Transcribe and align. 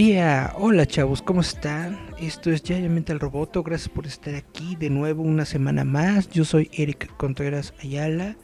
Yeah, 0.00 0.54
hola 0.56 0.86
chavos, 0.86 1.20
¿cómo 1.20 1.42
están? 1.42 1.98
Esto 2.18 2.50
es 2.50 2.62
Giant 2.62 2.88
Metal 2.88 3.20
Roboto, 3.20 3.62
gracias 3.62 3.90
por 3.90 4.06
estar 4.06 4.34
aquí 4.34 4.74
de 4.74 4.88
nuevo 4.88 5.22
una 5.22 5.44
semana 5.44 5.84
más. 5.84 6.30
Yo 6.30 6.46
soy 6.46 6.70
Eric 6.72 7.14
Contreras 7.18 7.74
Ayala. 7.82 8.38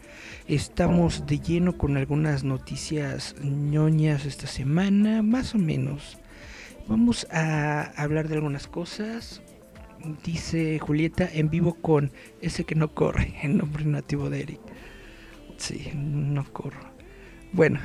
Estamos 0.48 1.27
de 1.27 1.41
lleno 1.41 1.79
con 1.79 1.96
algunas 1.96 2.45
noticias 2.45 3.37
ñoñas 3.41 4.27
esta 4.27 4.46
semana, 4.46 5.23
más 5.23 5.55
o 5.55 5.59
menos. 5.59 6.19
Vamos 6.88 7.27
a 7.30 7.84
hablar 7.96 8.29
de 8.29 8.34
algunas 8.34 8.66
cosas. 8.66 9.41
Dice 10.24 10.79
Julieta 10.79 11.27
en 11.32 11.48
vivo 11.48 11.73
con 11.73 12.12
ese 12.43 12.65
que 12.65 12.74
no 12.74 12.93
corre, 12.93 13.35
el 13.43 13.57
nombre 13.57 13.87
nativo 13.87 14.29
de 14.29 14.43
Eric. 14.43 14.60
Sí, 15.57 15.91
no 15.95 16.45
corro. 16.52 16.93
Bueno, 17.54 17.80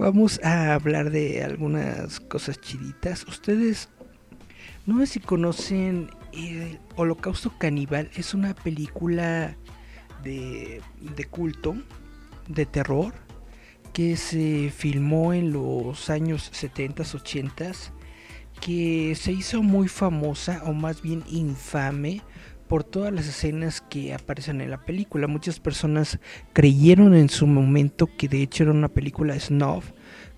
vamos 0.00 0.40
a 0.42 0.72
hablar 0.72 1.10
de 1.10 1.44
algunas 1.44 2.20
cosas 2.20 2.58
chiditas. 2.58 3.26
Ustedes, 3.28 3.90
no 4.86 4.98
sé 5.00 5.06
si 5.06 5.20
conocen 5.20 6.10
el 6.32 6.80
Holocausto 6.96 7.52
Caníbal. 7.58 8.10
Es 8.16 8.32
una 8.32 8.54
película 8.54 9.56
de, 10.22 10.80
de 11.00 11.24
culto, 11.24 11.76
de 12.48 12.64
terror, 12.64 13.12
que 13.92 14.16
se 14.16 14.72
filmó 14.74 15.34
en 15.34 15.52
los 15.52 16.08
años 16.08 16.50
70s, 16.50 17.20
80s, 17.22 17.90
que 18.58 19.14
se 19.16 19.32
hizo 19.32 19.62
muy 19.62 19.88
famosa 19.88 20.62
o 20.64 20.72
más 20.72 21.02
bien 21.02 21.22
infame 21.28 22.22
por 22.70 22.84
todas 22.84 23.12
las 23.12 23.26
escenas 23.26 23.80
que 23.80 24.14
aparecen 24.14 24.60
en 24.60 24.70
la 24.70 24.78
película. 24.78 25.26
Muchas 25.26 25.58
personas 25.58 26.20
creyeron 26.52 27.16
en 27.16 27.28
su 27.28 27.48
momento 27.48 28.08
que 28.16 28.28
de 28.28 28.42
hecho 28.42 28.62
era 28.62 28.70
una 28.70 28.86
película 28.86 29.38
snuff, 29.40 29.90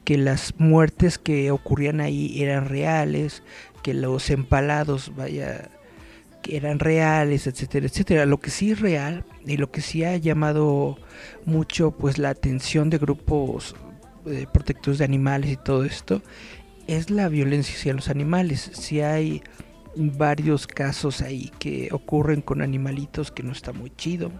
que 0.04 0.16
las 0.16 0.54
muertes 0.56 1.18
que 1.18 1.50
ocurrían 1.50 2.00
ahí 2.00 2.42
eran 2.42 2.70
reales, 2.70 3.42
que 3.82 3.92
los 3.92 4.30
empalados, 4.30 5.14
vaya, 5.14 5.68
que 6.40 6.56
eran 6.56 6.78
reales, 6.78 7.46
etcétera, 7.46 7.84
etcétera. 7.84 8.24
Lo 8.24 8.40
que 8.40 8.48
sí 8.48 8.70
es 8.70 8.80
real 8.80 9.26
y 9.44 9.58
lo 9.58 9.70
que 9.70 9.82
sí 9.82 10.02
ha 10.02 10.16
llamado 10.16 10.96
mucho 11.44 11.90
pues 11.90 12.16
la 12.16 12.30
atención 12.30 12.88
de 12.88 12.96
grupos 12.96 13.76
eh, 14.24 14.46
protectores 14.50 14.96
de 15.00 15.04
animales 15.04 15.50
y 15.50 15.56
todo 15.58 15.84
esto 15.84 16.22
es 16.86 17.10
la 17.10 17.28
violencia 17.28 17.74
hacia 17.74 17.92
los 17.92 18.08
animales. 18.08 18.70
Si 18.72 19.02
hay 19.02 19.42
varios 19.96 20.66
casos 20.66 21.20
ahí 21.22 21.50
que 21.58 21.88
ocurren 21.92 22.40
con 22.40 22.62
animalitos 22.62 23.30
que 23.30 23.42
no 23.42 23.52
está 23.52 23.72
muy 23.72 23.90
chido. 23.90 24.30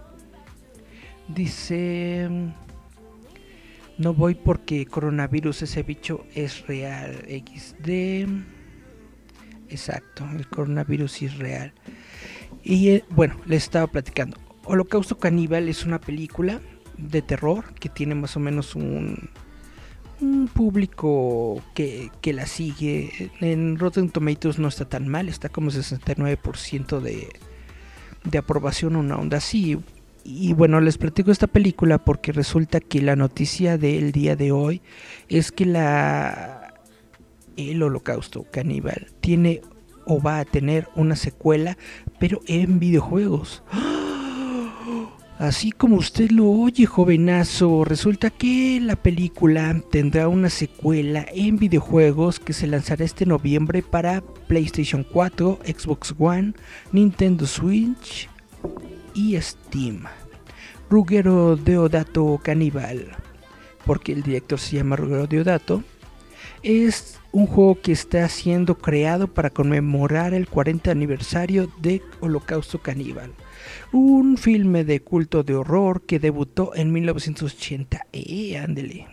Dice 1.27 2.29
no 3.97 4.13
voy 4.15 4.33
porque 4.33 4.87
coronavirus 4.87 5.61
ese 5.63 5.83
bicho 5.83 6.25
es 6.33 6.65
real 6.65 7.25
XD. 7.27 8.27
Exacto, 9.69 10.27
el 10.35 10.47
coronavirus 10.47 11.21
es 11.21 11.37
real. 11.37 11.73
Y 12.63 12.89
eh, 12.89 13.05
bueno, 13.11 13.39
les 13.45 13.63
estaba 13.63 13.87
platicando. 13.87 14.37
Holocausto 14.65 15.19
Caníbal 15.19 15.69
es 15.69 15.85
una 15.85 16.01
película 16.01 16.59
de 16.97 17.21
terror 17.21 17.73
que 17.75 17.89
tiene 17.89 18.15
más 18.15 18.35
o 18.35 18.39
menos 18.39 18.75
un, 18.75 19.29
un 20.23 20.47
público 20.47 21.61
que, 21.73 22.09
que 22.21 22.33
la 22.33 22.45
sigue. 22.45 23.31
En 23.39 23.77
Rotten 23.77 24.09
Tomatoes 24.09 24.59
no 24.59 24.67
está 24.67 24.85
tan 24.85 25.07
mal, 25.07 25.29
está 25.29 25.49
como 25.49 25.69
69% 25.69 26.99
de, 26.99 27.29
de 28.23 28.37
aprobación, 28.37 28.95
una 28.95 29.17
onda 29.17 29.37
así. 29.37 29.77
Y 30.23 30.53
bueno, 30.53 30.79
les 30.79 30.97
platico 30.97 31.31
esta 31.31 31.47
película 31.47 31.97
porque 31.97 32.31
resulta 32.31 32.79
que 32.79 33.01
la 33.01 33.15
noticia 33.15 33.77
del 33.77 34.11
día 34.11 34.35
de 34.35 34.51
hoy 34.51 34.81
es 35.27 35.51
que 35.51 35.65
la 35.65 36.73
el 37.55 37.83
Holocausto 37.83 38.45
Caníbal 38.49 39.07
tiene 39.19 39.61
o 40.05 40.21
va 40.21 40.39
a 40.39 40.45
tener 40.45 40.89
una 40.95 41.15
secuela, 41.15 41.77
pero 42.19 42.41
en 42.47 42.79
videojuegos. 42.79 43.63
Así 45.43 45.73
como 45.73 45.97
usted 45.97 46.31
lo 46.31 46.49
oye, 46.49 46.85
jovenazo, 46.85 47.83
resulta 47.83 48.29
que 48.29 48.79
la 48.81 48.95
película 48.95 49.75
tendrá 49.91 50.29
una 50.29 50.49
secuela 50.49 51.25
en 51.33 51.57
videojuegos 51.57 52.39
que 52.39 52.53
se 52.53 52.65
lanzará 52.65 53.03
este 53.03 53.25
noviembre 53.25 53.81
para 53.83 54.21
PlayStation 54.21 55.03
4, 55.03 55.59
Xbox 55.65 56.15
One, 56.17 56.53
Nintendo 56.93 57.45
Switch 57.45 58.29
y 59.13 59.35
Steam. 59.41 60.05
Ruggero 60.89 61.57
Deodato 61.57 62.39
Caníbal, 62.41 63.09
porque 63.85 64.13
el 64.13 64.23
director 64.23 64.57
se 64.57 64.77
llama 64.77 64.95
Ruggero 64.95 65.27
Deodato, 65.27 65.83
es 66.61 67.19
un 67.33 67.47
juego 67.47 67.81
que 67.81 67.91
está 67.91 68.29
siendo 68.29 68.77
creado 68.77 69.27
para 69.27 69.49
conmemorar 69.49 70.33
el 70.33 70.47
40 70.47 70.89
aniversario 70.89 71.69
de 71.81 72.01
Holocausto 72.21 72.79
Caníbal 72.79 73.33
un 73.93 74.37
filme 74.37 74.83
de 74.83 75.01
culto 75.01 75.43
de 75.43 75.53
horror 75.55 76.05
que 76.05 76.19
debutó 76.19 76.75
en 76.75 76.91
1980. 76.91 78.07
Eh. 78.11 79.05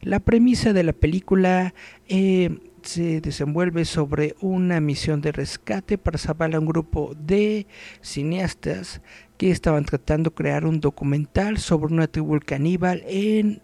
La 0.00 0.20
premisa 0.20 0.72
de 0.72 0.84
la 0.84 0.92
película 0.92 1.74
eh, 2.08 2.56
se 2.82 3.20
desenvuelve 3.20 3.84
sobre 3.84 4.36
una 4.40 4.80
misión 4.80 5.20
de 5.20 5.32
rescate 5.32 5.98
para 5.98 6.18
salvar 6.18 6.54
a 6.54 6.60
un 6.60 6.66
grupo 6.66 7.14
de 7.18 7.66
cineastas 8.00 9.02
que 9.36 9.50
estaban 9.50 9.84
tratando 9.84 10.30
de 10.30 10.36
crear 10.36 10.66
un 10.66 10.80
documental 10.80 11.58
sobre 11.58 11.92
una 11.92 12.06
tribu 12.06 12.38
caníbal 12.38 13.02
en 13.08 13.60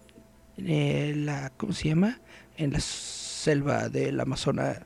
eh, 0.57 1.15
la 1.17 1.53
¿cómo 1.57 1.73
se 1.73 1.91
llama? 1.91 2.21
en 2.57 2.73
la 2.73 2.81
selva 2.81 3.89
del 3.89 4.19
Amazonas 4.19 4.79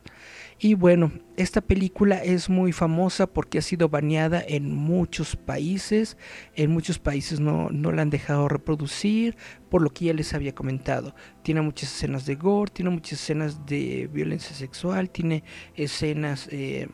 y 0.65 0.75
bueno, 0.75 1.11
esta 1.37 1.61
película 1.61 2.23
es 2.23 2.49
muy 2.49 2.71
famosa 2.71 3.27
porque 3.27 3.59
ha 3.59 3.63
sido 3.63 3.89
baneada 3.89 4.41
en 4.47 4.73
muchos 4.73 5.35
países. 5.35 6.17
En 6.55 6.71
muchos 6.71 7.01
países 7.01 7.41
no, 7.41 7.69
no 7.71 7.91
la 7.91 8.03
han 8.03 8.11
dejado 8.11 8.47
reproducir, 8.47 9.37
por 9.69 9.83
lo 9.83 9.91
que 9.91 10.05
ya 10.05 10.15
les 10.15 10.35
había 10.35 10.55
comentado. 10.55 11.17
Tiene 11.43 11.63
muchas 11.63 11.93
escenas 11.93 12.27
de 12.27 12.37
gore, 12.37 12.71
tiene 12.73 12.93
muchas 12.93 13.15
escenas 13.15 13.67
de 13.67 14.09
violencia 14.13 14.55
sexual, 14.55 15.11
tiene 15.11 15.43
escenas 15.75 16.47
eh, 16.53 16.87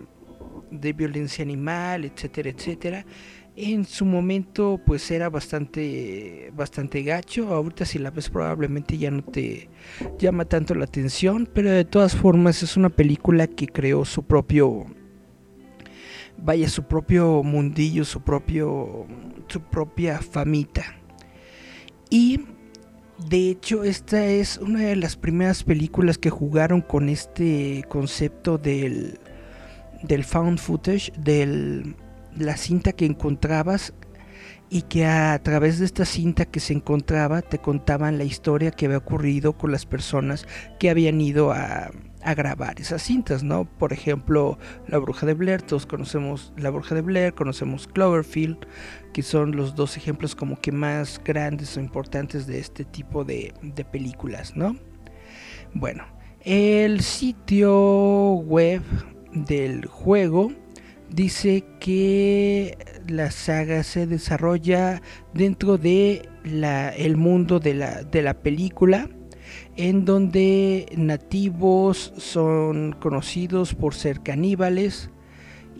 de 0.71 0.93
violencia 0.95 1.45
animal, 1.45 2.07
etcétera, 2.07 2.49
etcétera 2.49 3.05
en 3.61 3.85
su 3.85 4.05
momento 4.05 4.81
pues 4.87 5.11
era 5.11 5.29
bastante 5.29 6.53
bastante 6.55 7.03
gacho. 7.03 7.53
Ahorita 7.53 7.85
si 7.85 7.99
la 7.99 8.11
ves 8.11 8.31
probablemente 8.31 8.97
ya 8.97 9.11
no 9.11 9.23
te 9.23 9.69
llama 10.17 10.45
tanto 10.45 10.77
la 10.77 10.85
atención 10.85 11.49
pero 11.53 11.71
de 11.71 11.85
todas 11.85 12.15
formas 12.15 12.63
es 12.63 12.77
una 12.77 12.89
película 12.89 13.49
que 13.49 13.67
creó 13.67 14.05
su 14.05 14.23
propio 14.23 14.87
vaya 16.37 16.69
su 16.69 16.85
propio 16.85 17.43
mundillo 17.43 18.05
su 18.05 18.21
propio 18.23 19.07
su 19.49 19.61
propia 19.61 20.21
famita. 20.21 20.85
Y 22.11 22.43
de 23.29 23.51
hecho 23.51 23.83
esta 23.83 24.25
es 24.25 24.59
una 24.59 24.83
de 24.83 24.95
las 24.95 25.17
primeras 25.17 25.65
películas 25.65 26.17
que 26.17 26.31
jugaron 26.31 26.81
con 26.81 27.09
este 27.09 27.85
concepto 27.89 28.57
del 28.57 29.19
del 30.05 30.23
found 30.23 30.61
footage 30.61 31.13
del 31.19 31.97
la 32.39 32.57
cinta 32.57 32.93
que 32.93 33.07
encontrabas 33.07 33.93
y 34.71 34.83
que 34.83 35.07
a 35.07 35.39
través 35.43 35.79
de 35.79 35.87
esta 35.87 36.05
cinta 36.05 36.45
que 36.45 36.61
se 36.61 36.75
encontraba 36.75 37.43
te 37.43 37.59
contaban 37.59 38.19
la 38.19 38.25
historia 38.25 38.71
que 38.71 38.87
había 38.87 38.99
ocurrido 38.99 39.55
con 39.55 39.73
las 39.73 39.87
personas 39.87 40.47
que 40.79 40.91
habían 40.91 41.21
ido 41.21 41.53
a, 41.53 41.91
grabar 42.37 42.79
esas 42.79 43.01
cintas, 43.01 43.43
¿no? 43.43 43.65
Por 43.65 43.95
ejemplo, 43.95 44.59
La 44.87 44.99
Bruja 44.99 45.25
de 45.25 45.33
Blair, 45.33 45.63
todos 45.63 45.87
conocemos 45.87 46.53
La 46.59 46.69
Bruja 46.69 46.95
de 46.95 47.01
Blair, 47.01 47.33
conocemos 47.33 47.87
Cloverfield, 47.87 48.59
que 49.15 49.23
son 49.23 49.57
los 49.57 49.75
dos 49.75 49.97
ejemplos 49.97 50.35
como 50.35 50.61
que 50.61 50.71
más 50.71 51.23
grandes 51.25 51.79
o 51.79 51.81
importantes 51.81 52.47
de 52.47 52.59
este 52.59 52.85
tipo 52.85 53.25
de, 53.25 53.55
de 53.63 53.83
películas, 53.83 54.57
¿no? 54.57 54.77
Bueno, 55.73 56.05
el 56.43 57.01
sitio 57.01 58.33
web 58.35 58.83
del 59.33 59.87
juego 59.87 60.53
dice 61.11 61.65
que 61.81 62.77
la 63.09 63.31
saga 63.31 63.83
se 63.83 64.07
desarrolla 64.07 65.03
dentro 65.35 65.79
de 65.79 66.29
la, 66.45 66.91
el 66.91 67.17
mundo 67.17 67.61
de 67.61 67.75
la, 67.75 68.03
de 68.03 68.23
la 68.23 68.35
película 68.35 69.09
en 69.77 70.05
donde 70.05 70.87
nativos 70.97 72.13
son 72.17 72.93
conocidos 73.01 73.75
por 73.75 73.95
ser 73.95 74.23
caníbales 74.23 75.11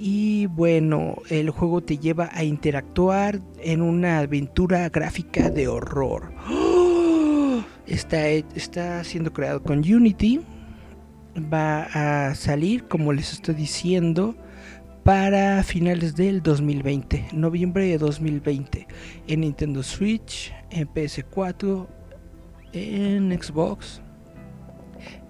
y 0.01 0.47
bueno, 0.47 1.17
el 1.29 1.51
juego 1.51 1.83
te 1.83 1.99
lleva 1.99 2.31
a 2.33 2.45
interactuar 2.45 3.41
en 3.59 3.83
una 3.83 4.21
aventura 4.21 4.89
gráfica 4.89 5.51
de 5.51 5.67
horror. 5.69 6.33
Está, 7.89 8.29
está 8.29 9.03
siendo 9.03 9.33
creado 9.33 9.63
con 9.63 9.79
Unity. 9.79 10.43
Va 11.51 11.85
a 12.29 12.35
salir, 12.35 12.87
como 12.87 13.15
les 13.15 13.33
estoy 13.33 13.55
diciendo, 13.55 14.37
para 15.09 15.63
finales 15.63 16.17
del 16.17 16.43
2020, 16.43 17.29
noviembre 17.33 17.87
de 17.87 17.97
2020, 17.97 18.87
en 19.27 19.41
Nintendo 19.41 19.83
Switch, 19.83 20.53
en 20.69 20.87
PS4, 20.87 21.87
en 22.75 23.43
Xbox 23.43 24.03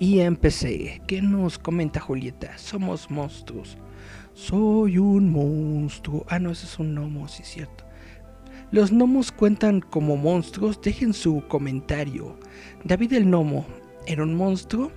y 0.01 0.19
en 0.19 0.35
PC. 0.35 1.01
¿Qué 1.07 1.23
nos 1.23 1.61
comenta 1.61 2.01
Julieta? 2.01 2.59
Somos 2.59 3.09
monstruos. 3.09 3.79
Soy 4.35 4.99
un 4.99 5.31
monstruo. 5.31 6.27
Ah, 6.29 6.41
no, 6.41 6.51
ese 6.51 6.67
es 6.67 6.77
un 6.81 6.97
gnomo, 6.97 7.29
sí 7.29 7.45
cierto. 7.45 7.85
Los 8.73 8.91
gnomos 8.91 9.31
cuentan 9.31 9.81
como 9.81 10.17
monstruos. 10.17 10.83
Dejen 10.83 11.15
su 11.15 11.45
comentario. 11.47 12.37
David 12.83 13.13
el 13.13 13.27
gnomo, 13.27 13.65
¿era 14.09 14.25
un 14.25 14.35
monstruo? 14.35 14.91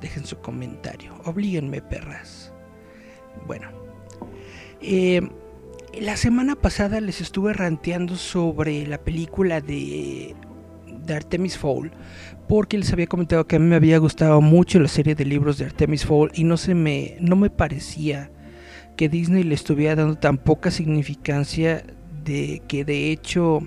Dejen 0.00 0.24
su 0.24 0.38
comentario. 0.38 1.20
Oblíguenme, 1.24 1.82
perras. 1.82 2.43
Bueno. 3.46 3.68
Eh, 4.80 5.22
la 6.00 6.16
semana 6.16 6.56
pasada 6.56 7.00
les 7.00 7.20
estuve 7.20 7.52
ranteando 7.52 8.16
sobre 8.16 8.86
la 8.86 8.98
película 8.98 9.60
de, 9.60 10.34
Artemis 11.08 11.58
Fowl. 11.58 11.92
Porque 12.48 12.78
les 12.78 12.92
había 12.92 13.06
comentado 13.06 13.46
que 13.46 13.56
a 13.56 13.58
mí 13.58 13.66
me 13.66 13.76
había 13.76 13.98
gustado 13.98 14.40
mucho 14.40 14.78
la 14.78 14.88
serie 14.88 15.14
de 15.14 15.24
libros 15.24 15.58
de 15.58 15.66
Artemis 15.66 16.04
Fowl. 16.04 16.30
Y 16.34 16.44
no 16.44 16.56
se 16.56 16.74
me. 16.74 17.16
no 17.20 17.36
me 17.36 17.50
parecía 17.50 18.30
que 18.96 19.08
Disney 19.08 19.42
le 19.42 19.54
estuviera 19.54 19.96
dando 19.96 20.16
tan 20.16 20.38
poca 20.38 20.70
significancia 20.70 21.84
de 22.24 22.62
que 22.68 22.84
de 22.84 23.10
hecho 23.10 23.60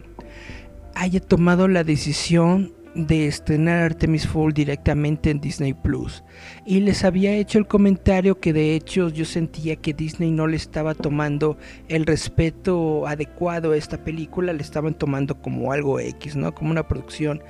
haya 0.96 1.19
tomado 1.19 1.68
la 1.68 1.84
decisión 1.84 2.74
de 2.97 3.27
estrenar 3.27 3.83
Artemis 3.83 4.27
Fowl 4.27 4.53
directamente 4.53 5.29
en 5.29 5.39
Disney 5.39 5.73
Plus. 5.73 6.23
Y 6.65 6.79
les 6.79 7.03
había 7.03 7.33
hecho 7.33 7.59
el 7.59 7.67
comentario 7.67 8.39
que 8.39 8.53
de 8.53 8.75
hecho 8.75 9.09
yo 9.09 9.23
sentía 9.23 9.75
que 9.75 9.94
Disney 9.94 10.31
no 10.31 10.47
le 10.47 10.57
estaba 10.57 10.95
tomando 10.95 11.57
el 11.88 12.05
respeto 12.07 13.05
adecuado 13.05 13.71
a 13.71 13.77
esta 13.77 14.03
película, 14.03 14.51
le 14.51 14.63
estaban 14.63 14.95
tomando 14.95 15.39
como 15.39 15.71
algo 15.71 15.99
X, 15.99 16.35
¿no? 16.35 16.53
Como 16.55 16.71
una 16.71 16.88
producción 16.88 17.44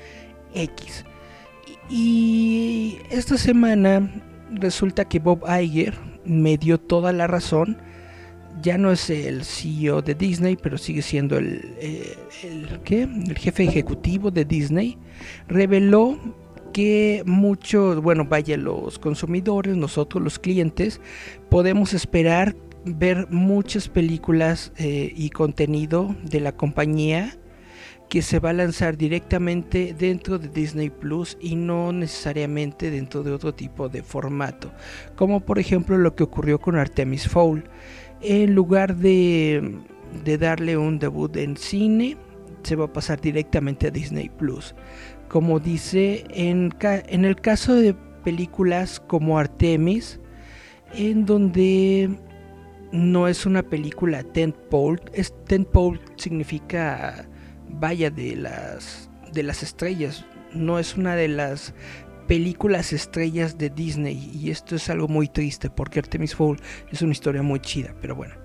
X. 0.54 1.06
Y 1.90 2.98
esta 3.10 3.38
semana 3.38 4.12
resulta 4.52 5.06
que 5.06 5.20
Bob 5.20 5.46
Iger 5.50 5.98
me 6.26 6.58
dio 6.58 6.78
toda 6.78 7.14
la 7.14 7.28
razón 7.28 7.78
ya 8.62 8.78
no 8.78 8.92
es 8.92 9.10
el 9.10 9.44
CEO 9.44 10.02
de 10.02 10.16
Disney, 10.16 10.56
pero 10.56 10.78
sigue 10.78 11.02
siendo 11.02 11.38
el, 11.38 11.76
eh, 11.80 12.18
el 12.44 13.38
jefe 13.38 13.64
ejecutivo 13.64 14.32
de 14.32 14.46
Disney, 14.46 14.98
reveló 15.48 16.18
que 16.74 17.24
muchos, 17.26 18.02
bueno, 18.02 18.26
vaya, 18.26 18.58
los 18.58 19.00
consumidores, 19.00 19.76
nosotros 19.76 20.24
los 20.24 20.40
clientes, 20.40 21.02
podemos 21.50 21.94
esperar 21.94 22.56
ver 22.86 23.28
muchas 23.30 23.90
películas 23.90 24.72
eh, 24.78 25.12
y 25.16 25.30
contenido 25.30 26.16
de 26.24 26.40
la 26.40 26.52
compañía 26.52 27.38
que 28.10 28.22
se 28.22 28.40
va 28.40 28.52
a 28.52 28.54
lanzar 28.54 28.96
directamente 28.96 29.94
dentro 29.98 30.40
de 30.40 30.48
Disney 30.48 30.90
Plus 30.90 31.38
y 31.42 31.56
no 31.56 31.92
necesariamente 31.92 32.90
dentro 32.90 33.22
de 33.24 33.32
otro 33.32 33.54
tipo 33.54 33.90
de 33.90 34.02
formato, 34.02 34.72
como 35.16 35.42
por 35.42 35.60
ejemplo 35.60 35.98
lo 35.98 36.16
que 36.16 36.24
ocurrió 36.24 36.60
con 36.60 36.78
Artemis 36.78 37.28
Fowl 37.28 37.66
en 38.22 38.56
lugar 38.56 38.96
de, 38.96 39.80
darle 40.40 40.78
un 40.78 41.00
debut 41.00 41.36
en 41.38 41.58
cine, 41.58 42.18
se 42.64 42.76
va 42.76 42.86
a 42.86 42.94
pasar 42.94 43.22
directamente 43.22 43.88
a 43.88 43.92
Disney 43.92 44.30
Plus. 44.30 44.76
Como 45.28 45.60
dice, 45.60 46.26
en, 46.30 46.74
el 46.82 47.36
caso 47.36 47.76
de 47.76 47.94
películas 48.24 49.00
como 49.00 49.38
Artemis, 49.38 50.20
en 50.94 51.26
donde 51.26 52.10
no 52.92 53.28
es 53.28 53.46
una 53.46 53.64
película 53.64 54.24
tentpole, 54.24 55.02
es, 55.14 55.34
tentpole 55.46 56.00
significa 56.16 57.28
vaya 57.70 58.10
de 58.10 58.38
las 58.38 59.10
de 59.34 59.44
las 59.44 59.62
estrellas, 59.62 60.26
no 60.54 60.80
es 60.80 60.96
una 60.96 61.16
de 61.16 61.28
las 61.28 61.74
películas 62.28 62.94
estrellas 62.94 63.58
de 63.58 63.70
Disney 63.70 64.32
y 64.34 64.52
esto 64.52 64.76
es 64.76 64.90
algo 64.90 65.08
muy 65.08 65.28
triste 65.28 65.70
porque 65.70 66.00
Artemis 66.00 66.36
Fowl 66.36 66.60
es 66.92 67.02
una 67.02 67.14
historia 67.14 67.42
muy 67.42 67.60
chida, 67.60 67.96
pero 68.02 68.16
bueno. 68.16 68.36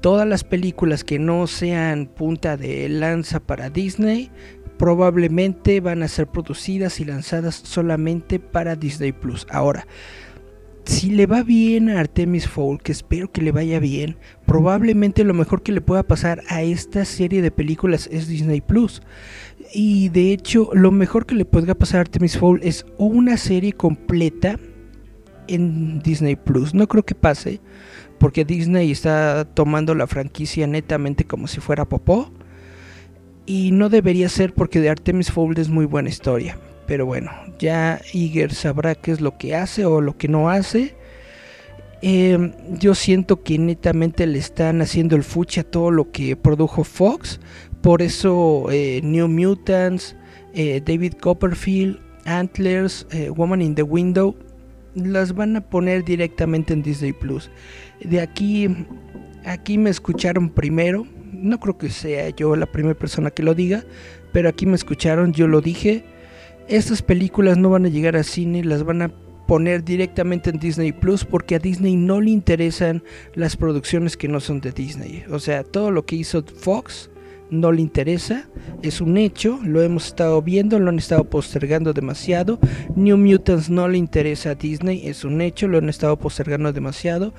Todas 0.00 0.28
las 0.28 0.44
películas 0.44 1.02
que 1.02 1.18
no 1.18 1.46
sean 1.46 2.06
punta 2.06 2.56
de 2.56 2.88
lanza 2.88 3.40
para 3.40 3.70
Disney 3.70 4.30
probablemente 4.76 5.80
van 5.80 6.02
a 6.02 6.08
ser 6.08 6.26
producidas 6.26 7.00
y 7.00 7.04
lanzadas 7.04 7.54
solamente 7.54 8.38
para 8.38 8.76
Disney 8.76 9.12
Plus. 9.12 9.46
Ahora, 9.50 9.86
si 10.84 11.10
le 11.10 11.26
va 11.26 11.42
bien 11.42 11.88
a 11.88 12.00
Artemis 12.00 12.46
Fowl, 12.46 12.82
que 12.82 12.92
espero 12.92 13.32
que 13.32 13.40
le 13.40 13.52
vaya 13.52 13.80
bien, 13.80 14.18
probablemente 14.44 15.24
lo 15.24 15.32
mejor 15.32 15.62
que 15.62 15.72
le 15.72 15.80
pueda 15.80 16.02
pasar 16.02 16.42
a 16.48 16.62
esta 16.62 17.06
serie 17.06 17.40
de 17.40 17.50
películas 17.50 18.08
es 18.12 18.28
Disney 18.28 18.60
Plus. 18.60 19.00
Y 19.76 20.08
de 20.10 20.32
hecho, 20.32 20.70
lo 20.72 20.92
mejor 20.92 21.26
que 21.26 21.34
le 21.34 21.44
podría 21.44 21.74
pasar 21.74 21.98
a 21.98 22.00
Artemis 22.02 22.38
Fowl 22.38 22.60
es 22.62 22.86
una 22.96 23.36
serie 23.36 23.72
completa 23.72 24.56
en 25.48 25.98
Disney 25.98 26.36
Plus. 26.36 26.74
No 26.74 26.86
creo 26.86 27.02
que 27.02 27.16
pase, 27.16 27.60
porque 28.18 28.44
Disney 28.44 28.92
está 28.92 29.44
tomando 29.44 29.96
la 29.96 30.06
franquicia 30.06 30.68
netamente 30.68 31.24
como 31.24 31.48
si 31.48 31.60
fuera 31.60 31.88
popó. 31.88 32.32
Y 33.46 33.72
no 33.72 33.88
debería 33.88 34.28
ser 34.28 34.54
porque 34.54 34.80
de 34.80 34.90
Artemis 34.90 35.32
Fowl 35.32 35.58
es 35.58 35.68
muy 35.68 35.86
buena 35.86 36.08
historia. 36.08 36.56
Pero 36.86 37.04
bueno, 37.04 37.32
ya 37.58 38.00
Iger 38.12 38.54
sabrá 38.54 38.94
qué 38.94 39.10
es 39.10 39.20
lo 39.20 39.36
que 39.38 39.56
hace 39.56 39.84
o 39.86 40.00
lo 40.00 40.16
que 40.16 40.28
no 40.28 40.50
hace. 40.50 40.94
Em, 42.00 42.52
yo 42.78 42.94
siento 42.94 43.42
que 43.42 43.58
netamente 43.58 44.26
le 44.26 44.38
están 44.38 44.82
haciendo 44.82 45.16
el 45.16 45.24
fuchi 45.24 45.60
a 45.60 45.64
todo 45.64 45.90
lo 45.90 46.12
que 46.12 46.36
produjo 46.36 46.84
Fox. 46.84 47.40
Por 47.84 48.00
eso 48.00 48.70
eh, 48.70 49.02
New 49.04 49.28
Mutants, 49.28 50.16
eh, 50.54 50.80
David 50.82 51.16
Copperfield, 51.20 52.00
Antlers, 52.24 53.06
eh, 53.10 53.28
Woman 53.28 53.60
in 53.60 53.74
the 53.74 53.82
Window, 53.82 54.34
las 54.94 55.34
van 55.34 55.54
a 55.56 55.60
poner 55.60 56.02
directamente 56.02 56.72
en 56.72 56.82
Disney 56.82 57.12
Plus. 57.12 57.50
De 58.00 58.22
aquí, 58.22 58.74
aquí 59.44 59.76
me 59.76 59.90
escucharon 59.90 60.48
primero. 60.48 61.06
No 61.30 61.60
creo 61.60 61.76
que 61.76 61.90
sea 61.90 62.30
yo 62.30 62.56
la 62.56 62.64
primera 62.64 62.98
persona 62.98 63.30
que 63.30 63.42
lo 63.42 63.54
diga, 63.54 63.84
pero 64.32 64.48
aquí 64.48 64.64
me 64.64 64.76
escucharon, 64.76 65.34
yo 65.34 65.46
lo 65.46 65.60
dije. 65.60 66.06
Estas 66.68 67.02
películas 67.02 67.58
no 67.58 67.68
van 67.68 67.84
a 67.84 67.90
llegar 67.90 68.16
a 68.16 68.22
cine, 68.22 68.64
las 68.64 68.82
van 68.82 69.02
a 69.02 69.12
poner 69.46 69.84
directamente 69.84 70.48
en 70.48 70.58
Disney 70.58 70.92
Plus 70.92 71.26
porque 71.26 71.56
a 71.56 71.58
Disney 71.58 71.96
no 71.96 72.22
le 72.22 72.30
interesan 72.30 73.02
las 73.34 73.58
producciones 73.58 74.16
que 74.16 74.26
no 74.28 74.40
son 74.40 74.62
de 74.62 74.72
Disney. 74.72 75.22
O 75.30 75.38
sea, 75.38 75.64
todo 75.64 75.90
lo 75.90 76.06
que 76.06 76.16
hizo 76.16 76.42
Fox 76.42 77.10
no 77.50 77.72
le 77.72 77.82
interesa, 77.82 78.48
es 78.82 79.00
un 79.00 79.16
hecho, 79.16 79.58
lo 79.62 79.82
hemos 79.82 80.06
estado 80.06 80.42
viendo, 80.42 80.78
lo 80.78 80.90
han 80.90 80.98
estado 80.98 81.24
postergando 81.24 81.92
demasiado. 81.92 82.58
New 82.96 83.16
Mutants 83.16 83.70
no 83.70 83.88
le 83.88 83.98
interesa 83.98 84.50
a 84.50 84.54
Disney, 84.54 85.06
es 85.06 85.24
un 85.24 85.40
hecho, 85.40 85.68
lo 85.68 85.78
han 85.78 85.88
estado 85.88 86.18
postergando 86.18 86.72
demasiado. 86.72 87.34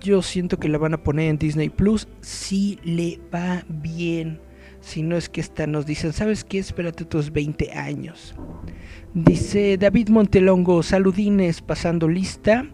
Yo 0.00 0.22
siento 0.22 0.58
que 0.58 0.68
la 0.68 0.78
van 0.78 0.94
a 0.94 1.02
poner 1.02 1.30
en 1.30 1.38
Disney 1.38 1.70
Plus 1.70 2.08
si 2.20 2.78
le 2.84 3.20
va 3.32 3.64
bien. 3.68 4.40
Si 4.80 5.02
no 5.02 5.16
es 5.16 5.30
que 5.30 5.40
esta 5.40 5.66
nos 5.66 5.86
dicen, 5.86 6.12
¿sabes 6.12 6.44
qué? 6.44 6.58
Espérate 6.58 7.06
tus 7.06 7.32
20 7.32 7.72
años. 7.72 8.34
Dice 9.14 9.78
David 9.78 10.10
Montelongo, 10.10 10.82
saludines, 10.82 11.62
pasando 11.62 12.06
lista. 12.06 12.66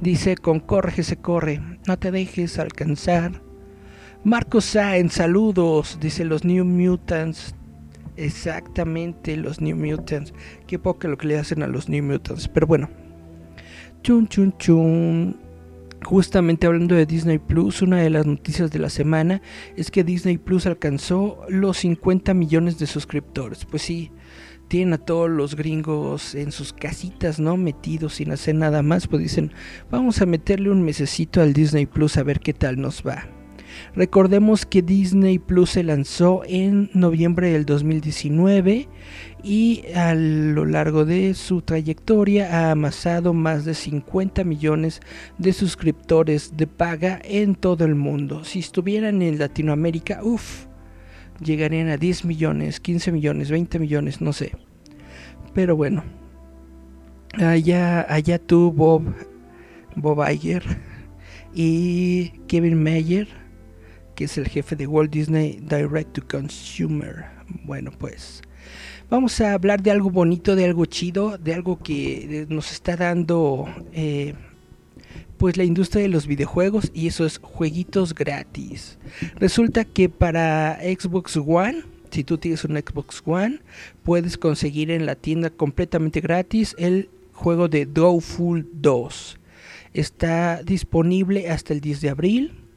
Dice, 0.00 0.36
con 0.36 0.60
corre 0.60 1.02
se 1.02 1.16
corre, 1.16 1.60
no 1.88 1.98
te 1.98 2.12
dejes 2.12 2.60
alcanzar 2.60 3.47
Marcos 4.24 4.64
Sáenz, 4.64 5.12
saludos, 5.12 5.98
dice 6.00 6.24
los 6.24 6.44
New 6.44 6.64
Mutants. 6.64 7.54
Exactamente, 8.16 9.36
los 9.36 9.60
New 9.60 9.76
Mutants. 9.76 10.34
Qué 10.66 10.78
poco 10.78 11.06
lo 11.06 11.16
que 11.16 11.28
le 11.28 11.38
hacen 11.38 11.62
a 11.62 11.68
los 11.68 11.88
New 11.88 12.02
Mutants. 12.02 12.48
Pero 12.48 12.66
bueno. 12.66 12.90
Chun, 14.02 14.26
chun, 14.26 14.54
chun. 14.58 15.36
Justamente 16.04 16.66
hablando 16.66 16.96
de 16.96 17.06
Disney 17.06 17.38
Plus, 17.38 17.80
una 17.80 17.98
de 17.98 18.10
las 18.10 18.26
noticias 18.26 18.72
de 18.72 18.80
la 18.80 18.90
semana 18.90 19.40
es 19.76 19.90
que 19.90 20.04
Disney 20.04 20.36
Plus 20.36 20.66
alcanzó 20.66 21.40
los 21.48 21.78
50 21.78 22.34
millones 22.34 22.78
de 22.78 22.86
suscriptores. 22.86 23.64
Pues 23.64 23.82
sí, 23.82 24.10
tienen 24.66 24.94
a 24.94 24.98
todos 24.98 25.30
los 25.30 25.54
gringos 25.54 26.34
en 26.34 26.50
sus 26.50 26.72
casitas, 26.72 27.38
¿no? 27.38 27.56
Metidos 27.56 28.14
sin 28.14 28.32
hacer 28.32 28.56
nada 28.56 28.82
más, 28.82 29.06
pues 29.06 29.22
dicen, 29.22 29.52
vamos 29.90 30.20
a 30.20 30.26
meterle 30.26 30.70
un 30.70 30.82
mesecito 30.82 31.40
al 31.40 31.52
Disney 31.52 31.86
Plus 31.86 32.16
a 32.16 32.24
ver 32.24 32.40
qué 32.40 32.52
tal 32.52 32.80
nos 32.80 33.02
va. 33.06 33.37
Recordemos 33.94 34.66
que 34.66 34.82
Disney 34.82 35.38
Plus 35.38 35.70
se 35.70 35.82
lanzó 35.82 36.42
en 36.46 36.90
noviembre 36.94 37.50
del 37.50 37.64
2019 37.64 38.88
y 39.42 39.84
a 39.94 40.14
lo 40.14 40.64
largo 40.64 41.04
de 41.04 41.34
su 41.34 41.62
trayectoria 41.62 42.48
ha 42.52 42.70
amasado 42.72 43.34
más 43.34 43.64
de 43.64 43.74
50 43.74 44.44
millones 44.44 45.00
de 45.38 45.52
suscriptores 45.52 46.56
de 46.56 46.66
paga 46.66 47.20
en 47.24 47.54
todo 47.54 47.84
el 47.84 47.94
mundo. 47.94 48.44
Si 48.44 48.58
estuvieran 48.58 49.22
en 49.22 49.38
Latinoamérica, 49.38 50.20
uff, 50.22 50.66
llegarían 51.42 51.88
a 51.88 51.96
10 51.96 52.24
millones, 52.24 52.80
15 52.80 53.12
millones, 53.12 53.50
20 53.50 53.78
millones, 53.78 54.20
no 54.20 54.32
sé. 54.32 54.52
Pero 55.54 55.76
bueno, 55.76 56.04
allá, 57.34 58.06
allá 58.12 58.38
tú, 58.38 58.72
Bob, 58.72 59.14
Bob 59.96 60.24
Iger 60.30 60.62
y 61.54 62.30
Kevin 62.46 62.82
Mayer, 62.82 63.28
que 64.18 64.24
es 64.24 64.36
el 64.36 64.48
jefe 64.48 64.74
de 64.74 64.88
Walt 64.88 65.12
Disney 65.12 65.60
Direct 65.62 66.12
to 66.14 66.26
Consumer. 66.26 67.26
Bueno, 67.62 67.92
pues 67.96 68.42
vamos 69.08 69.40
a 69.40 69.52
hablar 69.52 69.80
de 69.80 69.92
algo 69.92 70.10
bonito, 70.10 70.56
de 70.56 70.64
algo 70.64 70.86
chido, 70.86 71.38
de 71.38 71.54
algo 71.54 71.78
que 71.78 72.44
nos 72.48 72.72
está 72.72 72.96
dando 72.96 73.68
eh, 73.92 74.34
pues 75.36 75.56
la 75.56 75.62
industria 75.62 76.02
de 76.02 76.08
los 76.08 76.26
videojuegos 76.26 76.90
y 76.92 77.06
eso 77.06 77.24
es 77.24 77.38
jueguitos 77.38 78.12
gratis. 78.12 78.98
Resulta 79.36 79.84
que 79.84 80.08
para 80.08 80.80
Xbox 80.82 81.36
One, 81.36 81.84
si 82.10 82.24
tú 82.24 82.38
tienes 82.38 82.64
un 82.64 82.76
Xbox 82.76 83.22
One, 83.24 83.60
puedes 84.02 84.36
conseguir 84.36 84.90
en 84.90 85.06
la 85.06 85.14
tienda 85.14 85.48
completamente 85.48 86.20
gratis 86.20 86.74
el 86.76 87.08
juego 87.32 87.68
de 87.68 87.86
Drawful 87.86 88.68
2. 88.72 89.38
Está 89.94 90.64
disponible 90.64 91.48
hasta 91.48 91.72
el 91.72 91.80
10 91.80 92.00
de 92.00 92.10
abril. 92.10 92.67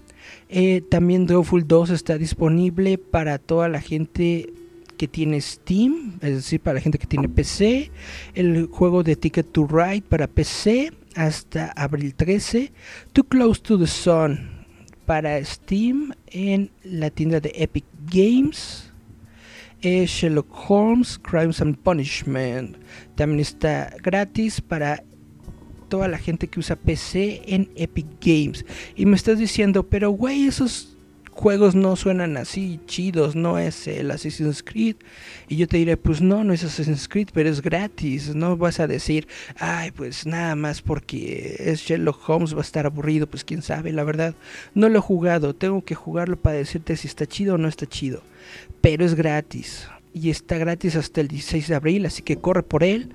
Eh, 0.53 0.81
también 0.89 1.27
Drawful 1.27 1.65
2 1.65 1.91
está 1.91 2.17
disponible 2.17 2.97
para 2.97 3.37
toda 3.37 3.69
la 3.69 3.79
gente 3.79 4.51
que 4.97 5.07
tiene 5.07 5.39
Steam, 5.39 6.19
es 6.21 6.35
decir, 6.35 6.59
para 6.59 6.75
la 6.75 6.81
gente 6.81 6.97
que 6.97 7.07
tiene 7.07 7.29
PC. 7.29 7.89
El 8.35 8.67
juego 8.67 9.01
de 9.01 9.15
Ticket 9.15 9.49
to 9.49 9.65
Ride 9.65 10.03
para 10.03 10.27
PC 10.27 10.91
hasta 11.15 11.71
abril 11.71 12.13
13. 12.13 12.71
Too 13.13 13.23
Close 13.23 13.61
to 13.61 13.79
the 13.79 13.87
Sun 13.87 14.65
para 15.05 15.43
Steam 15.45 16.11
en 16.27 16.69
la 16.83 17.09
tienda 17.09 17.39
de 17.39 17.53
Epic 17.55 17.85
Games. 18.13 18.91
Eh, 19.81 20.05
Sherlock 20.05 20.47
Holmes 20.69 21.17
Crimes 21.17 21.61
and 21.61 21.77
Punishment 21.77 22.77
también 23.15 23.39
está 23.39 23.95
gratis 24.03 24.61
para 24.61 25.03
toda 25.91 26.07
la 26.07 26.17
gente 26.17 26.47
que 26.47 26.61
usa 26.61 26.77
PC 26.77 27.41
en 27.47 27.69
Epic 27.75 28.07
Games. 28.21 28.65
Y 28.95 29.05
me 29.05 29.17
estás 29.17 29.37
diciendo, 29.37 29.83
pero 29.83 30.09
güey, 30.09 30.47
esos 30.47 30.95
juegos 31.29 31.75
no 31.75 31.97
suenan 31.97 32.37
así 32.37 32.79
chidos, 32.85 33.35
no 33.35 33.59
es 33.59 33.87
el 33.87 34.09
Assassin's 34.09 34.63
Creed. 34.63 34.95
Y 35.49 35.57
yo 35.57 35.67
te 35.67 35.75
diré, 35.75 35.97
pues 35.97 36.21
no, 36.21 36.45
no 36.45 36.53
es 36.53 36.63
Assassin's 36.63 37.09
Creed, 37.09 37.27
pero 37.33 37.49
es 37.49 37.61
gratis. 37.61 38.33
No 38.33 38.55
vas 38.55 38.79
a 38.79 38.87
decir, 38.87 39.27
ay, 39.57 39.91
pues 39.91 40.25
nada 40.25 40.55
más 40.55 40.81
porque 40.81 41.57
es 41.59 41.81
Sherlock 41.81 42.29
Holmes 42.29 42.55
va 42.55 42.59
a 42.59 42.61
estar 42.61 42.85
aburrido, 42.85 43.27
pues 43.27 43.43
quién 43.43 43.61
sabe, 43.61 43.91
la 43.91 44.05
verdad. 44.05 44.33
No 44.73 44.87
lo 44.87 44.99
he 44.99 45.01
jugado, 45.01 45.53
tengo 45.53 45.83
que 45.83 45.95
jugarlo 45.95 46.37
para 46.37 46.55
decirte 46.55 46.95
si 46.95 47.09
está 47.09 47.25
chido 47.25 47.55
o 47.55 47.57
no 47.57 47.67
está 47.67 47.85
chido. 47.85 48.23
Pero 48.79 49.03
es 49.03 49.13
gratis. 49.13 49.89
Y 50.13 50.29
está 50.29 50.57
gratis 50.57 50.95
hasta 50.95 51.19
el 51.19 51.27
16 51.27 51.67
de 51.67 51.75
abril, 51.75 52.05
así 52.05 52.21
que 52.21 52.37
corre 52.37 52.63
por 52.63 52.85
él 52.85 53.11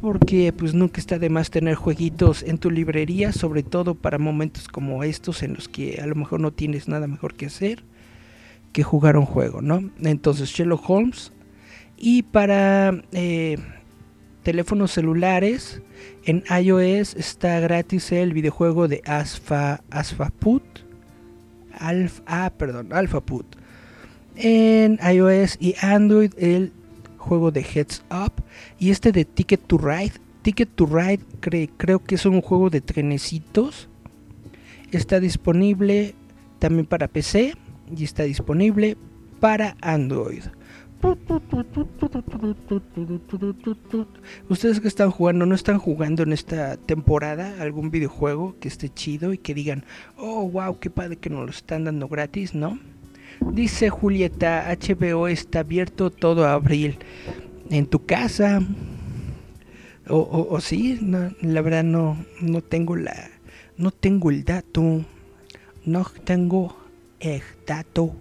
porque 0.00 0.52
pues 0.52 0.74
nunca 0.74 1.00
está 1.00 1.18
de 1.18 1.28
más 1.28 1.50
tener 1.50 1.74
jueguitos 1.74 2.42
en 2.42 2.58
tu 2.58 2.70
librería, 2.70 3.32
sobre 3.32 3.62
todo 3.62 3.94
para 3.94 4.18
momentos 4.18 4.68
como 4.68 5.02
estos 5.04 5.42
en 5.42 5.54
los 5.54 5.68
que 5.68 6.00
a 6.02 6.06
lo 6.06 6.14
mejor 6.14 6.40
no 6.40 6.52
tienes 6.52 6.88
nada 6.88 7.06
mejor 7.06 7.34
que 7.34 7.46
hacer 7.46 7.84
que 8.72 8.82
jugar 8.82 9.16
un 9.16 9.24
juego, 9.24 9.62
¿no? 9.62 9.90
Entonces 10.02 10.50
Sherlock 10.50 10.88
Holmes 10.88 11.32
y 11.96 12.22
para 12.22 13.02
eh, 13.12 13.56
teléfonos 14.42 14.92
celulares 14.92 15.82
en 16.24 16.44
iOS 16.48 17.16
está 17.16 17.58
gratis 17.60 18.12
el 18.12 18.34
videojuego 18.34 18.86
de 18.86 19.02
Asfa 19.06 19.80
Asfaput 19.90 20.62
Alpha, 21.78 22.22
ah, 22.26 22.50
perdón, 22.56 22.92
Alphaput. 22.92 23.46
En 24.36 24.98
iOS 25.02 25.56
y 25.60 25.74
Android 25.80 26.32
el 26.38 26.72
juego 27.18 27.50
de 27.50 27.60
Heads 27.60 28.04
Up 28.10 28.32
y 28.78 28.90
este 28.90 29.12
de 29.12 29.24
Ticket 29.24 29.60
to 29.66 29.78
Ride. 29.78 30.12
Ticket 30.42 30.70
to 30.74 30.86
Ride 30.86 31.20
creo 31.76 32.02
que 32.02 32.14
es 32.14 32.24
un 32.24 32.40
juego 32.40 32.70
de 32.70 32.80
trenecitos. 32.80 33.88
Está 34.90 35.20
disponible 35.20 36.14
también 36.58 36.86
para 36.86 37.08
PC 37.08 37.54
y 37.94 38.04
está 38.04 38.22
disponible 38.22 38.96
para 39.40 39.76
Android. 39.80 40.44
Ustedes 44.48 44.80
que 44.80 44.88
están 44.88 45.10
jugando, 45.10 45.46
no 45.46 45.54
están 45.54 45.78
jugando 45.78 46.24
en 46.24 46.32
esta 46.32 46.76
temporada 46.76 47.62
algún 47.62 47.90
videojuego 47.90 48.56
que 48.58 48.66
esté 48.66 48.88
chido 48.88 49.32
y 49.32 49.38
que 49.38 49.54
digan, 49.54 49.84
oh 50.16 50.48
wow, 50.48 50.78
qué 50.80 50.90
padre 50.90 51.16
que 51.16 51.30
nos 51.30 51.44
lo 51.44 51.50
están 51.50 51.84
dando 51.84 52.08
gratis, 52.08 52.54
¿no? 52.54 52.80
Dice 53.40 53.88
Julieta, 53.88 54.66
HBO 54.68 55.28
está 55.28 55.60
abierto 55.60 56.10
todo 56.10 56.46
abril. 56.46 56.98
¿En 57.70 57.86
tu 57.86 58.04
casa? 58.04 58.60
O, 60.08 60.58
sí, 60.60 60.98
la 61.42 61.60
verdad 61.60 61.84
no, 61.84 62.24
no 62.40 62.62
tengo 62.62 62.96
la, 62.96 63.30
no 63.76 63.90
tengo 63.90 64.30
el 64.30 64.44
dato, 64.44 65.04
no 65.84 66.06
tengo 66.24 66.76
el 67.20 67.42
dato. 67.66 68.16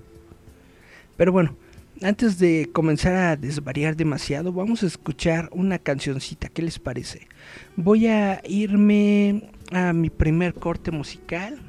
Pero 1.15 1.31
bueno, 1.31 1.55
antes 2.01 2.37
de 2.39 2.69
comenzar 2.73 3.15
a 3.15 3.35
desvariar 3.37 3.95
demasiado, 3.95 4.51
vamos 4.51 4.83
a 4.83 4.87
escuchar 4.87 5.49
una 5.51 5.79
cancioncita. 5.79 6.49
¿Qué 6.49 6.61
les 6.61 6.77
parece? 6.77 7.27
Voy 7.75 8.07
a 8.07 8.41
irme 8.47 9.49
a 9.71 9.93
mi 9.93 10.09
primer 10.09 10.53
corte 10.53 10.91
musical. 10.91 11.59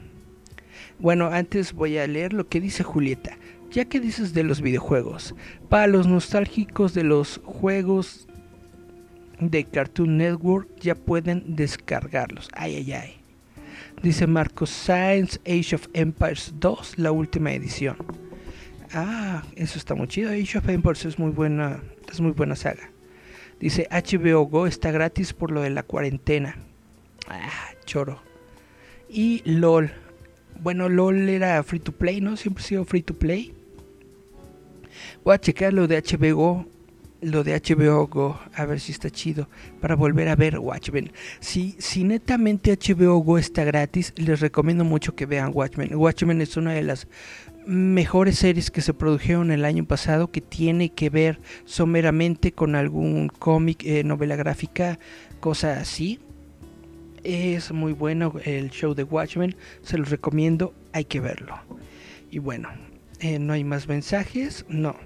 Bueno, 0.98 1.26
antes 1.28 1.72
voy 1.72 1.96
a 1.98 2.06
leer 2.06 2.32
lo 2.32 2.48
que 2.48 2.60
dice 2.60 2.82
Julieta. 2.82 3.36
Ya 3.70 3.84
que 3.84 4.00
dices 4.00 4.32
de 4.32 4.44
los 4.44 4.62
videojuegos, 4.62 5.34
para 5.68 5.86
los 5.86 6.06
nostálgicos 6.06 6.94
de 6.94 7.04
los 7.04 7.40
juegos 7.44 8.26
de 9.40 9.64
Cartoon 9.64 10.16
Network 10.16 10.68
ya 10.80 10.94
pueden 10.94 11.54
descargarlos. 11.54 12.48
Ay, 12.54 12.76
ay, 12.76 12.92
ay. 12.92 13.14
Dice 14.02 14.26
Marcos 14.26 14.70
Science 14.70 15.38
Age 15.46 15.74
of 15.74 15.88
Empires 15.92 16.54
2, 16.58 16.98
la 16.98 17.12
última 17.12 17.52
edición. 17.52 17.96
Ah, 18.92 19.42
eso 19.54 19.78
está 19.78 19.94
muy 19.94 20.08
chido. 20.08 20.30
Age 20.30 20.58
of 20.58 20.68
Empires 20.68 21.04
es 21.04 21.18
muy 21.18 21.30
buena, 21.30 21.82
es 22.10 22.20
muy 22.20 22.32
buena 22.32 22.56
saga. 22.56 22.90
Dice 23.60 23.86
HBO 23.90 24.44
Go 24.46 24.66
está 24.66 24.90
gratis 24.90 25.32
por 25.34 25.50
lo 25.50 25.60
de 25.60 25.70
la 25.70 25.82
cuarentena. 25.82 26.56
Ah, 27.28 27.70
choro. 27.84 28.22
Y 29.10 29.42
LOL 29.44 29.90
bueno, 30.62 30.88
LOL 30.88 31.28
era 31.28 31.62
free 31.62 31.80
to 31.80 31.92
play, 31.92 32.20
¿no? 32.20 32.36
Siempre 32.36 32.64
ha 32.64 32.66
sido 32.66 32.84
free 32.84 33.02
to 33.02 33.14
play. 33.14 33.52
Voy 35.24 35.34
a 35.34 35.40
checar 35.40 35.72
lo 35.72 35.86
de 35.86 36.02
HBO, 36.02 36.66
lo 37.20 37.44
de 37.44 37.60
HBO 37.60 38.06
Go, 38.06 38.38
a 38.54 38.64
ver 38.64 38.80
si 38.80 38.92
está 38.92 39.10
chido, 39.10 39.48
para 39.80 39.94
volver 39.94 40.28
a 40.28 40.36
ver 40.36 40.58
Watchmen. 40.58 41.12
Si, 41.40 41.76
si 41.78 42.04
netamente 42.04 42.76
HBO 42.76 43.18
Go 43.18 43.38
está 43.38 43.64
gratis, 43.64 44.12
les 44.16 44.40
recomiendo 44.40 44.84
mucho 44.84 45.14
que 45.14 45.26
vean 45.26 45.52
Watchmen. 45.54 45.94
Watchmen 45.94 46.40
es 46.40 46.56
una 46.56 46.72
de 46.72 46.82
las 46.82 47.06
mejores 47.66 48.38
series 48.38 48.70
que 48.70 48.80
se 48.80 48.94
produjeron 48.94 49.50
el 49.50 49.64
año 49.64 49.84
pasado 49.84 50.30
que 50.30 50.40
tiene 50.40 50.88
que 50.88 51.10
ver 51.10 51.38
someramente 51.66 52.52
con 52.52 52.74
algún 52.74 53.28
cómic, 53.28 53.84
eh, 53.84 54.04
novela 54.04 54.36
gráfica, 54.36 54.98
cosa 55.40 55.78
así. 55.78 56.18
Es 57.30 57.72
muy 57.72 57.92
bueno 57.92 58.32
el 58.46 58.70
show 58.70 58.94
de 58.94 59.02
Watchmen, 59.02 59.54
se 59.82 59.98
los 59.98 60.08
recomiendo, 60.08 60.72
hay 60.94 61.04
que 61.04 61.20
verlo. 61.20 61.56
Y 62.30 62.38
bueno, 62.38 62.70
eh, 63.20 63.38
no 63.38 63.52
hay 63.52 63.64
más 63.64 63.86
mensajes, 63.86 64.64
no. 64.70 64.96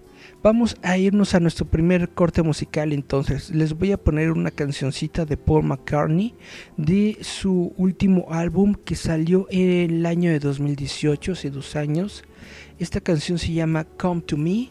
Vamos 0.41 0.77
a 0.83 0.97
irnos 0.97 1.35
a 1.35 1.41
nuestro 1.41 1.67
primer 1.67 2.11
corte 2.11 2.45
musical 2.45 2.93
entonces. 2.93 3.51
Les 3.51 3.75
voy 3.75 3.91
a 3.91 3.97
poner 3.97 4.31
una 4.31 4.53
cancioncita 4.53 5.25
de 5.25 5.37
Paul 5.37 5.65
McCartney 5.65 6.33
de 6.77 7.19
su 7.23 7.75
último 7.77 8.29
álbum 8.31 8.77
que 8.77 8.95
salió 8.95 9.49
en 9.51 9.91
el 9.91 10.07
año 10.07 10.31
de 10.31 10.39
2018, 10.39 11.33
hace 11.33 11.51
dos 11.51 11.75
años. 11.75 12.23
Esta 12.79 13.01
canción 13.01 13.37
se 13.37 13.53
llama 13.53 13.83
Come 13.83 14.21
to 14.21 14.37
Me 14.37 14.69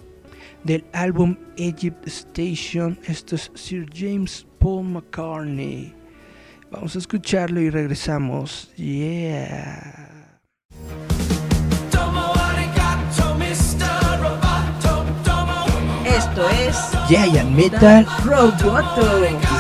del 0.64 0.86
álbum 0.94 1.36
Egypt 1.58 2.08
Station. 2.08 2.98
Esto 3.06 3.36
es 3.36 3.52
Sir 3.56 3.90
James 3.94 4.48
Paul 4.58 4.86
McCartney. 4.86 6.01
Vamos 6.72 6.96
a 6.96 7.00
escucharlo 7.00 7.60
y 7.60 7.70
regresamos. 7.70 8.70
Yeah. 8.78 10.08
Esto 16.06 16.50
es 16.50 16.78
Giant 17.10 17.52
Metal 17.52 18.08
Roboto. 18.24 19.51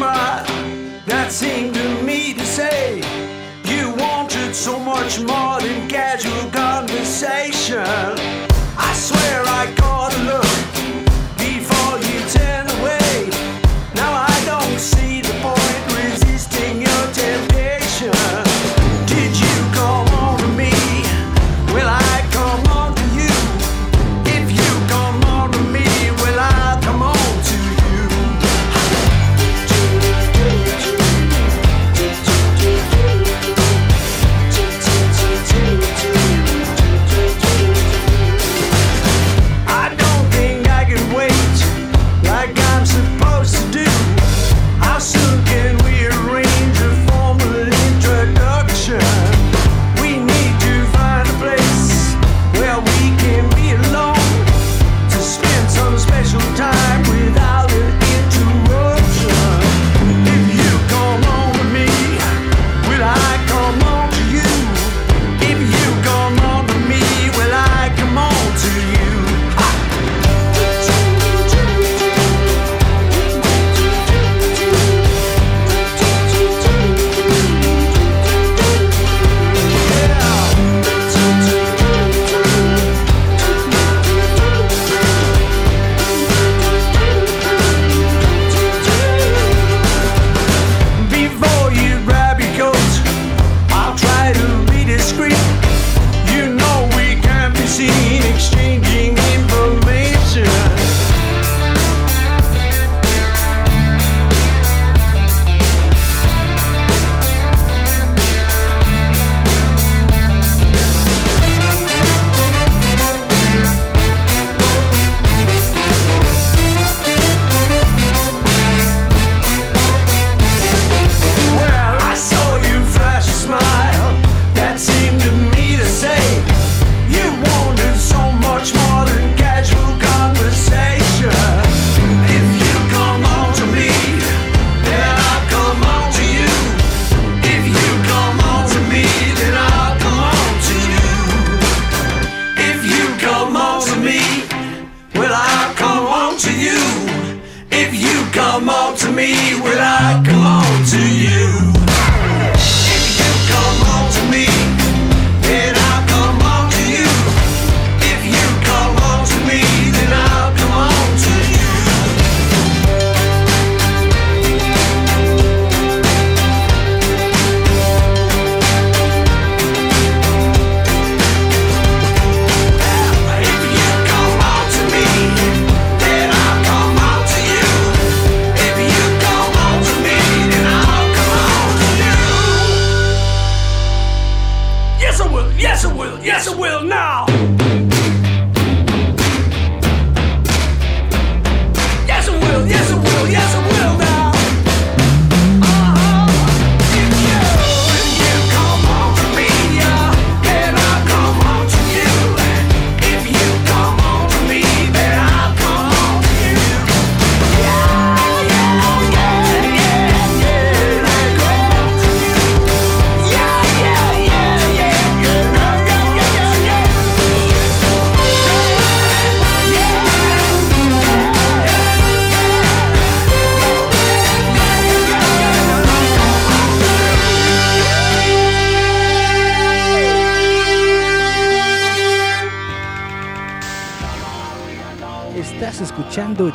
that 0.00 1.28
seemed 1.30 1.74
to 1.74 2.02
me 2.02 2.34
to 2.34 2.44
say 2.44 2.96
you 3.64 3.90
wanted 3.96 4.54
so 4.54 4.78
much 4.78 5.18
more 5.20 5.60
than 5.60 5.88
casual. 5.88 6.35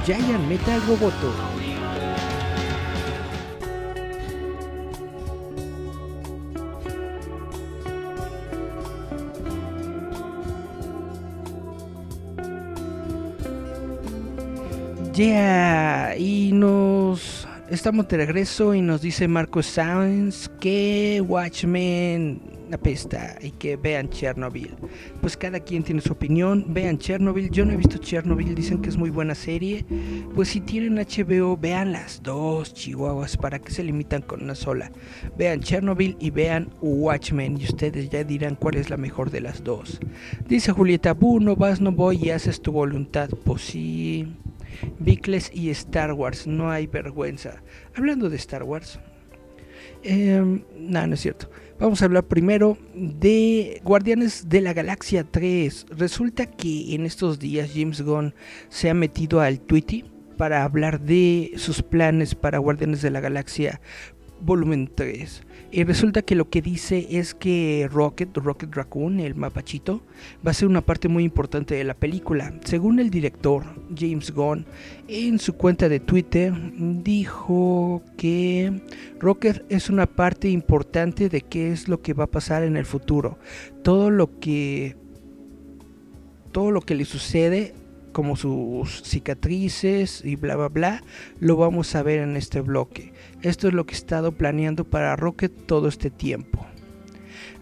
Giant 0.06 0.48
Metal 0.50 0.82
Roboto. 0.88 1.32
Yeah, 15.14 16.16
y 16.18 16.52
nos 16.52 17.48
estamos 17.70 18.08
de 18.08 18.18
regreso 18.18 18.74
y 18.74 18.82
nos 18.82 19.02
dice 19.02 19.28
Marco 19.28 19.62
Sáenz 19.62 20.50
que 20.60 21.22
Watchmen 21.24 22.61
apesta 22.74 23.38
y 23.42 23.52
que 23.52 23.76
vean 23.76 24.10
Chernobyl. 24.10 24.76
Pues 25.22 25.38
cada 25.38 25.60
quien 25.60 25.84
tiene 25.84 26.02
su 26.02 26.14
opinión, 26.14 26.66
vean 26.70 26.98
Chernobyl, 26.98 27.50
yo 27.50 27.66
no 27.66 27.74
he 27.74 27.78
visto 27.78 27.98
Chernobyl, 27.98 28.56
dicen 28.56 28.82
que 28.82 28.90
es 28.90 28.98
muy 28.98 29.10
buena 29.10 29.36
serie, 29.36 29.86
pues 30.36 30.50
si 30.50 30.62
tienen 30.62 30.96
HBO, 30.96 31.58
vean 31.58 31.92
las 31.92 32.22
dos 32.24 32.74
chihuahuas, 32.74 33.38
para 33.38 33.60
que 33.60 33.72
se 33.72 33.84
limitan 33.84 34.22
con 34.22 34.44
una 34.44 34.56
sola. 34.56 34.92
Vean 35.38 35.62
Chernobyl 35.62 36.18
y 36.20 36.30
vean 36.30 36.70
Watchmen 36.82 37.58
y 37.60 37.66
ustedes 37.66 38.10
ya 38.10 38.24
dirán 38.24 38.56
cuál 38.56 38.76
es 38.76 38.90
la 38.90 38.98
mejor 38.98 39.32
de 39.32 39.42
las 39.42 39.64
dos. 39.64 40.00
Dice 40.48 40.72
Julieta, 40.72 41.14
Bu, 41.14 41.40
no 41.40 41.56
vas, 41.56 41.82
no 41.82 41.92
voy 41.92 42.20
y 42.24 42.30
haces 42.30 42.62
tu 42.62 42.72
voluntad. 42.72 43.30
Pues 43.44 43.62
sí. 43.62 44.28
Bicles 45.00 45.52
y 45.54 45.70
Star 45.70 46.14
Wars, 46.14 46.48
no 46.48 46.72
hay 46.72 46.88
vergüenza. 46.88 47.62
Hablando 47.96 48.30
de 48.30 48.38
Star 48.38 48.64
Wars, 48.64 49.00
eh, 50.04 50.42
no, 50.78 51.08
no 51.08 51.14
es 51.14 51.22
cierto. 51.22 51.50
Vamos 51.82 52.04
a 52.04 52.06
hablar 52.06 52.28
primero 52.28 52.78
de 52.94 53.82
Guardianes 53.84 54.48
de 54.50 54.62
la 54.62 54.72
Galaxia 54.72 55.24
3. 55.24 55.88
Resulta 55.90 56.46
que 56.46 56.94
en 56.94 57.08
estos 57.08 57.40
días 57.40 57.72
James 57.74 58.04
Gunn 58.04 58.36
se 58.70 58.92
ha 58.92 58.94
metido 58.94 59.42
al 59.42 59.60
Twitter 59.60 60.06
para 60.38 60.64
hablar 60.64 61.02
de 61.02 61.54
sus 61.56 61.82
planes 61.82 62.36
para 62.36 62.60
Guardianes 62.60 63.02
de 63.02 63.10
la 63.10 63.20
Galaxia 63.20 63.82
volumen 64.42 64.92
3. 64.94 65.42
Y 65.74 65.86
resulta 65.86 66.22
que 66.22 66.36
lo 66.36 66.50
que 66.50 66.62
dice 66.62 67.08
es 67.12 67.34
que 67.34 67.88
Rocket, 67.90 68.36
Rocket 68.36 68.76
Raccoon, 68.76 69.22
el 69.22 69.36
mapachito, 69.36 70.02
va 70.46 70.52
a 70.52 70.54
ser 70.54 70.68
una 70.68 70.82
parte 70.82 71.08
muy 71.08 71.24
importante 71.24 71.76
de 71.76 71.86
la 71.86 71.94
película. 71.94 72.54
Según 72.66 73.00
el 73.00 73.10
director 73.10 73.64
James 73.98 74.32
Gunn, 74.32 74.66
en 75.08 75.40
su 75.40 75.54
cuenta 75.54 75.88
de 75.88 76.02
Twitter 76.02 76.54
dijo 76.78 78.04
que 78.18 78.82
Rocket 79.22 79.64
es 79.70 79.90
una 79.90 80.08
parte 80.08 80.50
importante 80.50 81.30
de 81.30 81.40
qué 81.40 81.72
es 81.72 81.88
lo 81.88 82.02
que 82.02 82.14
va 82.14 82.26
a 82.26 82.32
pasar 82.32 82.64
en 82.64 82.76
el 82.76 82.86
futuro. 82.86 83.40
Todo 83.82 84.10
lo 84.10 84.40
que 84.42 84.98
todo 86.52 86.72
lo 86.72 86.82
que 86.82 86.96
le 86.96 87.06
sucede 87.06 87.74
como 88.12 88.36
sus 88.36 89.04
cicatrices 89.04 90.24
y 90.24 90.36
bla 90.36 90.56
bla 90.56 90.70
bla, 90.70 91.04
lo 91.40 91.56
vamos 91.56 91.96
a 91.96 92.04
ver 92.04 92.20
en 92.20 92.38
este 92.38 92.62
bloque. 92.62 93.14
Esto 93.42 93.68
es 93.68 93.74
lo 93.74 93.86
que 93.86 93.94
he 93.94 93.98
estado 93.98 94.32
planeando 94.32 94.84
para 94.84 95.16
Rocket 95.16 95.52
todo 95.66 95.88
este 95.88 96.10
tiempo. 96.10 96.66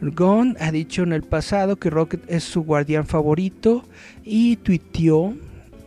Gon 0.01 0.55
ha 0.59 0.71
dicho 0.71 1.03
en 1.03 1.11
el 1.11 1.23
pasado 1.23 1.75
que 1.75 1.89
Rocket 1.89 2.21
es 2.29 2.43
su 2.43 2.63
guardián 2.63 3.05
favorito 3.05 3.83
y 4.23 4.55
tuiteó 4.57 5.35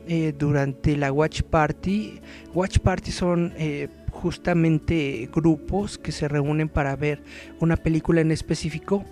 eh, 0.07 0.35
durante 0.39 0.97
la 0.97 1.13
Watch 1.13 1.43
Party. 1.43 2.21
Watch 2.53 2.79
Party 2.81 3.11
son 3.11 3.55
eh, 3.57 3.89
justamente 4.11 5.29
grupos 5.33 5.97
que 5.97 6.13
se 6.13 6.29
reúnen 6.29 6.69
para 6.69 6.95
ver 6.97 7.23
una 7.61 7.77
película 7.77 8.21
en 8.21 8.33
específico 8.33 9.05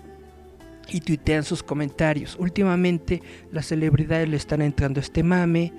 y 0.91 0.99
tuitean 0.99 1.43
sus 1.43 1.63
comentarios. 1.63 2.35
Últimamente 2.37 3.21
las 3.51 3.67
celebridades 3.67 4.27
le 4.27 4.37
están 4.37 4.61
entrando 4.61 4.99
a 4.99 5.03
este 5.03 5.23
mame. 5.23 5.73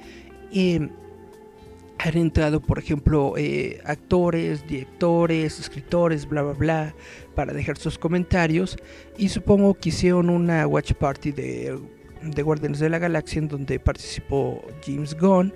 Han 1.98 2.16
entrado, 2.16 2.60
por 2.60 2.78
ejemplo, 2.78 3.34
eh, 3.36 3.80
actores, 3.84 4.66
directores, 4.66 5.60
escritores, 5.60 6.28
bla, 6.28 6.42
bla, 6.42 6.52
bla, 6.54 6.94
para 7.34 7.52
dejar 7.52 7.76
sus 7.76 7.96
comentarios. 7.96 8.76
Y 9.16 9.28
supongo 9.28 9.74
que 9.74 9.90
hicieron 9.90 10.28
una 10.28 10.66
watch 10.66 10.94
party 10.94 11.30
de, 11.30 11.78
de 12.22 12.42
Guardianes 12.42 12.80
de 12.80 12.88
la 12.88 12.98
Galaxia 12.98 13.38
en 13.38 13.48
donde 13.48 13.78
participó 13.78 14.64
James 14.84 15.16
Gunn. 15.16 15.54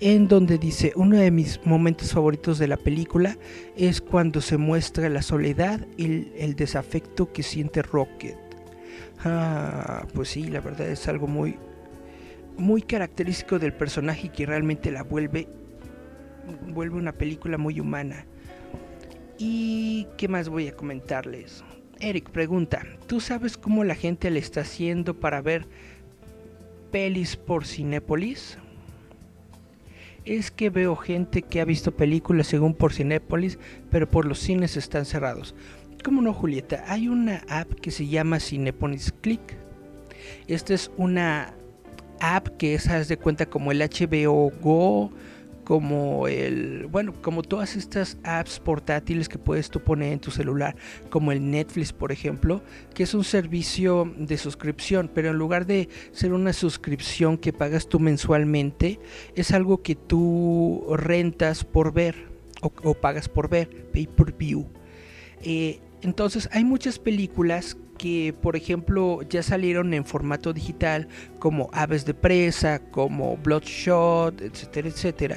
En 0.00 0.28
donde 0.28 0.58
dice, 0.58 0.92
uno 0.94 1.16
de 1.16 1.30
mis 1.30 1.58
momentos 1.64 2.12
favoritos 2.12 2.58
de 2.58 2.68
la 2.68 2.76
película 2.76 3.36
es 3.76 4.00
cuando 4.00 4.40
se 4.40 4.56
muestra 4.56 5.08
la 5.08 5.22
soledad 5.22 5.86
y 5.96 6.28
el 6.36 6.54
desafecto 6.54 7.32
que 7.32 7.42
siente 7.42 7.82
Rocket. 7.82 8.47
Ah, 9.24 10.06
pues 10.14 10.28
sí, 10.28 10.44
la 10.48 10.60
verdad 10.60 10.88
es 10.88 11.08
algo 11.08 11.26
muy, 11.26 11.56
muy 12.56 12.82
característico 12.82 13.58
del 13.58 13.72
personaje 13.72 14.28
que 14.30 14.46
realmente 14.46 14.90
la 14.90 15.02
vuelve, 15.02 15.48
vuelve 16.68 16.96
una 16.96 17.12
película 17.12 17.58
muy 17.58 17.80
humana. 17.80 18.26
¿Y 19.38 20.06
qué 20.16 20.28
más 20.28 20.48
voy 20.48 20.68
a 20.68 20.76
comentarles? 20.76 21.64
Eric 22.00 22.30
pregunta, 22.30 22.84
¿tú 23.06 23.20
sabes 23.20 23.56
cómo 23.56 23.82
la 23.82 23.96
gente 23.96 24.30
le 24.30 24.38
está 24.38 24.60
haciendo 24.60 25.14
para 25.14 25.40
ver 25.40 25.66
pelis 26.92 27.36
por 27.36 27.66
Cinépolis? 27.66 28.58
Es 30.24 30.50
que 30.50 30.70
veo 30.70 30.94
gente 30.94 31.42
que 31.42 31.60
ha 31.60 31.64
visto 31.64 31.96
películas 31.96 32.46
según 32.46 32.74
por 32.74 32.92
Cinépolis, 32.92 33.58
pero 33.90 34.08
por 34.08 34.26
los 34.26 34.38
cines 34.38 34.76
están 34.76 35.06
cerrados. 35.06 35.54
¿Cómo 36.04 36.22
no, 36.22 36.32
Julieta? 36.32 36.84
Hay 36.86 37.08
una 37.08 37.42
app 37.48 37.72
que 37.80 37.90
se 37.90 38.06
llama 38.06 38.38
Cinepolis 38.38 39.12
Click. 39.20 39.56
Esta 40.46 40.74
es 40.74 40.90
una 40.96 41.54
app 42.20 42.48
que 42.56 42.74
es, 42.74 42.86
haz 42.88 43.08
de 43.08 43.16
cuenta, 43.16 43.46
como 43.46 43.72
el 43.72 43.80
HBO 43.80 44.52
Go, 44.60 45.10
como 45.64 46.28
el, 46.28 46.86
bueno, 46.86 47.12
como 47.20 47.42
todas 47.42 47.76
estas 47.76 48.16
apps 48.22 48.60
portátiles 48.60 49.28
que 49.28 49.38
puedes 49.38 49.70
tú 49.70 49.80
poner 49.80 50.12
en 50.12 50.20
tu 50.20 50.30
celular, 50.30 50.76
como 51.10 51.32
el 51.32 51.50
Netflix, 51.50 51.92
por 51.92 52.12
ejemplo, 52.12 52.62
que 52.94 53.02
es 53.02 53.12
un 53.12 53.24
servicio 53.24 54.10
de 54.16 54.38
suscripción, 54.38 55.10
pero 55.12 55.30
en 55.30 55.36
lugar 55.36 55.66
de 55.66 55.88
ser 56.12 56.32
una 56.32 56.52
suscripción 56.52 57.36
que 57.36 57.52
pagas 57.52 57.88
tú 57.88 57.98
mensualmente, 57.98 59.00
es 59.34 59.50
algo 59.50 59.82
que 59.82 59.94
tú 59.96 60.86
rentas 60.96 61.64
por 61.64 61.92
ver 61.92 62.28
o, 62.62 62.72
o 62.84 62.94
pagas 62.94 63.28
por 63.28 63.50
ver, 63.50 63.90
pay 63.92 64.06
per 64.06 64.32
view. 64.32 64.66
Eh, 65.42 65.80
entonces 66.02 66.48
hay 66.52 66.64
muchas 66.64 66.98
películas 66.98 67.76
que 67.98 68.32
por 68.40 68.56
ejemplo 68.56 69.20
ya 69.28 69.42
salieron 69.42 69.92
en 69.92 70.04
formato 70.04 70.52
digital 70.52 71.08
como 71.38 71.68
Aves 71.72 72.06
de 72.06 72.14
Presa, 72.14 72.78
como 72.90 73.36
Bloodshot, 73.36 74.40
etcétera, 74.40 74.88
etcétera, 74.88 75.36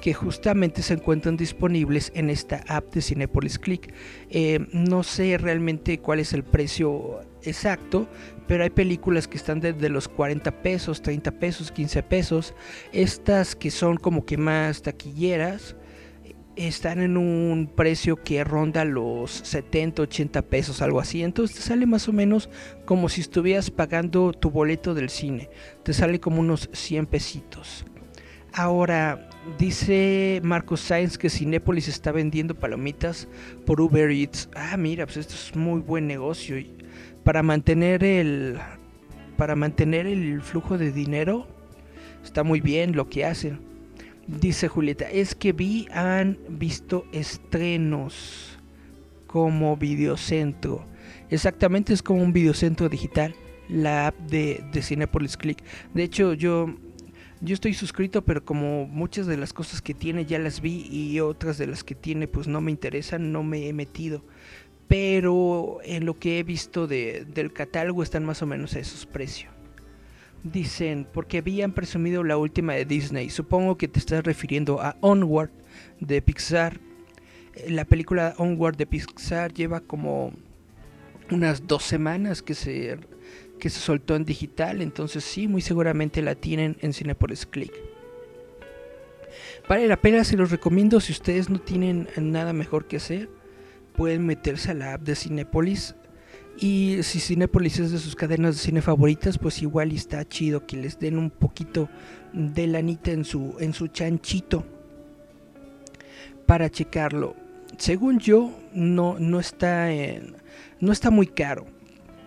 que 0.00 0.14
justamente 0.14 0.82
se 0.82 0.94
encuentran 0.94 1.36
disponibles 1.36 2.12
en 2.14 2.30
esta 2.30 2.62
app 2.68 2.92
de 2.94 3.00
Cinepolis 3.00 3.58
Click. 3.58 3.92
Eh, 4.28 4.60
no 4.72 5.02
sé 5.02 5.38
realmente 5.38 5.98
cuál 5.98 6.20
es 6.20 6.32
el 6.34 6.44
precio 6.44 7.20
exacto, 7.42 8.06
pero 8.46 8.62
hay 8.62 8.70
películas 8.70 9.26
que 9.26 9.38
están 9.38 9.60
desde 9.60 9.88
los 9.88 10.06
40 10.06 10.62
pesos, 10.62 11.02
30 11.02 11.30
pesos, 11.32 11.72
15 11.72 12.02
pesos. 12.02 12.54
Estas 12.92 13.56
que 13.56 13.70
son 13.70 13.96
como 13.96 14.26
que 14.26 14.36
más 14.36 14.82
taquilleras 14.82 15.74
están 16.56 17.00
en 17.00 17.16
un 17.16 17.70
precio 17.74 18.22
que 18.22 18.44
ronda 18.44 18.84
los 18.84 19.30
70, 19.30 20.02
80 20.02 20.42
pesos, 20.42 20.82
algo 20.82 21.00
así. 21.00 21.22
Entonces 21.22 21.56
te 21.56 21.62
sale 21.62 21.86
más 21.86 22.08
o 22.08 22.12
menos 22.12 22.48
como 22.84 23.08
si 23.08 23.20
estuvieras 23.20 23.70
pagando 23.70 24.32
tu 24.32 24.50
boleto 24.50 24.94
del 24.94 25.10
cine. 25.10 25.48
Te 25.82 25.92
sale 25.92 26.20
como 26.20 26.40
unos 26.40 26.68
100 26.72 27.06
pesitos. 27.06 27.84
Ahora, 28.52 29.30
dice 29.58 30.40
Marcos 30.44 30.80
Sainz 30.80 31.16
que 31.16 31.30
Cinépolis 31.30 31.88
está 31.88 32.12
vendiendo 32.12 32.54
palomitas 32.54 33.28
por 33.64 33.80
Uber 33.80 34.10
Eats. 34.10 34.50
Ah, 34.54 34.76
mira, 34.76 35.06
pues 35.06 35.16
esto 35.16 35.34
es 35.34 35.56
muy 35.56 35.80
buen 35.80 36.06
negocio. 36.06 36.56
Para 37.24 37.42
mantener 37.42 38.04
el 38.04 38.58
para 39.36 39.56
mantener 39.56 40.06
el 40.06 40.42
flujo 40.42 40.76
de 40.76 40.92
dinero 40.92 41.48
está 42.22 42.44
muy 42.44 42.60
bien 42.60 42.94
lo 42.94 43.08
que 43.08 43.24
hacen. 43.24 43.71
Dice 44.26 44.68
Julieta, 44.68 45.10
es 45.10 45.34
que 45.34 45.52
vi, 45.52 45.88
han 45.92 46.38
visto 46.48 47.06
estrenos 47.12 48.58
como 49.26 49.76
videocentro. 49.76 50.86
Exactamente 51.28 51.92
es 51.92 52.02
como 52.02 52.22
un 52.22 52.32
videocentro 52.32 52.88
digital, 52.88 53.34
la 53.68 54.08
app 54.08 54.18
de, 54.20 54.62
de 54.72 54.82
Cinepolis 54.82 55.36
Click. 55.36 55.64
De 55.92 56.04
hecho, 56.04 56.34
yo, 56.34 56.72
yo 57.40 57.54
estoy 57.54 57.74
suscrito, 57.74 58.22
pero 58.22 58.44
como 58.44 58.86
muchas 58.86 59.26
de 59.26 59.36
las 59.36 59.52
cosas 59.52 59.82
que 59.82 59.94
tiene 59.94 60.24
ya 60.24 60.38
las 60.38 60.60
vi 60.60 60.86
y 60.90 61.18
otras 61.20 61.58
de 61.58 61.66
las 61.66 61.82
que 61.82 61.94
tiene 61.94 62.28
pues 62.28 62.46
no 62.46 62.60
me 62.60 62.70
interesan, 62.70 63.32
no 63.32 63.42
me 63.42 63.68
he 63.68 63.72
metido. 63.72 64.24
Pero 64.86 65.78
en 65.84 66.06
lo 66.06 66.18
que 66.18 66.38
he 66.38 66.42
visto 66.42 66.86
de, 66.86 67.24
del 67.24 67.52
catálogo 67.52 68.02
están 68.02 68.24
más 68.24 68.42
o 68.42 68.46
menos 68.46 68.76
a 68.76 68.78
esos 68.78 69.06
precios. 69.06 69.51
Dicen, 70.44 71.06
porque 71.12 71.38
habían 71.38 71.72
presumido 71.72 72.24
la 72.24 72.36
última 72.36 72.74
de 72.74 72.84
Disney. 72.84 73.30
Supongo 73.30 73.78
que 73.78 73.86
te 73.86 74.00
estás 74.00 74.24
refiriendo 74.24 74.80
a 74.80 74.96
Onward 75.00 75.50
de 76.00 76.20
Pixar. 76.20 76.80
Eh, 77.54 77.70
la 77.70 77.84
película 77.84 78.34
Onward 78.38 78.76
de 78.76 78.86
Pixar 78.86 79.52
lleva 79.52 79.80
como 79.80 80.32
unas 81.30 81.66
dos 81.68 81.84
semanas 81.84 82.42
que 82.42 82.54
se, 82.54 82.98
que 83.60 83.70
se 83.70 83.78
soltó 83.78 84.16
en 84.16 84.24
digital. 84.24 84.82
Entonces 84.82 85.22
sí, 85.22 85.46
muy 85.46 85.62
seguramente 85.62 86.22
la 86.22 86.34
tienen 86.34 86.76
en 86.80 86.92
Cinepolis 86.92 87.46
Click. 87.46 87.72
Vale 89.68 89.86
la 89.86 89.96
pena, 89.96 90.24
se 90.24 90.36
los 90.36 90.50
recomiendo 90.50 91.00
si 91.00 91.12
ustedes 91.12 91.48
no 91.50 91.60
tienen 91.60 92.08
nada 92.16 92.52
mejor 92.52 92.86
que 92.86 92.96
hacer. 92.96 93.30
Pueden 93.94 94.26
meterse 94.26 94.72
a 94.72 94.74
la 94.74 94.94
app 94.94 95.02
de 95.02 95.14
Cinepolis 95.14 95.94
y 96.58 96.98
si 97.02 97.18
Cinepolis 97.20 97.78
es 97.78 97.90
de 97.92 97.98
sus 97.98 98.14
cadenas 98.14 98.56
de 98.56 98.60
cine 98.62 98.82
favoritas, 98.82 99.38
pues 99.38 99.62
igual 99.62 99.92
está 99.92 100.26
chido 100.28 100.66
que 100.66 100.76
les 100.76 100.98
den 100.98 101.18
un 101.18 101.30
poquito 101.30 101.88
de 102.32 102.66
lanita 102.66 103.10
en 103.10 103.24
su, 103.24 103.56
en 103.58 103.72
su 103.74 103.88
chanchito 103.88 104.64
para 106.46 106.70
checarlo. 106.70 107.34
Según 107.78 108.18
yo, 108.18 108.52
no, 108.74 109.16
no, 109.18 109.40
está, 109.40 109.90
en, 109.92 110.36
no 110.80 110.92
está 110.92 111.10
muy 111.10 111.26
caro. 111.26 111.66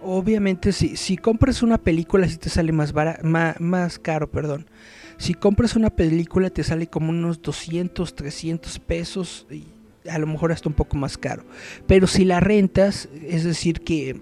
obviamente 0.02 0.72
si, 0.72 0.98
si 0.98 1.18
compras 1.18 1.64
una 1.64 1.78
película 1.80 2.28
si 2.28 2.38
te 2.38 2.50
sale 2.50 2.72
más, 2.72 2.94
bara- 2.94 3.20
ma- 3.24 3.56
más 3.60 3.98
caro, 4.00 4.30
perdón. 4.30 4.68
Si 5.18 5.34
compras 5.34 5.76
una 5.76 5.90
película 5.90 6.50
te 6.50 6.64
sale 6.64 6.88
como 6.88 7.10
unos 7.12 7.42
200, 7.42 8.14
300 8.16 8.80
pesos 8.80 9.48
y 9.50 9.64
a 10.10 10.18
lo 10.18 10.28
mejor 10.28 10.52
hasta 10.52 10.70
un 10.70 10.76
poco 10.76 10.98
más 10.98 11.18
caro. 11.18 11.44
Pero 11.88 12.08
si 12.08 12.26
la 12.26 12.40
rentas, 12.40 13.10
es 13.24 13.44
decir, 13.44 13.82
que, 13.82 14.22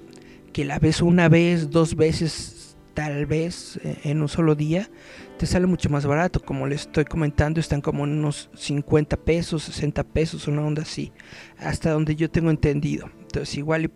que 0.52 0.66
la 0.66 0.80
ves 0.80 1.02
una 1.02 1.30
vez, 1.30 1.70
dos 1.70 1.96
veces, 1.96 2.78
tal 2.94 3.26
vez 3.26 3.80
eh, 3.84 3.98
en 4.04 4.22
un 4.22 4.28
solo 4.28 4.56
día, 4.56 4.90
te 5.38 5.46
sale 5.46 5.68
mucho 5.68 5.90
más 5.90 6.06
barato. 6.06 6.40
Como 6.40 6.68
les 6.68 6.82
estoy 6.82 7.06
comentando, 7.06 7.60
están 7.60 7.82
como 7.82 8.06
en 8.06 8.12
unos 8.20 8.50
50 8.56 9.18
pesos, 9.18 9.64
60 9.64 10.04
pesos, 10.04 10.48
una 10.48 10.66
onda 10.66 10.84
así, 10.84 11.12
hasta 11.58 11.92
donde 11.92 12.16
yo 12.16 12.30
tengo 12.30 12.50
entendido. 12.50 13.10
Entonces, 13.22 13.58
igual 13.58 13.92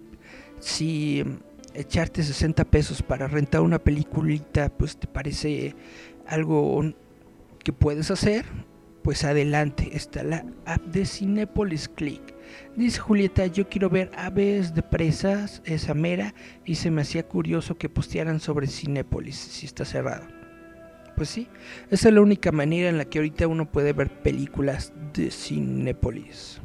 si 0.59 1.23
echarte 1.73 2.23
60 2.23 2.65
pesos 2.65 3.03
para 3.03 3.27
rentar 3.27 3.61
una 3.61 3.79
peliculita, 3.79 4.69
pues 4.69 4.97
te 4.97 5.07
parece 5.07 5.75
algo 6.25 6.83
que 7.63 7.71
puedes 7.71 8.09
hacer, 8.09 8.45
pues 9.07 9.23
adelante. 9.23 9.91
Está 9.93 10.21
la 10.21 10.43
app 10.65 10.81
de 10.87 11.05
Cinepolis 11.05 11.87
Click. 11.87 12.35
Dice 12.75 12.99
Julieta, 12.99 13.47
yo 13.47 13.69
quiero 13.69 13.89
ver 13.89 14.11
aves 14.17 14.73
de 14.73 14.83
presas, 14.83 15.61
esa 15.63 15.93
mera, 15.93 16.33
y 16.65 16.75
se 16.75 16.91
me 16.91 17.03
hacía 17.03 17.25
curioso 17.25 17.77
que 17.77 17.87
postearan 17.87 18.41
sobre 18.41 18.67
Cinépolis, 18.67 19.37
si 19.37 19.65
está 19.65 19.85
cerrado. 19.85 20.27
Pues 21.15 21.29
sí, 21.29 21.47
esa 21.89 22.09
es 22.09 22.13
la 22.13 22.19
única 22.19 22.51
manera 22.51 22.89
en 22.89 22.97
la 22.97 23.05
que 23.05 23.19
ahorita 23.19 23.47
uno 23.47 23.71
puede 23.71 23.93
ver 23.93 24.09
películas 24.23 24.91
de 25.13 25.31
Cinépolis. 25.31 26.59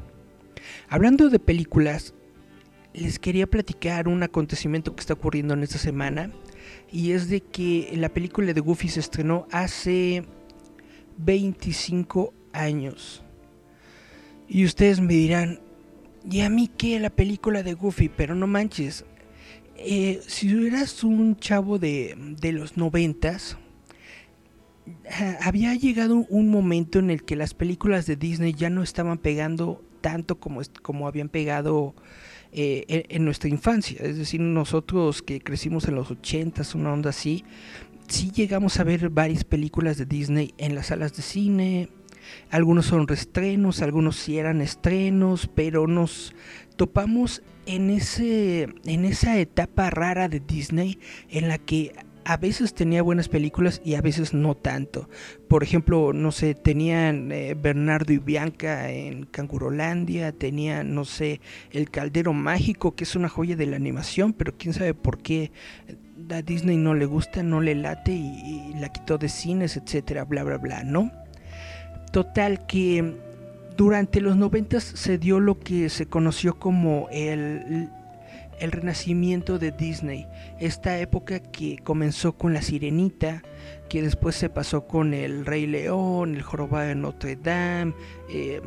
Hablando 0.89 1.31
de 1.31 1.39
películas, 1.39 2.13
les 2.93 3.21
quería 3.21 3.47
platicar 3.47 4.09
un 4.09 4.21
acontecimiento 4.25 4.97
que 4.97 5.01
está 5.01 5.15
ocurriendo 5.15 5.55
en 5.55 5.63
esta 5.63 5.79
semana, 5.79 6.33
y 6.91 7.13
es 7.13 7.29
de 7.29 7.41
que 7.41 7.93
la 7.95 8.09
película 8.09 8.53
de 8.53 8.61
Goofy 8.61 8.89
se 8.89 8.99
estrenó 8.99 9.47
hace 9.53 10.25
25 11.25 12.33
años. 12.53 13.23
Y 14.49 14.65
ustedes 14.65 15.01
me 15.01 15.15
dirán, 15.15 15.61
¿y 16.31 16.41
a 16.41 16.51
mí 16.51 16.69
qué 16.77 17.01
la 17.01 17.11
película 17.11 17.63
de 17.63 17.75
Goofy? 17.75 18.09
Pero 18.09 18.35
no 18.35 18.47
manches. 18.47 19.05
eh, 19.77 20.21
si 20.27 20.67
eras 20.67 21.03
un 21.05 21.37
chavo 21.37 21.79
de, 21.79 22.15
de 22.41 22.53
los 22.53 22.77
noventas, 22.77 23.57
había 25.41 25.75
llegado 25.75 26.27
un 26.29 26.51
momento 26.51 26.99
en 26.99 27.11
el 27.11 27.25
que 27.25 27.37
las 27.37 27.55
películas 27.55 28.07
de 28.07 28.17
Disney 28.17 28.53
ya 28.53 28.71
no 28.71 28.83
estaban 28.83 29.19
pegando 29.19 29.83
tanto 30.01 30.39
como, 30.41 30.61
como 30.83 31.07
habían 31.07 31.29
pegado 31.29 31.95
eh, 32.53 32.85
en, 32.89 33.05
en 33.09 33.25
nuestra 33.25 33.49
infancia. 33.49 33.99
Es 34.01 34.17
decir, 34.19 34.41
nosotros 34.41 35.23
que 35.23 35.41
crecimos 35.41 35.87
en 35.89 35.95
los 35.95 36.11
80s, 36.11 36.75
una 36.75 36.93
onda 36.93 37.11
así, 37.11 37.45
sí 38.13 38.31
llegamos 38.31 38.79
a 38.79 38.85
ver 38.85 39.09
varias 39.09 39.43
películas 39.43 39.97
de 39.97 40.05
Disney 40.05 40.55
en 40.59 40.75
las 40.75 40.89
salas 40.89 41.17
de 41.17 41.23
cine. 41.23 41.89
Algunos 42.51 42.87
son 42.87 43.09
reestrenos, 43.09 43.81
algunos 43.81 44.17
sí 44.17 44.39
eran 44.39 44.61
estrenos, 44.61 45.49
pero 45.55 45.87
nos 45.87 46.35
topamos 46.77 47.43
en 47.65 47.91
ese 47.91 48.69
en 48.85 49.05
esa 49.05 49.39
etapa 49.39 49.89
rara 49.91 50.29
de 50.29 50.41
Disney 50.41 50.99
en 51.31 51.49
la 51.49 51.59
que 51.59 51.93
a 52.25 52.37
veces 52.37 52.75
tenía 52.75 53.03
buenas 53.03 53.29
películas 53.29 53.81
y 53.85 53.95
a 53.95 54.03
veces 54.03 54.35
no 54.35 54.55
tanto. 54.55 55.09
Por 55.49 55.63
ejemplo, 55.63 56.13
no 56.13 56.33
sé, 56.33 56.55
tenían 56.55 57.33
eh, 57.33 57.57
Bernardo 57.61 58.13
y 58.13 58.19
Bianca 58.19 58.91
en 58.91 59.25
Cangurolandia, 59.25 60.33
tenían, 60.33 60.95
no 60.95 61.05
sé, 61.05 61.41
El 61.73 61.91
Caldero 61.91 62.33
Mágico, 62.33 62.95
que 62.95 63.05
es 63.05 63.17
una 63.17 63.29
joya 63.29 63.57
de 63.57 63.67
la 63.67 63.77
animación, 63.77 64.35
pero 64.35 64.55
quién 64.57 64.75
sabe 64.75 64.95
por 64.95 65.19
qué 65.19 65.51
a 66.31 66.43
Disney 66.43 66.77
no 66.77 66.95
le 66.95 67.07
gusta, 67.07 67.43
no 67.43 67.61
le 67.61 67.75
late 67.75 68.13
y, 68.13 68.75
la 68.79 68.91
quitó 68.91 69.19
de 69.19 69.29
cines, 69.29 69.77
etcétera, 69.77 70.25
bla, 70.25 70.45
bla, 70.45 70.59
bla, 70.59 70.85
¿no? 70.85 71.11
Total 72.11 72.67
que 72.67 73.17
durante 73.77 74.21
los 74.21 74.37
noventas 74.37 74.85
se 74.85 75.19
dio 75.19 75.41
lo 75.41 75.59
que 75.59 75.89
se 75.89 76.07
conoció 76.07 76.59
como 76.59 77.09
el, 77.11 77.89
el 78.63 78.71
renacimiento 78.71 79.59
de 79.59 79.73
Disney. 79.73 80.29
Esta 80.61 80.99
época 80.99 81.41
que 81.41 81.79
comenzó 81.79 82.37
con 82.37 82.55
La 82.55 82.63
Sirenita, 82.63 83.43
que 83.89 84.03
después 84.03 84.37
se 84.37 84.49
pasó 84.49 84.87
con 84.87 85.15
El 85.15 85.45
Rey 85.47 85.67
León, 85.67 86.37
El 86.37 86.43
Jorobado 86.43 86.87
de 86.87 86.95
Notre 86.95 87.37
Dame, 87.37 87.93
eh, 88.31 88.61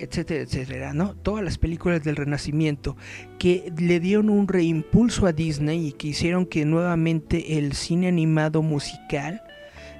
etcétera, 0.00 0.42
etcétera, 0.42 0.92
¿no? 0.94 1.14
Todas 1.14 1.44
las 1.44 1.58
películas 1.58 2.02
del 2.02 2.16
Renacimiento 2.16 2.96
que 3.38 3.72
le 3.78 4.00
dieron 4.00 4.30
un 4.30 4.48
reimpulso 4.48 5.26
a 5.26 5.32
Disney 5.32 5.88
y 5.88 5.92
que 5.92 6.08
hicieron 6.08 6.46
que 6.46 6.64
nuevamente 6.64 7.58
el 7.58 7.74
cine 7.74 8.08
animado 8.08 8.62
musical 8.62 9.42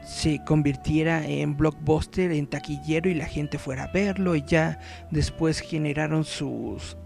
se 0.05 0.41
convirtiera 0.47 1.27
en 1.27 1.57
blockbuster, 1.57 2.33
en 2.33 2.47
taquillero 2.47 3.09
y 3.11 3.15
la 3.15 3.27
gente 3.27 3.59
fuera 3.59 3.85
a 3.85 3.93
verlo 3.93 4.35
y 4.35 4.43
ya 4.43 4.81
después 5.11 5.61
generaron 5.61 6.25
sus 6.25 6.97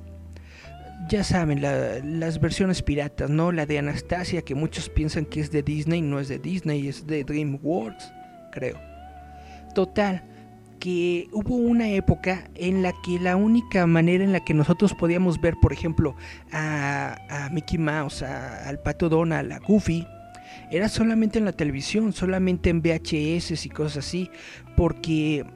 ya 1.08 1.22
saben, 1.22 1.60
la- 1.60 1.98
las 1.98 2.40
versiones 2.40 2.80
piratas, 2.80 3.28
¿no? 3.28 3.52
La 3.52 3.66
de 3.66 3.78
Anastasia, 3.78 4.40
que 4.40 4.54
muchos 4.54 4.88
piensan 4.88 5.26
que 5.26 5.40
es 5.40 5.50
de 5.50 5.62
Disney, 5.62 6.00
no 6.00 6.18
es 6.18 6.28
de 6.28 6.38
Disney, 6.38 6.88
es 6.88 7.06
de 7.06 7.24
DreamWorks, 7.24 8.10
creo. 8.52 8.80
Total, 9.74 10.22
que 10.84 11.30
hubo 11.32 11.56
una 11.56 11.88
época 11.88 12.50
en 12.56 12.82
la 12.82 12.92
que 13.02 13.18
la 13.18 13.36
única 13.36 13.86
manera 13.86 14.22
en 14.22 14.32
la 14.32 14.40
que 14.44 14.52
nosotros 14.52 14.92
podíamos 14.92 15.40
ver, 15.40 15.54
por 15.62 15.72
ejemplo, 15.72 16.14
a, 16.52 17.48
Mickey 17.52 17.78
Mouse, 17.78 18.22
a- 18.22 18.68
al 18.68 18.78
Pato 18.80 19.08
Donald, 19.08 19.50
a 19.50 19.60
Goofy, 19.60 20.06
era 20.70 20.90
solamente 20.90 21.38
en 21.38 21.46
la 21.46 21.52
televisión, 21.52 22.12
solamente 22.12 22.68
en 22.68 22.82
VHS 22.82 23.64
y 23.64 23.70
cosas 23.70 24.04
así, 24.04 24.28
porque, 24.76 25.46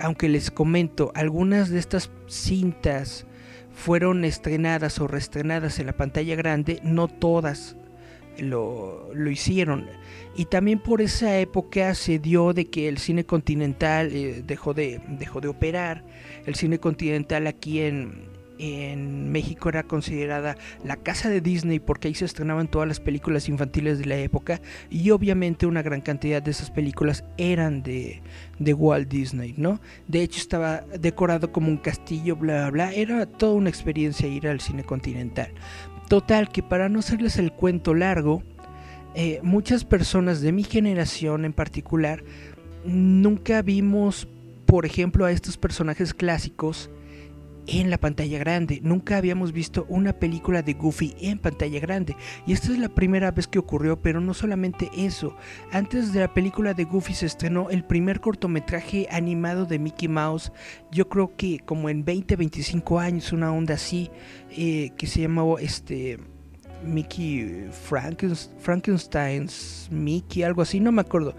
aunque 0.00 0.28
les 0.28 0.52
comento, 0.52 1.10
algunas 1.16 1.68
de 1.70 1.80
estas 1.80 2.08
cintas 2.28 3.26
fueron 3.74 4.24
estrenadas 4.24 5.00
o 5.00 5.08
reestrenadas 5.08 5.80
en 5.80 5.86
la 5.86 5.94
pantalla 5.96 6.36
grande, 6.36 6.78
no 6.84 7.08
todas 7.08 7.74
lo, 8.38 9.10
lo 9.12 9.30
hicieron. 9.32 9.86
Y 10.36 10.44
también 10.44 10.78
por 10.78 11.00
esa 11.00 11.38
época 11.38 11.94
se 11.94 12.18
dio 12.18 12.52
de 12.52 12.66
que 12.66 12.88
el 12.88 12.98
cine 12.98 13.24
continental 13.24 14.10
eh, 14.12 14.42
dejó, 14.46 14.74
de, 14.74 15.00
dejó 15.08 15.40
de 15.40 15.48
operar. 15.48 16.04
El 16.44 16.54
cine 16.54 16.78
continental 16.78 17.46
aquí 17.46 17.80
en, 17.80 18.28
en 18.58 19.30
México 19.32 19.68
era 19.68 19.82
considerada 19.84 20.56
la 20.84 20.96
casa 20.96 21.28
de 21.28 21.40
Disney 21.40 21.80
porque 21.80 22.08
ahí 22.08 22.14
se 22.14 22.24
estrenaban 22.26 22.68
todas 22.68 22.86
las 22.88 23.00
películas 23.00 23.48
infantiles 23.48 23.98
de 23.98 24.06
la 24.06 24.16
época 24.16 24.60
y 24.90 25.10
obviamente 25.10 25.66
una 25.66 25.82
gran 25.82 26.00
cantidad 26.00 26.42
de 26.42 26.50
esas 26.50 26.70
películas 26.70 27.24
eran 27.38 27.82
de, 27.82 28.22
de 28.58 28.74
Walt 28.74 29.08
Disney, 29.08 29.54
¿no? 29.56 29.80
De 30.06 30.22
hecho 30.22 30.38
estaba 30.38 30.82
decorado 30.98 31.50
como 31.50 31.68
un 31.68 31.78
castillo, 31.78 32.36
bla, 32.36 32.68
bla, 32.68 32.70
bla. 32.70 32.92
Era 32.92 33.26
toda 33.26 33.54
una 33.54 33.70
experiencia 33.70 34.28
ir 34.28 34.48
al 34.48 34.60
cine 34.60 34.84
continental. 34.84 35.50
Total, 36.08 36.48
que 36.50 36.62
para 36.62 36.88
no 36.88 37.00
hacerles 37.00 37.36
el 37.36 37.52
cuento 37.52 37.92
largo, 37.92 38.42
eh, 39.18 39.40
muchas 39.42 39.86
personas 39.86 40.42
de 40.42 40.52
mi 40.52 40.62
generación 40.62 41.46
en 41.46 41.54
particular 41.54 42.22
nunca 42.84 43.62
vimos, 43.62 44.28
por 44.66 44.84
ejemplo, 44.84 45.24
a 45.24 45.32
estos 45.32 45.56
personajes 45.56 46.12
clásicos 46.12 46.90
en 47.66 47.88
la 47.88 47.96
pantalla 47.96 48.38
grande. 48.38 48.80
Nunca 48.82 49.16
habíamos 49.16 49.52
visto 49.52 49.86
una 49.88 50.12
película 50.12 50.60
de 50.60 50.74
Goofy 50.74 51.16
en 51.18 51.38
pantalla 51.38 51.80
grande. 51.80 52.14
Y 52.46 52.52
esta 52.52 52.70
es 52.70 52.78
la 52.78 52.90
primera 52.90 53.30
vez 53.30 53.48
que 53.48 53.58
ocurrió, 53.58 54.02
pero 54.02 54.20
no 54.20 54.34
solamente 54.34 54.90
eso. 54.94 55.34
Antes 55.72 56.12
de 56.12 56.20
la 56.20 56.34
película 56.34 56.74
de 56.74 56.84
Goofy 56.84 57.14
se 57.14 57.24
estrenó 57.24 57.70
el 57.70 57.84
primer 57.84 58.20
cortometraje 58.20 59.08
animado 59.10 59.64
de 59.64 59.78
Mickey 59.78 60.08
Mouse. 60.08 60.52
Yo 60.92 61.08
creo 61.08 61.34
que 61.36 61.60
como 61.60 61.88
en 61.88 62.04
20, 62.04 62.36
25 62.36 62.98
años, 62.98 63.32
una 63.32 63.50
onda 63.50 63.74
así, 63.76 64.10
eh, 64.50 64.90
que 64.98 65.06
se 65.06 65.22
llamaba 65.22 65.58
este... 65.58 66.18
Mickey 66.84 67.68
Frankenst- 67.88 68.50
Frankenstein's 68.58 69.88
Mickey, 69.90 70.42
algo 70.42 70.62
así, 70.62 70.80
no 70.80 70.92
me 70.92 71.00
acuerdo. 71.00 71.34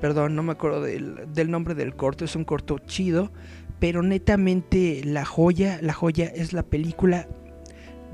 Perdón, 0.00 0.34
no 0.34 0.42
me 0.42 0.52
acuerdo 0.52 0.82
del, 0.82 1.50
nombre 1.50 1.74
del 1.74 1.94
corto, 1.94 2.24
es 2.24 2.34
un 2.34 2.44
corto 2.44 2.78
chido, 2.80 3.30
pero 3.78 4.02
netamente 4.02 5.02
la 5.04 5.24
joya, 5.24 5.78
la 5.80 5.92
joya 5.92 6.26
es 6.26 6.52
la 6.52 6.64
película 6.64 7.28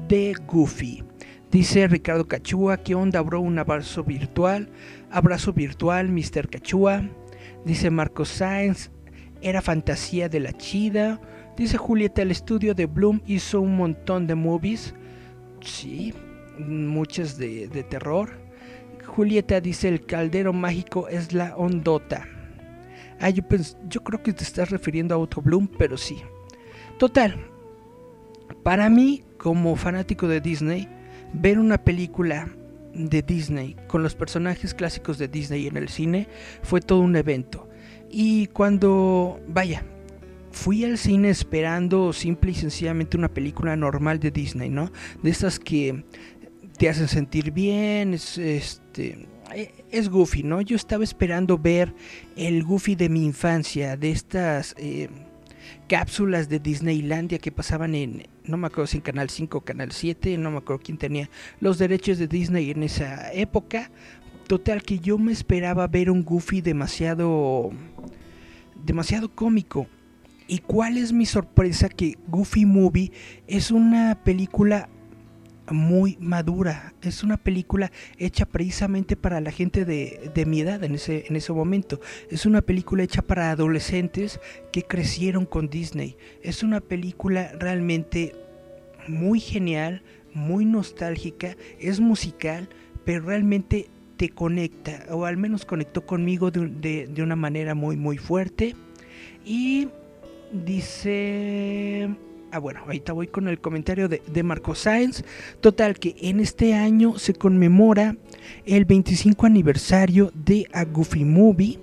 de 0.07 0.35
Goofy. 0.47 1.03
Dice 1.51 1.89
Ricardo 1.89 2.29
Cachúa, 2.29 2.77
¿qué 2.77 2.95
onda, 2.95 3.23
bro? 3.23 3.41
Un 3.41 3.59
abrazo 3.59 4.05
virtual. 4.05 4.69
Abrazo 5.11 5.55
virtual, 5.55 6.11
Mr. 6.11 6.51
Cachúa. 6.51 7.09
Dice 7.65 7.89
Marcos 7.89 8.29
Sainz, 8.29 8.91
era 9.41 9.63
fantasía 9.63 10.29
de 10.29 10.41
la 10.41 10.53
chida. 10.53 11.19
Dice 11.57 11.79
Julieta, 11.79 12.21
el 12.21 12.31
estudio 12.31 12.75
de 12.75 12.85
Bloom 12.85 13.23
hizo 13.27 13.63
un 13.63 13.77
montón 13.77 14.27
de 14.27 14.35
movies. 14.35 14.95
Sí, 15.63 16.13
muchas 16.59 17.39
de, 17.39 17.69
de 17.69 17.83
terror. 17.83 18.31
Julieta 19.07 19.61
dice, 19.61 19.89
el 19.89 20.05
caldero 20.05 20.53
mágico 20.53 21.09
es 21.09 21.33
la 21.33 21.57
ondota. 21.57 22.27
Ah, 23.21 23.31
yo, 23.31 23.43
yo 23.89 24.03
creo 24.03 24.23
que 24.23 24.33
te 24.33 24.45
estás 24.45 24.71
refiriendo 24.71 25.15
a 25.15 25.19
otro 25.19 25.43
Bloom, 25.43 25.69
pero 25.79 25.97
sí. 25.97 26.19
Total, 26.99 27.37
para 28.63 28.89
mí, 28.89 29.25
como 29.39 29.77
fanático 29.77 30.29
de 30.29 30.41
Disney, 30.41 30.89
ver 31.33 31.59
una 31.59 31.79
película 31.79 32.49
de 32.95 33.23
Disney 33.23 33.77
con 33.87 34.03
los 34.03 34.15
personajes 34.15 34.75
clásicos 34.75 35.19
de 35.19 35.29
Disney 35.29 35.67
en 35.67 35.77
el 35.77 35.89
cine 35.89 36.29
fue 36.63 36.81
todo 36.81 37.01
un 37.01 37.17
evento. 37.17 37.69
Y 38.11 38.47
cuando, 38.49 39.41
vaya, 39.49 39.85
fui 40.51 40.85
al 40.85 40.99
cine 40.99 41.31
esperando 41.31 42.13
simple 42.13 42.53
y 42.53 42.55
sencillamente 42.55 43.17
una 43.17 43.29
película 43.29 43.77
normal 43.77 44.19
de 44.19 44.31
Disney, 44.31 44.71
¿no? 44.71 44.91
De 45.23 45.31
esas 45.31 45.59
que 45.59 46.05
te 46.79 46.89
hacen 46.89 47.09
sentir 47.09 47.51
bien, 47.51 48.15
es, 48.15 48.39
este, 48.39 49.27
es 49.91 50.09
Goofy, 50.09 50.45
¿no? 50.45 50.61
Yo 50.61 50.77
estaba 50.77 51.03
esperando 51.03 51.59
ver 51.59 51.93
el 52.37 52.63
Goofy 52.63 52.95
de 52.95 53.09
mi 53.09 53.25
infancia, 53.25 53.97
de 53.97 54.11
estas 54.11 54.75
eh, 54.79 55.09
cápsulas 55.89 56.49
de 56.49 56.61
Disneylandia 56.61 57.39
que 57.39 57.51
pasaban 57.51 57.95
en, 57.95 58.29
no 58.45 58.57
me 58.57 58.69
acuerdo 58.69 58.87
si 58.87 58.99
en 58.99 59.03
Canal 59.03 59.29
5 59.29 59.59
o 59.59 59.61
Canal 59.63 59.91
7, 59.91 60.39
no 60.39 60.51
me 60.51 60.59
acuerdo 60.59 60.83
quién 60.85 60.99
tenía 60.99 61.29
los 61.61 61.79
derechos 61.79 62.19
de 62.19 62.29
Disney 62.29 62.71
en 62.71 62.83
esa 62.85 63.33
época. 63.33 63.91
Total 64.47 64.83
que 64.83 64.99
yo 64.99 65.19
me 65.19 65.33
esperaba 65.33 65.87
ver 65.89 66.11
un 66.11 66.25
Goofy 66.25 66.61
demasiado 66.61 67.71
demasiado 68.85 69.35
cómico. 69.35 69.89
¿Y 70.47 70.61
cuál 70.61 70.97
es 70.97 71.13
mi 71.13 71.27
sorpresa? 71.27 71.89
Que 71.89 72.17
Goofy 72.29 72.65
Movie 72.65 73.13
es 73.47 73.71
una 73.71 74.19
película 74.25 74.89
muy 75.71 76.17
madura. 76.21 76.95
Es 77.03 77.23
una 77.23 77.37
película 77.37 77.91
hecha 78.19 78.47
precisamente 78.47 79.17
para 79.17 79.41
la 79.41 79.51
gente 79.51 79.85
de, 79.85 80.31
de, 80.35 80.47
mi 80.47 80.61
edad 80.61 80.83
en 80.85 80.95
ese, 80.95 81.27
en 81.29 81.37
ese 81.37 81.53
momento. 81.53 82.01
Es 82.31 82.47
una 82.47 82.63
película 82.63 83.03
hecha 83.03 83.23
para 83.23 83.51
adolescentes 83.51 84.41
que 84.73 84.83
crecieron 84.83 85.47
con 85.47 85.69
Disney. 85.69 86.17
Es 86.43 86.63
una 86.63 86.81
película 86.81 87.53
realmente 87.59 88.35
muy 89.07 89.41
genial, 89.41 90.03
muy 90.35 90.65
nostálgica, 90.65 91.57
es 91.79 92.01
musical, 92.01 92.69
pero 93.05 93.25
realmente 93.25 93.89
te 94.17 94.29
conecta, 94.31 95.07
o 95.11 95.25
al 95.25 95.37
menos 95.37 95.65
conectó 95.65 96.05
conmigo 96.05 96.51
de, 96.51 96.67
de, 96.67 97.07
de 97.07 97.23
una 97.23 97.37
manera 97.37 97.75
muy, 97.75 97.97
muy 97.97 98.19
fuerte. 98.19 98.75
Y 99.45 99.89
dice... 100.53 102.09
Ah, 102.51 102.59
bueno, 102.59 102.81
ahorita 102.87 103.13
voy 103.13 103.27
con 103.27 103.47
el 103.47 103.61
comentario 103.61 104.09
de, 104.09 104.43
Marco 104.43 104.75
Sáenz. 104.75 105.23
Total, 105.61 105.99
que 105.99 106.17
en 106.21 106.41
este 106.41 106.75
año 106.75 107.19
se 107.19 107.35
conmemora 107.35 108.17
el 108.65 108.87
25 108.87 109.45
aniversario 109.45 110.33
de 110.35 110.67
A 110.73 110.85
Goofy 110.85 111.25
Movie. 111.25 111.79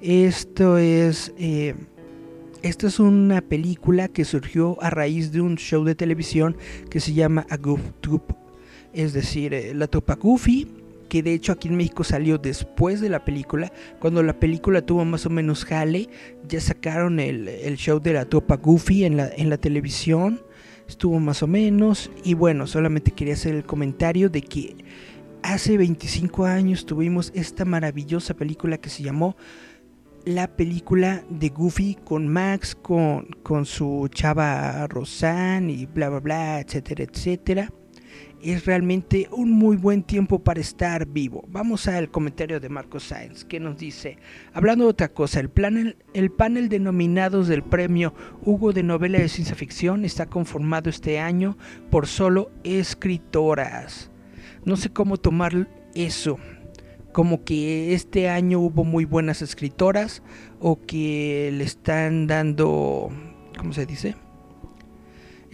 Esto 0.00 0.78
es. 0.78 1.32
Eh, 1.38 1.74
esta 2.62 2.86
es 2.86 2.98
una 2.98 3.42
película 3.42 4.08
que 4.08 4.24
surgió 4.24 4.82
a 4.82 4.88
raíz 4.88 5.32
de 5.32 5.42
un 5.42 5.56
show 5.56 5.84
de 5.84 5.94
televisión 5.94 6.56
que 6.88 6.98
se 7.00 7.12
llama 7.12 7.46
A 7.50 7.58
Goof 7.58 7.82
Troop. 8.00 8.32
Es 8.94 9.12
decir, 9.12 9.52
eh, 9.52 9.74
la 9.74 9.86
tropa 9.86 10.14
Goofy 10.14 10.83
que 11.14 11.22
de 11.22 11.32
hecho 11.32 11.52
aquí 11.52 11.68
en 11.68 11.76
México 11.76 12.02
salió 12.02 12.38
después 12.38 13.00
de 13.00 13.08
la 13.08 13.24
película, 13.24 13.72
cuando 14.00 14.20
la 14.24 14.40
película 14.40 14.82
tuvo 14.82 15.04
más 15.04 15.26
o 15.26 15.30
menos 15.30 15.64
jale, 15.64 16.08
ya 16.48 16.60
sacaron 16.60 17.20
el, 17.20 17.46
el 17.46 17.76
show 17.76 18.00
de 18.00 18.14
la 18.14 18.24
tropa 18.24 18.56
Goofy 18.56 19.04
en 19.04 19.18
la, 19.18 19.28
en 19.28 19.48
la 19.48 19.56
televisión, 19.56 20.42
estuvo 20.88 21.20
más 21.20 21.44
o 21.44 21.46
menos, 21.46 22.10
y 22.24 22.34
bueno, 22.34 22.66
solamente 22.66 23.12
quería 23.12 23.34
hacer 23.34 23.54
el 23.54 23.62
comentario 23.62 24.28
de 24.28 24.42
que 24.42 24.74
hace 25.42 25.78
25 25.78 26.46
años 26.46 26.84
tuvimos 26.84 27.30
esta 27.32 27.64
maravillosa 27.64 28.34
película 28.34 28.78
que 28.78 28.90
se 28.90 29.04
llamó 29.04 29.36
la 30.24 30.48
película 30.48 31.22
de 31.30 31.50
Goofy 31.50 31.96
con 32.04 32.26
Max, 32.26 32.74
con, 32.74 33.28
con 33.44 33.66
su 33.66 34.08
chava 34.12 34.84
Rosanne 34.88 35.72
y 35.74 35.86
bla 35.86 36.08
bla 36.08 36.18
bla, 36.18 36.60
etcétera, 36.60 37.04
etcétera 37.04 37.72
es 38.44 38.66
realmente 38.66 39.28
un 39.32 39.50
muy 39.50 39.76
buen 39.76 40.02
tiempo 40.02 40.38
para 40.38 40.60
estar 40.60 41.06
vivo. 41.06 41.44
Vamos 41.48 41.88
al 41.88 42.10
comentario 42.10 42.60
de 42.60 42.68
Marcos 42.68 43.04
Sáenz, 43.04 43.44
que 43.44 43.58
nos 43.58 43.78
dice, 43.78 44.18
hablando 44.52 44.84
de 44.84 44.90
otra 44.90 45.08
cosa, 45.08 45.40
el, 45.40 45.48
panel, 45.48 45.96
el 46.12 46.30
panel 46.30 46.68
de 46.68 46.78
nominados 46.78 47.48
del 47.48 47.62
premio 47.62 48.12
Hugo 48.42 48.72
de 48.72 48.82
Novela 48.82 49.18
de 49.18 49.28
Ciencia 49.28 49.56
Ficción 49.56 50.04
está 50.04 50.26
conformado 50.26 50.90
este 50.90 51.18
año 51.18 51.56
por 51.90 52.06
solo 52.06 52.50
escritoras. 52.64 54.10
No 54.64 54.76
sé 54.76 54.90
cómo 54.90 55.16
tomar 55.16 55.68
eso, 55.94 56.38
como 57.12 57.44
que 57.44 57.94
este 57.94 58.28
año 58.28 58.60
hubo 58.60 58.84
muy 58.84 59.06
buenas 59.06 59.40
escritoras 59.40 60.22
o 60.60 60.80
que 60.82 61.50
le 61.52 61.64
están 61.64 62.26
dando, 62.26 63.10
¿cómo 63.56 63.72
se 63.72 63.86
dice? 63.86 64.16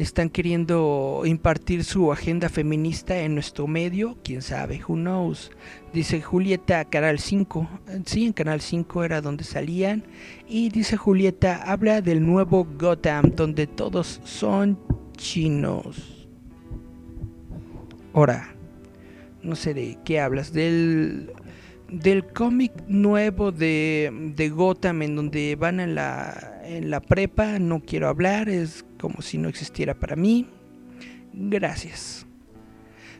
Están 0.03 0.31
queriendo 0.31 1.23
impartir 1.25 1.85
su 1.85 2.13
agenda 2.13 2.49
feminista 2.49 3.19
en 3.19 3.35
nuestro 3.35 3.67
medio, 3.67 4.17
quién 4.25 4.43
sabe, 4.43 4.81
who 4.87 4.95
knows. 4.95 5.51
Dice 5.93 6.23
Julieta, 6.23 6.85
Canal 6.87 7.19
5, 7.19 7.69
sí, 8.07 8.27
en 8.27 8.33
Canal 8.33 8.61
5 8.61 9.05
era 9.05 9.21
donde 9.21 9.45
salían. 9.45 10.05
Y 10.49 10.71
dice 10.71 10.97
Julieta, 10.97 11.63
habla 11.65 12.01
del 12.01 12.25
nuevo 12.25 12.67
Gotham, 12.79 13.33
donde 13.35 13.67
todos 13.67 14.21
son 14.25 14.79
chinos. 15.17 16.29
Ahora, 18.15 18.55
no 19.43 19.55
sé 19.55 19.75
de 19.75 19.99
qué 20.05 20.21
hablas, 20.21 20.53
del 20.53 21.33
del 21.91 22.25
cómic 22.25 22.73
nuevo 22.87 23.51
de, 23.51 24.33
de, 24.37 24.49
Gotham 24.49 25.03
en 25.03 25.17
donde 25.17 25.57
van 25.57 25.81
en 25.81 25.97
la, 25.97 26.60
en 26.77 26.91
la 26.91 27.01
prepa, 27.01 27.59
no 27.59 27.81
quiero 27.81 28.09
hablar, 28.09 28.49
es 28.49 28.85
como 28.99 29.23
si 29.23 29.39
no 29.39 29.49
existiera 29.49 29.99
para 29.99 30.17
mí. 30.17 30.49
Gracias. 31.33 32.27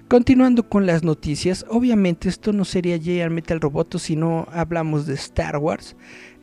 Continuando 0.09 0.69
con 0.69 0.87
las 0.87 1.05
noticias, 1.05 1.65
obviamente 1.69 2.29
esto 2.29 2.53
no 2.53 2.65
sería 2.65 2.97
J.R. 2.97 3.31
Metal 3.31 3.61
Roboto 3.61 3.99
si 3.99 4.17
no 4.17 4.47
hablamos 4.51 5.07
de 5.07 5.15
Star 5.15 5.57
Wars. 5.59 5.97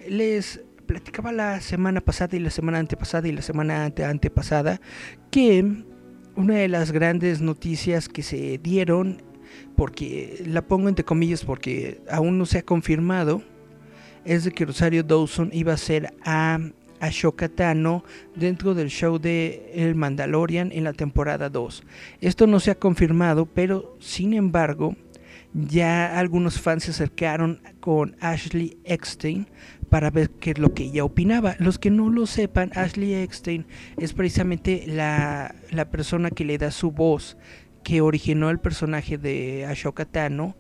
Les 0.08 0.62
platicaba 0.86 1.34
la 1.34 1.60
semana 1.60 2.00
pasada 2.00 2.38
y 2.38 2.40
la 2.40 2.50
semana 2.50 2.80
antepasada 2.80 3.28
y 3.28 3.34
la 3.34 3.42
semana 3.42 3.84
ante 3.86 4.06
antepasada 4.06 4.80
que 5.32 5.84
una 6.36 6.56
de 6.56 6.70
las 6.70 6.92
grandes 6.92 7.42
noticias 7.42 8.08
que 8.08 8.24
se 8.24 8.58
dieron 8.58 9.22
porque 9.76 10.42
la 10.46 10.66
pongo 10.66 10.88
entre 10.88 11.04
comillas 11.04 11.44
porque 11.44 12.02
aún 12.10 12.38
no 12.38 12.46
se 12.46 12.60
ha 12.60 12.64
confirmado, 12.64 13.42
es 14.24 14.44
de 14.44 14.52
que 14.52 14.66
Rosario 14.66 15.04
Dawson 15.04 15.50
iba 15.54 15.74
a 15.74 15.78
ser 15.78 16.14
a 16.24 16.60
Ashoka 17.00 17.50
Tano 17.50 18.04
dentro 18.36 18.74
del 18.74 18.90
show 18.90 19.20
de 19.20 19.72
El 19.76 19.96
Mandalorian 19.96 20.72
en 20.72 20.84
la 20.84 20.94
temporada 20.94 21.50
2. 21.50 21.84
Esto 22.22 22.48
no 22.48 22.60
se 22.60 22.72
ha 22.72 22.76
confirmado, 22.76 23.46
pero 23.46 23.96
sin 24.00 24.34
embargo, 24.34 24.96
ya 25.54 26.20
algunos 26.20 26.60
fans 26.60 26.84
se 26.84 26.92
acercaron 26.92 27.62
con 27.80 28.16
Ashley 28.20 28.78
Eckstein 28.84 29.48
para 29.90 30.12
ver 30.12 30.30
qué 30.30 30.52
es 30.52 30.60
lo 30.60 30.74
que 30.74 30.84
ella 30.84 31.04
opinaba. 31.04 31.56
Los 31.60 31.80
que 31.80 31.90
no 31.90 32.10
lo 32.10 32.26
sepan, 32.28 32.72
Ashley 32.76 33.14
Eckstein 33.14 33.66
es 33.98 34.14
precisamente 34.14 34.84
la, 34.88 35.56
la 35.72 35.90
persona 35.90 36.30
que 36.32 36.46
le 36.46 36.58
da 36.58 36.72
su 36.72 36.92
voz 36.92 37.38
que 37.84 38.02
originó 38.02 38.50
el 38.50 38.60
personaje 38.60 39.18
de 39.18 39.66
Ashoka 39.66 40.06
Tano 40.06 40.56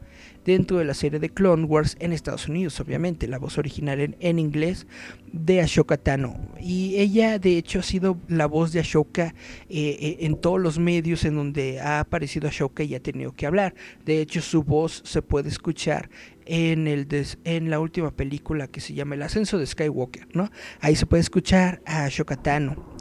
dentro 0.47 0.77
de 0.77 0.85
la 0.85 0.93
serie 0.93 1.19
de 1.19 1.29
Clone 1.29 1.65
Wars 1.65 1.97
en 1.99 2.13
Estados 2.13 2.47
Unidos, 2.47 2.79
obviamente, 2.79 3.27
la 3.27 3.37
voz 3.37 3.57
original 3.57 4.15
en, 4.17 4.39
inglés 4.39 4.87
de 5.33 5.59
Ashoka 5.59 5.97
Tano. 5.97 6.39
Y 6.57 6.95
ella, 6.95 7.37
de 7.37 7.57
hecho, 7.57 7.79
ha 7.79 7.83
sido 7.83 8.17
la 8.29 8.45
voz 8.45 8.71
de 8.71 8.79
Ashoka 8.79 9.35
eh, 9.69 10.17
en 10.21 10.39
todos 10.39 10.61
los 10.61 10.79
medios 10.79 11.25
en 11.25 11.35
donde 11.35 11.81
ha 11.81 11.99
aparecido 11.99 12.47
Ashoka 12.47 12.81
y 12.83 12.95
ha 12.95 13.01
tenido 13.01 13.33
que 13.33 13.45
hablar. 13.45 13.75
De 14.05 14.21
hecho, 14.21 14.41
su 14.41 14.63
voz 14.63 15.01
se 15.03 15.21
puede 15.21 15.49
escuchar 15.49 16.09
en, 16.45 16.87
el 16.87 17.07
en 17.43 17.69
la 17.69 17.81
última 17.81 18.11
película 18.11 18.67
que 18.67 18.79
se 18.79 18.93
llama 18.93 19.15
El 19.15 19.23
ascenso 19.23 19.59
de 19.59 19.65
Skywalker, 19.65 20.29
¿no? 20.33 20.49
Ahí 20.79 20.95
se 20.95 21.05
puede 21.05 21.21
escuchar 21.21 21.81
a 21.85 22.05
Ashoka 22.05 22.37
Tano. 22.37 22.95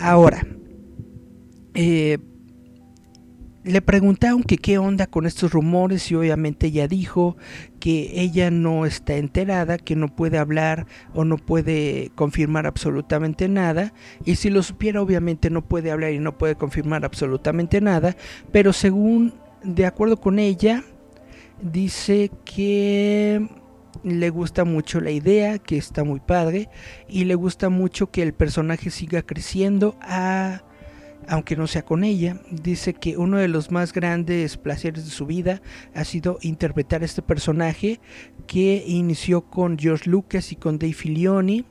Ahora, 0.00 0.44
eh, 1.74 2.18
le 3.62 3.82
preguntaron 3.82 4.42
que 4.42 4.56
qué 4.56 4.78
onda 4.78 5.06
con 5.06 5.26
estos 5.26 5.52
rumores 5.52 6.10
y 6.10 6.14
obviamente 6.14 6.68
ella 6.68 6.88
dijo 6.88 7.36
que 7.78 8.20
ella 8.20 8.50
no 8.50 8.86
está 8.86 9.16
enterada, 9.16 9.76
que 9.76 9.96
no 9.96 10.08
puede 10.08 10.38
hablar 10.38 10.86
o 11.14 11.24
no 11.24 11.36
puede 11.36 12.10
confirmar 12.14 12.66
absolutamente 12.66 13.48
nada. 13.48 13.92
Y 14.24 14.36
si 14.36 14.48
lo 14.48 14.62
supiera 14.62 15.02
obviamente 15.02 15.50
no 15.50 15.62
puede 15.62 15.90
hablar 15.90 16.12
y 16.12 16.18
no 16.18 16.38
puede 16.38 16.54
confirmar 16.54 17.04
absolutamente 17.04 17.80
nada, 17.80 18.16
pero 18.50 18.72
según 18.72 19.34
de 19.62 19.84
acuerdo 19.84 20.18
con 20.18 20.38
ella 20.38 20.82
dice 21.60 22.30
que 22.46 23.46
le 24.02 24.30
gusta 24.30 24.64
mucho 24.64 25.00
la 25.00 25.10
idea, 25.10 25.58
que 25.58 25.76
está 25.76 26.02
muy 26.04 26.20
padre 26.20 26.70
y 27.08 27.24
le 27.24 27.34
gusta 27.34 27.68
mucho 27.68 28.10
que 28.10 28.22
el 28.22 28.32
personaje 28.32 28.88
siga 28.90 29.20
creciendo 29.20 29.96
a 30.00 30.62
aunque 31.28 31.56
no 31.56 31.66
sea 31.66 31.84
con 31.84 32.04
ella, 32.04 32.40
dice 32.50 32.94
que 32.94 33.16
uno 33.16 33.38
de 33.38 33.48
los 33.48 33.70
más 33.70 33.92
grandes 33.92 34.56
placeres 34.56 35.04
de 35.04 35.10
su 35.10 35.26
vida 35.26 35.62
ha 35.94 36.04
sido 36.04 36.38
interpretar 36.42 37.02
este 37.02 37.22
personaje 37.22 38.00
que 38.46 38.84
inició 38.86 39.42
con 39.42 39.78
George 39.78 40.08
Lucas 40.08 40.52
y 40.52 40.56
con 40.56 40.78
Dave 40.78 40.92
Filoni 40.92 41.64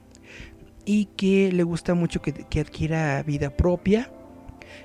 y 0.86 1.06
que 1.18 1.52
le 1.52 1.64
gusta 1.64 1.94
mucho 1.94 2.22
que, 2.22 2.34
que 2.34 2.62
adquiera 2.62 3.22
vida 3.24 3.50
propia. 3.50 4.12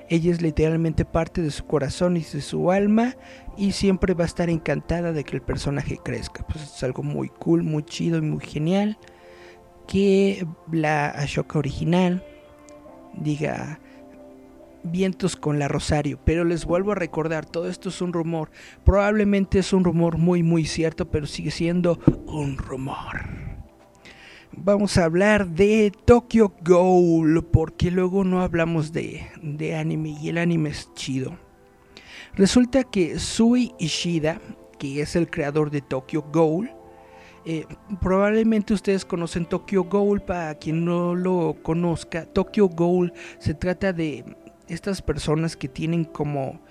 Ella 0.09 0.31
es 0.31 0.41
literalmente 0.41 1.05
parte 1.05 1.41
de 1.41 1.51
su 1.51 1.65
corazón 1.65 2.17
y 2.17 2.21
de 2.21 2.41
su 2.41 2.71
alma 2.71 3.15
y 3.57 3.71
siempre 3.71 4.13
va 4.13 4.23
a 4.23 4.27
estar 4.27 4.49
encantada 4.49 5.13
de 5.13 5.23
que 5.23 5.35
el 5.35 5.41
personaje 5.41 5.97
crezca. 6.03 6.45
Pues 6.47 6.63
es 6.63 6.83
algo 6.83 7.01
muy 7.01 7.29
cool, 7.29 7.63
muy 7.63 7.83
chido 7.83 8.17
y 8.17 8.21
muy 8.21 8.43
genial 8.43 8.97
que 9.87 10.45
la 10.71 11.09
Ashoka 11.09 11.59
original 11.59 12.23
diga 13.13 13.79
vientos 14.85 15.35
con 15.35 15.59
la 15.59 15.67
Rosario, 15.67 16.19
pero 16.23 16.43
les 16.43 16.65
vuelvo 16.65 16.91
a 16.91 16.95
recordar, 16.95 17.45
todo 17.45 17.67
esto 17.67 17.89
es 17.89 18.01
un 18.01 18.13
rumor, 18.13 18.49
probablemente 18.83 19.59
es 19.59 19.73
un 19.73 19.83
rumor 19.83 20.17
muy 20.17 20.43
muy 20.43 20.65
cierto, 20.65 21.09
pero 21.09 21.25
sigue 21.25 21.51
siendo 21.51 21.99
un 22.25 22.57
rumor. 22.57 23.45
Vamos 24.57 24.97
a 24.97 25.03
hablar 25.03 25.49
de 25.49 25.91
Tokyo 26.05 26.53
Ghoul, 26.63 27.43
porque 27.43 27.91
luego 27.91 28.23
no 28.23 28.41
hablamos 28.41 28.93
de, 28.93 29.27
de 29.41 29.75
anime 29.75 30.15
y 30.21 30.29
el 30.29 30.37
anime 30.37 30.69
es 30.69 30.89
chido. 30.93 31.37
Resulta 32.35 32.83
que 32.85 33.19
Sui 33.19 33.73
Ishida, 33.79 34.39
que 34.79 35.01
es 35.01 35.15
el 35.17 35.29
creador 35.29 35.71
de 35.71 35.81
Tokyo 35.81 36.23
Ghoul, 36.31 36.71
eh, 37.45 37.65
probablemente 38.01 38.73
ustedes 38.73 39.05
conocen 39.05 39.45
Tokyo 39.45 39.83
Ghoul, 39.83 40.21
para 40.21 40.55
quien 40.55 40.83
no 40.83 41.13
lo 41.13 41.57
conozca, 41.61 42.25
Tokyo 42.25 42.67
Ghoul 42.67 43.13
se 43.37 43.53
trata 43.53 43.93
de 43.93 44.25
estas 44.67 45.01
personas 45.01 45.55
que 45.55 45.67
tienen 45.67 46.05
como 46.05 46.61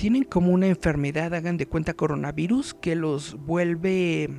tienen 0.00 0.24
como 0.24 0.52
una 0.52 0.66
enfermedad, 0.66 1.34
hagan 1.34 1.58
de 1.58 1.66
cuenta 1.66 1.92
coronavirus, 1.92 2.72
que 2.72 2.94
los 2.94 3.34
vuelve 3.44 4.30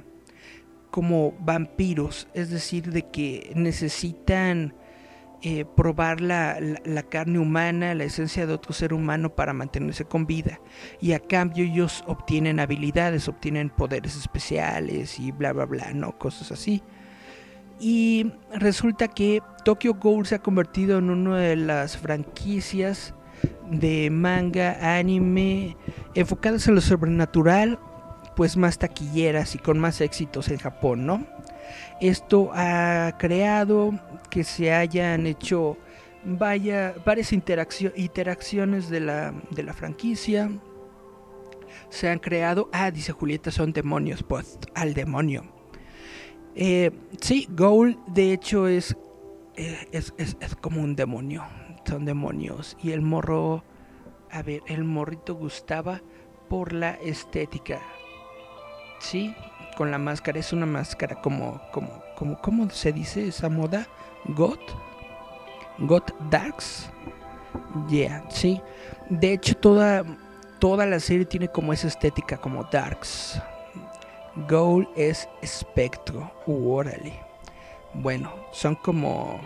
como 0.90 1.34
vampiros, 1.40 2.28
es 2.34 2.50
decir, 2.50 2.92
de 2.92 3.04
que 3.04 3.52
necesitan 3.56 4.74
eh, 5.44 5.66
probar 5.66 6.20
la, 6.20 6.58
la, 6.84 7.04
carne 7.04 7.38
humana, 7.38 7.94
la 7.94 8.04
esencia 8.06 8.48
de 8.48 8.54
otro 8.54 8.74
ser 8.74 8.92
humano 8.92 9.36
para 9.36 9.54
mantenerse 9.54 10.04
con 10.06 10.26
vida. 10.26 10.60
Y 11.00 11.14
a 11.14 11.20
cambio 11.20 11.64
ellos 11.64 12.04
obtienen 12.08 12.60
habilidades, 12.60 13.28
obtienen 13.28 13.70
poderes 13.70 14.16
especiales 14.16 15.20
y 15.20 15.32
bla, 15.32 15.54
bla, 15.54 15.66
bla, 15.66 15.94
¿no? 15.94 16.18
Cosas 16.18 16.52
así. 16.52 16.82
Y 17.84 18.32
resulta 18.54 19.08
que 19.08 19.42
Tokyo 19.66 19.96
Ghoul 19.96 20.28
se 20.28 20.36
ha 20.36 20.40
convertido 20.40 21.00
en 21.00 21.10
una 21.10 21.38
de 21.38 21.56
las 21.56 21.98
franquicias 21.98 23.16
de 23.72 24.12
manga, 24.12 24.98
anime, 24.98 25.76
enfocadas 26.14 26.68
en 26.68 26.76
lo 26.76 26.82
sobrenatural, 26.82 27.80
pues 28.36 28.56
más 28.56 28.78
taquilleras 28.78 29.56
y 29.56 29.58
con 29.58 29.80
más 29.80 30.00
éxitos 30.00 30.50
en 30.50 30.60
Japón, 30.60 31.08
¿no? 31.08 31.26
Esto 32.00 32.52
ha 32.54 33.16
creado 33.18 34.00
que 34.30 34.44
se 34.44 34.72
hayan 34.72 35.26
hecho 35.26 35.76
vaya, 36.24 36.94
varias 37.04 37.34
interacciones 37.34 38.90
de 38.90 39.00
la, 39.00 39.34
de 39.50 39.64
la 39.64 39.74
franquicia. 39.74 40.52
Se 41.90 42.10
han 42.10 42.20
creado. 42.20 42.70
Ah, 42.74 42.92
dice 42.92 43.12
Julieta, 43.12 43.52
son 43.52 43.74
demonios. 43.74 44.24
Pues 44.24 44.60
al 44.76 44.94
demonio. 44.94 45.61
Eh, 46.56 46.92
sí, 47.22 47.48
Ghoul 47.52 47.98
de 48.08 48.34
hecho 48.34 48.68
es, 48.68 48.96
eh, 49.56 49.88
es, 49.92 50.14
es, 50.18 50.38
es, 50.40 50.56
como 50.56 50.82
un 50.82 50.96
demonio. 50.96 51.44
Son 51.86 52.06
demonios. 52.06 52.78
Y 52.82 52.92
el 52.92 53.02
morro. 53.02 53.64
A 54.32 54.44
ver, 54.44 54.62
el 54.68 54.84
morrito 54.84 55.36
gustaba 55.36 56.02
por 56.50 56.74
la 56.74 56.92
estética. 56.92 57.82
Sí, 59.00 59.34
con 59.78 59.92
la 59.92 59.98
máscara. 59.98 60.40
Es 60.40 60.54
una 60.54 60.66
máscara 60.66 61.22
como, 61.22 61.62
como, 61.72 62.02
como, 62.16 62.40
¿cómo 62.40 62.70
se 62.70 62.94
dice 62.94 63.28
esa 63.28 63.50
moda? 63.50 63.88
God, 64.26 64.60
God 65.80 66.04
Darks. 66.30 66.90
Yeah, 67.90 68.24
sí. 68.30 68.62
De 69.10 69.34
hecho, 69.34 69.56
toda, 69.56 70.04
toda 70.60 70.86
la 70.86 71.00
serie 71.00 71.26
tiene 71.26 71.50
como 71.50 71.74
esa 71.74 71.88
estética, 71.88 72.38
como 72.38 72.64
Darks. 72.66 73.42
Goal 74.48 74.88
es 74.96 75.28
espectro. 75.42 76.32
Uh, 76.46 76.74
órale. 76.74 77.14
Bueno, 77.94 78.34
son 78.52 78.76
como. 78.76 79.40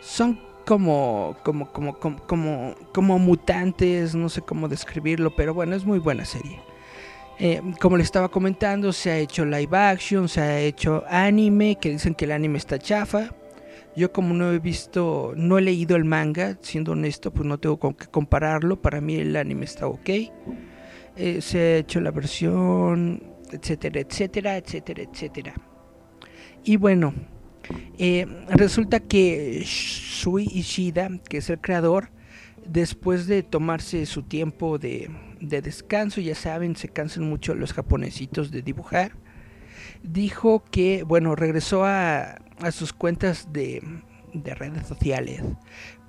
Son 0.00 0.38
como, 0.64 1.36
como, 1.42 1.70
como, 1.72 1.98
como, 1.98 2.74
como, 2.92 3.18
mutantes, 3.18 4.14
no 4.14 4.28
sé 4.28 4.42
cómo 4.42 4.68
describirlo, 4.68 5.34
pero 5.34 5.54
bueno, 5.54 5.74
es 5.74 5.84
muy 5.84 5.98
buena 5.98 6.24
serie. 6.24 6.60
Eh, 7.38 7.60
como 7.80 7.96
les 7.96 8.06
estaba 8.06 8.28
comentando, 8.28 8.92
se 8.92 9.10
ha 9.10 9.18
hecho 9.18 9.44
live 9.44 9.76
action, 9.76 10.28
se 10.28 10.40
ha 10.40 10.60
hecho 10.60 11.04
anime, 11.08 11.76
que 11.80 11.90
dicen 11.90 12.14
que 12.14 12.26
el 12.26 12.32
anime 12.32 12.58
está 12.58 12.78
chafa. 12.78 13.30
Yo 13.96 14.12
como 14.12 14.34
no 14.34 14.52
he 14.52 14.58
visto, 14.58 15.32
no 15.36 15.58
he 15.58 15.62
leído 15.62 15.96
el 15.96 16.04
manga, 16.04 16.58
siendo 16.62 16.92
honesto, 16.92 17.32
pues 17.32 17.46
no 17.46 17.58
tengo 17.58 17.78
con 17.78 17.94
qué 17.94 18.06
compararlo. 18.06 18.80
Para 18.80 19.00
mí 19.00 19.16
el 19.16 19.36
anime 19.36 19.64
está 19.64 19.86
ok. 19.86 20.10
Eh, 21.16 21.40
se 21.40 21.58
ha 21.58 21.76
hecho 21.76 22.00
la 22.00 22.10
versión, 22.10 23.22
etcétera, 23.54 24.00
etcétera, 24.00 24.56
etcétera, 24.56 25.02
etcétera. 25.02 25.54
Y 26.64 26.76
bueno, 26.76 27.14
eh, 27.98 28.26
resulta 28.48 29.00
que 29.00 29.62
Shui 29.64 30.48
Ishida, 30.52 31.10
que 31.28 31.38
es 31.38 31.50
el 31.50 31.60
creador, 31.60 32.10
después 32.66 33.26
de 33.26 33.42
tomarse 33.42 34.06
su 34.06 34.22
tiempo 34.22 34.78
de, 34.78 35.10
de 35.40 35.60
descanso, 35.60 36.20
ya 36.20 36.34
saben, 36.34 36.76
se 36.76 36.88
cansan 36.88 37.28
mucho 37.28 37.54
los 37.54 37.72
japonesitos 37.72 38.50
de 38.50 38.62
dibujar, 38.62 39.12
dijo 40.02 40.64
que, 40.70 41.02
bueno, 41.02 41.34
regresó 41.34 41.84
a, 41.84 42.36
a 42.60 42.70
sus 42.70 42.92
cuentas 42.92 43.52
de, 43.52 43.82
de 44.32 44.54
redes 44.54 44.86
sociales 44.86 45.42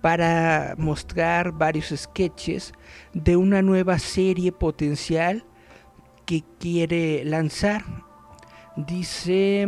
para 0.02 0.76
mostrar 0.78 1.52
varios 1.52 1.94
sketches 1.96 2.74
de 3.14 3.36
una 3.36 3.62
nueva 3.62 4.00
serie 4.00 4.52
potencial 4.52 5.46
que 6.26 6.44
quiere 6.60 7.24
lanzar. 7.26 7.84
Dice 8.76 9.68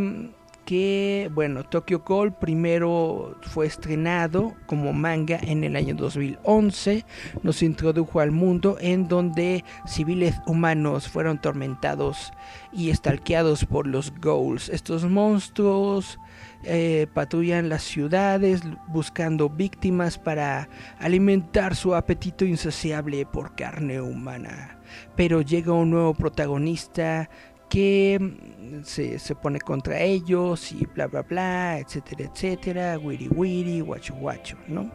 que, 0.67 1.31
bueno, 1.33 1.63
Tokyo 1.63 2.03
Ghoul 2.05 2.33
primero 2.33 3.37
fue 3.41 3.65
estrenado 3.65 4.53
como 4.65 4.91
manga 4.91 5.39
en 5.41 5.63
el 5.63 5.77
año 5.77 5.95
2011, 5.95 7.05
nos 7.41 7.63
introdujo 7.63 8.19
al 8.19 8.31
mundo 8.31 8.75
en 8.81 9.07
donde 9.07 9.63
civiles 9.85 10.35
humanos 10.45 11.07
fueron 11.07 11.39
tormentados 11.39 12.33
y 12.73 12.89
estalqueados 12.89 13.63
por 13.63 13.87
los 13.87 14.13
ghouls, 14.19 14.67
estos 14.67 15.05
monstruos 15.05 16.19
eh, 16.63 17.07
patrullan 17.13 17.69
las 17.69 17.83
ciudades 17.83 18.61
buscando 18.87 19.49
víctimas 19.49 20.17
para 20.17 20.69
alimentar 20.99 21.75
su 21.75 21.95
apetito 21.95 22.45
insaciable 22.45 23.25
por 23.25 23.55
carne 23.55 24.01
humana. 24.01 24.79
Pero 25.15 25.41
llega 25.41 25.73
un 25.73 25.91
nuevo 25.91 26.13
protagonista 26.13 27.29
que 27.69 28.17
mm, 28.19 28.83
se, 28.83 29.19
se, 29.19 29.35
pone 29.35 29.59
contra 29.59 29.99
ellos 30.01 30.71
y 30.71 30.85
bla 30.85 31.07
bla 31.07 31.21
bla, 31.21 31.79
etcétera, 31.79 32.29
etcétera, 32.31 32.97
wiri 32.97 33.27
wiri, 33.27 33.81
guacho 33.81 34.15
guacho, 34.15 34.57
¿no? 34.67 34.91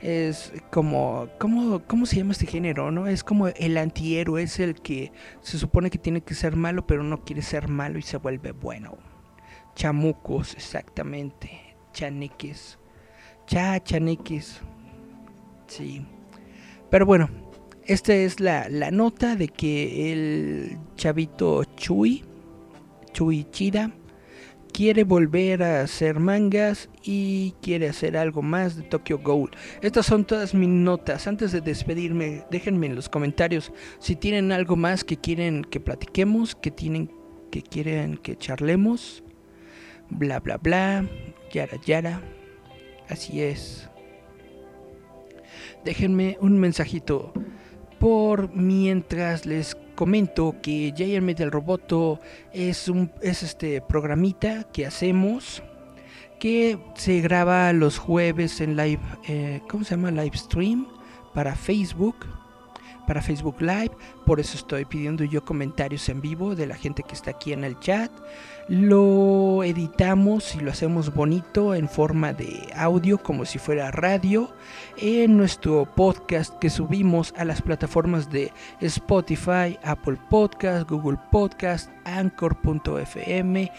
Es 0.00 0.52
como, 0.70 1.28
¿cómo, 1.38 1.80
¿cómo 1.86 2.06
se 2.06 2.16
llama 2.16 2.32
este 2.32 2.46
género, 2.46 2.92
no? 2.92 3.08
Es 3.08 3.24
como 3.24 3.48
el 3.48 3.76
antihéroe, 3.76 4.42
es 4.42 4.60
el 4.60 4.80
que 4.80 5.12
se 5.40 5.58
supone 5.58 5.90
que 5.90 5.98
tiene 5.98 6.20
que 6.20 6.34
ser 6.34 6.54
malo, 6.54 6.86
pero 6.86 7.02
no 7.02 7.24
quiere 7.24 7.42
ser 7.42 7.68
malo 7.68 7.98
y 7.98 8.02
se 8.02 8.16
vuelve 8.16 8.52
bueno. 8.52 8.96
Chamucos, 9.78 10.54
exactamente. 10.54 11.76
Chaniques. 11.92 12.76
Cha, 13.46 13.78
chaniques. 13.78 14.60
Sí. 15.68 16.04
Pero 16.90 17.06
bueno, 17.06 17.30
esta 17.84 18.12
es 18.12 18.40
la, 18.40 18.68
la, 18.68 18.90
nota 18.90 19.36
de 19.36 19.46
que 19.46 20.10
el 20.10 20.78
chavito 20.96 21.62
Chui, 21.76 22.24
Chui 23.12 23.44
Chida, 23.52 23.92
quiere 24.72 25.04
volver 25.04 25.62
a 25.62 25.82
hacer 25.82 26.18
mangas 26.18 26.88
y 27.04 27.54
quiere 27.62 27.88
hacer 27.88 28.16
algo 28.16 28.42
más 28.42 28.74
de 28.74 28.82
Tokyo 28.82 29.20
Ghoul. 29.20 29.52
Estas 29.80 30.06
son 30.06 30.24
todas 30.24 30.54
mis 30.54 30.68
notas. 30.68 31.28
Antes 31.28 31.52
de 31.52 31.60
despedirme, 31.60 32.42
déjenme 32.50 32.86
en 32.88 32.96
los 32.96 33.08
comentarios 33.08 33.72
si 34.00 34.16
tienen 34.16 34.50
algo 34.50 34.74
más 34.74 35.04
que 35.04 35.18
quieren 35.18 35.62
que 35.62 35.78
platiquemos, 35.78 36.56
que 36.56 36.72
tienen 36.72 37.12
que 37.52 37.62
quieren 37.62 38.16
que 38.18 38.36
charlemos 38.36 39.22
bla 40.10 40.40
bla 40.40 40.56
bla, 40.56 41.04
yara 41.52 41.78
yara. 41.84 42.20
Así 43.08 43.42
es. 43.42 43.88
Déjenme 45.84 46.36
un 46.40 46.58
mensajito 46.58 47.32
por 47.98 48.54
mientras 48.54 49.46
les 49.46 49.76
comento 49.94 50.56
que 50.62 50.92
Giant 50.96 51.24
Metal 51.24 51.50
Roboto 51.50 52.20
es 52.52 52.88
un 52.88 53.10
es 53.20 53.42
este 53.42 53.80
programita 53.80 54.64
que 54.72 54.86
hacemos 54.86 55.62
que 56.38 56.78
se 56.94 57.20
graba 57.20 57.72
los 57.72 57.98
jueves 57.98 58.60
en 58.60 58.76
live 58.76 59.00
eh, 59.26 59.60
¿cómo 59.68 59.82
se 59.82 59.96
llama? 59.96 60.12
live 60.12 60.36
stream 60.36 60.86
para 61.34 61.56
Facebook 61.56 62.14
para 63.08 63.22
Facebook 63.22 63.56
Live, 63.60 63.92
por 64.26 64.38
eso 64.38 64.58
estoy 64.58 64.84
pidiendo 64.84 65.24
yo 65.24 65.42
comentarios 65.42 66.10
en 66.10 66.20
vivo 66.20 66.54
de 66.54 66.66
la 66.66 66.76
gente 66.76 67.02
que 67.02 67.14
está 67.14 67.30
aquí 67.30 67.54
en 67.54 67.64
el 67.64 67.80
chat. 67.80 68.12
Lo 68.68 69.64
editamos 69.64 70.54
y 70.54 70.60
lo 70.60 70.70
hacemos 70.70 71.14
bonito 71.14 71.74
en 71.74 71.88
forma 71.88 72.34
de 72.34 72.68
audio 72.76 73.16
como 73.16 73.46
si 73.46 73.58
fuera 73.58 73.90
radio 73.90 74.52
en 74.98 75.38
nuestro 75.38 75.86
podcast 75.86 76.54
que 76.58 76.68
subimos 76.68 77.32
a 77.38 77.46
las 77.46 77.62
plataformas 77.62 78.30
de 78.30 78.52
Spotify, 78.82 79.78
Apple 79.82 80.18
Podcast, 80.28 80.86
Google 80.86 81.18
Podcast, 81.32 81.90
Anchor.fm, 82.04 83.72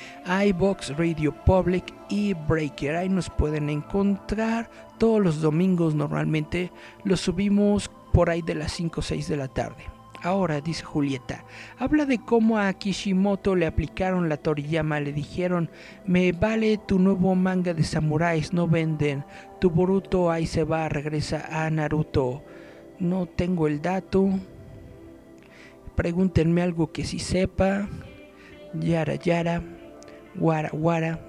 iBox, 0.47 0.97
Radio 0.97 1.35
Public 1.45 1.93
y 2.09 2.33
Breaker. 2.33 2.95
Ahí 2.95 3.09
nos 3.09 3.29
pueden 3.29 3.69
encontrar 3.69 4.71
todos 4.97 5.21
los 5.21 5.39
domingos 5.39 5.93
normalmente. 5.93 6.71
Lo 7.03 7.15
subimos 7.15 7.91
por 8.19 8.29
ahí 8.29 8.41
de 8.41 8.53
las 8.53 8.73
5 8.73 8.99
o 8.99 9.01
6 9.01 9.29
de 9.29 9.37
la 9.37 9.47
tarde. 9.47 9.85
Ahora, 10.21 10.59
dice 10.59 10.83
Julieta, 10.83 11.45
habla 11.77 12.05
de 12.05 12.19
cómo 12.19 12.57
a 12.57 12.73
Kishimoto 12.73 13.55
le 13.55 13.65
aplicaron 13.65 14.27
la 14.27 14.35
Toriyama, 14.35 14.99
le 14.99 15.13
dijeron, 15.13 15.69
me 16.05 16.33
vale 16.33 16.77
tu 16.85 16.99
nuevo 16.99 17.33
manga 17.35 17.73
de 17.73 17.85
samuráis, 17.85 18.51
no 18.51 18.67
venden, 18.67 19.23
tu 19.61 19.69
Boruto 19.69 20.29
ahí 20.31 20.47
se 20.47 20.65
va, 20.65 20.89
regresa 20.89 21.47
a 21.49 21.69
Naruto. 21.69 22.43
No 22.99 23.25
tengo 23.25 23.67
el 23.67 23.81
dato. 23.81 24.27
Pregúntenme 25.95 26.61
algo 26.61 26.91
que 26.91 27.05
sí 27.05 27.19
sepa. 27.19 27.87
Yara 28.73 29.15
Yara, 29.15 29.63
Wara 30.35 30.71
Wara. 30.73 31.21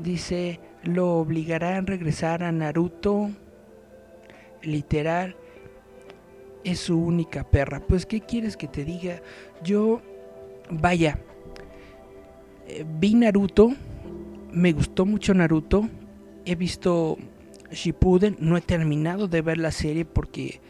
Dice, 0.00 0.58
lo 0.82 1.14
obligarán 1.18 1.84
a 1.84 1.86
regresar 1.86 2.42
a 2.42 2.50
Naruto. 2.50 3.30
Literal 4.62 5.36
es 6.64 6.80
su 6.80 6.98
única 6.98 7.44
perra. 7.44 7.80
Pues, 7.80 8.06
¿qué 8.06 8.20
quieres 8.20 8.56
que 8.56 8.68
te 8.68 8.84
diga? 8.84 9.22
Yo, 9.62 10.02
vaya, 10.70 11.18
eh, 12.66 12.84
vi 12.98 13.14
Naruto, 13.14 13.72
me 14.52 14.72
gustó 14.72 15.06
mucho 15.06 15.34
Naruto, 15.34 15.88
he 16.44 16.54
visto 16.54 17.16
Shippuden, 17.70 18.36
no 18.40 18.56
he 18.56 18.60
terminado 18.60 19.28
de 19.28 19.42
ver 19.42 19.58
la 19.58 19.72
serie 19.72 20.04
porque 20.04 20.60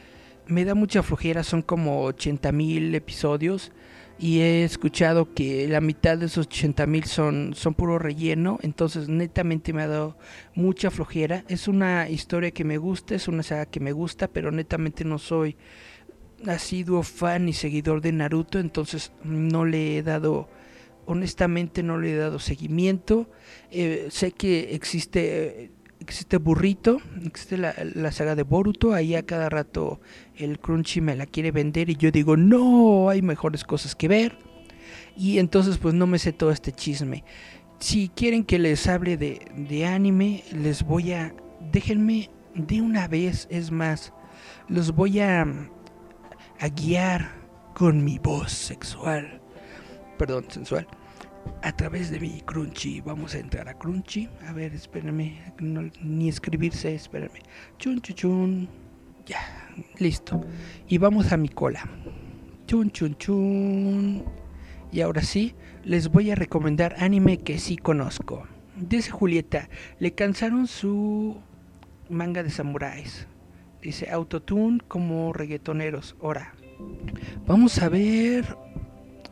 me 0.47 0.65
da 0.65 0.75
mucha 0.75 1.03
flojera, 1.03 1.43
son 1.43 1.63
como 1.63 2.03
80 2.05 2.53
mil 2.53 2.95
episodios 2.95 3.73
y 4.19 4.41
he 4.41 4.65
escuchado 4.65 5.33
que 5.33 5.69
la 5.69 5.81
mitad 5.81 6.19
de 6.19 6.27
esos 6.27 6.47
80 6.47 6.87
mil 6.87 7.05
son, 7.05 7.55
son 7.55 7.75
puro 7.75 7.99
relleno, 7.99 8.59
entonces 8.63 9.09
netamente 9.09 9.73
me 9.73 9.83
ha 9.83 9.89
dado 9.89 10.19
mucha 10.55 10.91
flojera. 10.91 11.45
Es 11.49 11.69
una 11.69 12.09
historia 12.09 12.51
que 12.51 12.65
me 12.65 12.79
gusta, 12.79 13.15
es 13.15 13.29
una 13.29 13.45
saga 13.45 13.67
que 13.67 13.79
me 13.79 13.93
gusta, 13.93 14.27
pero 14.27 14.51
netamente 14.51 15.05
no 15.05 15.19
soy 15.19 15.57
asiduo 16.47 17.03
fan 17.03 17.49
y 17.49 17.53
seguidor 17.53 18.01
de 18.01 18.13
Naruto, 18.13 18.59
entonces 18.59 19.13
no 19.23 19.65
le 19.65 19.99
he 19.99 20.03
dado, 20.03 20.49
honestamente 21.07 21.83
no 21.83 21.99
le 21.99 22.13
he 22.13 22.17
dado 22.17 22.41
seguimiento. 22.41 23.31
Eh, 23.71 24.09
sé 24.11 24.33
que 24.33 24.75
existe 24.75 25.71
existe 26.09 26.39
Burrito, 26.39 27.03
existe 27.23 27.59
la, 27.59 28.13
saga 28.13 28.35
de 28.35 28.43
Boruto, 28.43 28.95
ahí 28.95 29.15
a 29.15 29.27
cada 29.27 29.51
rato 29.51 30.01
el 30.37 30.59
Crunchy 30.59 31.03
me 31.03 31.15
la 31.15 31.27
quiere 31.27 31.51
vender 31.51 31.91
y 31.91 31.97
yo 31.97 32.11
digo, 32.11 32.35
no, 32.35 33.11
hay 33.11 33.21
mejores 33.21 33.63
cosas 33.63 33.95
que 33.95 34.09
ver. 34.09 34.39
Y 35.19 35.39
entonces 35.39 35.77
pues 35.77 35.93
no 35.93 36.07
me 36.07 36.19
sé 36.19 36.33
todo 36.33 36.51
este 36.51 36.73
chisme. 36.73 37.25
Si 37.79 38.09
quieren 38.09 38.45
que 38.45 38.59
les 38.59 38.87
hable 38.87 39.19
de, 39.19 39.47
de 39.55 39.85
anime, 39.87 40.45
les 40.53 40.83
voy 40.83 41.13
a... 41.13 41.35
Déjenme 41.73 42.31
de 42.55 42.81
una 42.81 43.07
vez, 43.07 43.47
es 43.51 43.71
más, 43.71 44.15
los 44.67 44.95
voy 44.95 45.21
a, 45.21 45.43
a 45.43 46.69
guiar 46.69 47.33
con 47.75 48.03
mi 48.03 48.19
voz 48.19 48.51
sexual. 48.51 49.43
Perdón, 50.17 50.47
sensual 50.49 50.87
a 51.63 51.73
través 51.73 52.11
de 52.11 52.21
mi 52.21 52.41
Crunchy. 52.43 53.01
Vamos 53.01 53.35
a 53.35 53.39
entrar 53.39 53.69
a 53.69 53.75
Crunchy. 53.75 54.29
A 54.47 54.53
ver, 54.53 54.75
espérenme. 54.75 55.41
No, 55.61 55.83
ni 56.03 56.29
escribirse, 56.29 56.95
espérenme. 56.95 57.41
Chun, 57.79 58.01
chun, 58.01 58.17
chun. 58.17 58.69
Ya, 59.27 59.41
listo. 59.99 60.41
Y 60.89 60.99
vamos 60.99 61.33
a 61.33 61.37
mi 61.37 61.49
cola. 61.49 61.89
Chun, 62.67 62.91
chun, 62.91 63.17
chun. 63.17 64.25
Y 64.91 65.01
ahora 65.01 65.23
sí, 65.23 65.55
les 65.85 66.09
voy 66.09 66.31
a 66.31 66.35
recomendar 66.35 66.97
anime 66.99 67.39
que 67.39 67.59
sí 67.59 67.77
conozco. 67.77 68.47
Dice 68.77 69.11
Julieta, 69.11 69.69
le 69.99 70.13
cansaron 70.13 70.67
su 70.67 71.37
manga 72.09 72.43
de 72.43 72.51
samuráis. 72.51 73.27
Dice 73.83 74.11
Autotune 74.11 74.81
como 74.89 75.33
reggaetoneros. 75.33 76.17
Ahora, 76.23 76.55
vamos 77.47 77.79
a 77.81 77.89
ver 77.89 78.57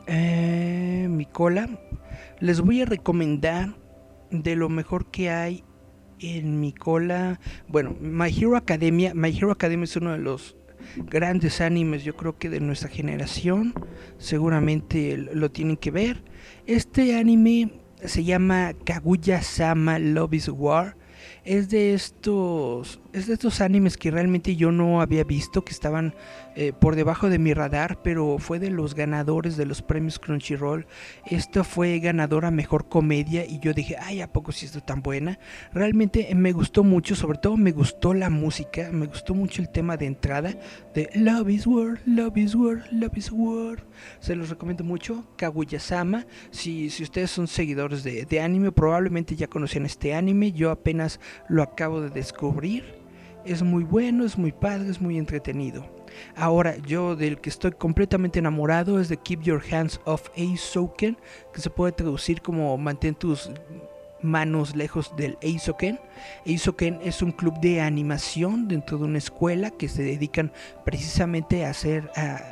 eh, 0.06 1.06
mi 1.10 1.26
cola 1.26 1.68
les 2.40 2.60
voy 2.60 2.82
a 2.82 2.86
recomendar 2.86 3.76
de 4.30 4.56
lo 4.56 4.68
mejor 4.68 5.10
que 5.10 5.30
hay 5.30 5.64
en 6.18 6.60
mi 6.60 6.72
cola. 6.72 7.40
Bueno, 7.68 7.96
My 8.00 8.28
Hero 8.28 8.56
Academia. 8.56 9.14
My 9.14 9.36
Hero 9.36 9.50
Academia 9.50 9.84
es 9.84 9.96
uno 9.96 10.12
de 10.12 10.18
los 10.18 10.56
grandes 10.96 11.60
animes, 11.60 12.04
yo 12.04 12.16
creo 12.16 12.38
que 12.38 12.50
de 12.50 12.60
nuestra 12.60 12.88
generación. 12.88 13.74
Seguramente 14.18 15.16
lo 15.16 15.50
tienen 15.50 15.76
que 15.76 15.90
ver. 15.90 16.24
Este 16.66 17.16
anime 17.16 17.72
se 18.04 18.24
llama 18.24 18.72
Kaguya 18.84 19.42
Sama 19.42 19.98
Love 19.98 20.34
is 20.34 20.48
War 20.48 20.96
es 21.44 21.70
de 21.70 21.94
estos 21.94 23.00
es 23.16 23.26
de 23.26 23.32
estos 23.32 23.62
animes 23.62 23.96
que 23.96 24.10
realmente 24.10 24.56
yo 24.56 24.70
no 24.70 25.00
había 25.00 25.24
visto 25.24 25.64
que 25.64 25.72
estaban 25.72 26.14
eh, 26.54 26.74
por 26.78 26.96
debajo 26.96 27.30
de 27.30 27.38
mi 27.38 27.54
radar 27.54 28.02
pero 28.02 28.36
fue 28.38 28.58
de 28.58 28.68
los 28.68 28.94
ganadores 28.94 29.56
de 29.56 29.64
los 29.64 29.80
premios 29.80 30.18
Crunchyroll. 30.18 30.86
Esta 31.24 31.64
fue 31.64 31.98
ganadora 31.98 32.50
mejor 32.50 32.90
comedia 32.90 33.46
y 33.46 33.58
yo 33.58 33.72
dije 33.72 33.96
ay 33.98 34.20
a 34.20 34.30
poco 34.30 34.52
si 34.52 34.66
esto 34.66 34.82
tan 34.82 35.00
buena 35.00 35.38
realmente 35.72 36.28
me 36.34 36.52
gustó 36.52 36.84
mucho 36.84 37.16
sobre 37.16 37.38
todo 37.38 37.56
me 37.56 37.72
gustó 37.72 38.12
la 38.12 38.28
música 38.28 38.90
me 38.92 39.06
gustó 39.06 39.34
mucho 39.34 39.62
el 39.62 39.70
tema 39.70 39.96
de 39.96 40.04
entrada 40.04 40.54
de 40.94 41.08
Love 41.14 41.48
is 41.48 41.66
War 41.66 41.98
Love 42.04 42.36
is 42.36 42.54
War 42.54 42.84
Love 42.92 43.16
is 43.16 43.32
War. 43.32 43.82
Se 44.20 44.36
los 44.36 44.50
recomiendo 44.50 44.84
mucho 44.84 45.24
Kaguya-sama. 45.36 46.26
Si, 46.50 46.90
si 46.90 47.02
ustedes 47.02 47.30
son 47.30 47.46
seguidores 47.46 48.04
de, 48.04 48.26
de 48.26 48.40
anime 48.40 48.72
probablemente 48.72 49.36
ya 49.36 49.46
conocían 49.46 49.86
este 49.86 50.14
anime 50.14 50.52
yo 50.52 50.70
apenas 50.70 51.18
lo 51.48 51.62
acabo 51.62 52.02
de 52.02 52.10
descubrir. 52.10 53.05
Es 53.46 53.62
muy 53.62 53.84
bueno, 53.84 54.24
es 54.24 54.36
muy 54.36 54.50
padre, 54.52 54.90
es 54.90 55.00
muy 55.00 55.18
entretenido. 55.18 55.86
Ahora, 56.34 56.76
yo 56.78 57.14
del 57.14 57.40
que 57.40 57.48
estoy 57.48 57.70
completamente 57.72 58.40
enamorado 58.40 59.00
es 59.00 59.08
de 59.08 59.16
Keep 59.16 59.42
Your 59.42 59.62
Hands 59.70 60.00
Off 60.04 60.30
Aizoken, 60.36 61.16
que 61.52 61.60
se 61.60 61.70
puede 61.70 61.92
traducir 61.92 62.42
como 62.42 62.76
mantén 62.76 63.14
tus 63.14 63.50
manos 64.22 64.74
lejos 64.74 65.14
del 65.16 65.38
Eisoken. 65.42 66.00
Eisoken 66.44 66.98
es 67.04 67.22
un 67.22 67.30
club 67.30 67.60
de 67.60 67.80
animación 67.80 68.66
dentro 68.66 68.98
de 68.98 69.04
una 69.04 69.18
escuela 69.18 69.70
que 69.70 69.88
se 69.88 70.02
dedican 70.02 70.52
precisamente 70.84 71.64
a 71.64 71.70
hacer 71.70 72.10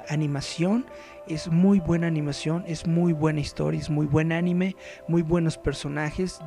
animación. 0.09 0.87
Es 1.27 1.49
muy 1.49 1.81
buena 1.81 2.07
animación, 2.07 2.65
es 2.67 2.87
muy 2.87 3.15
buena 3.15 3.41
historia, 3.41 3.81
es 3.81 3.89
muy 3.89 4.07
buen 4.07 4.31
anime, 4.31 4.77
muy 5.09 5.23
buenos 5.23 5.57
personajes. 5.57 6.39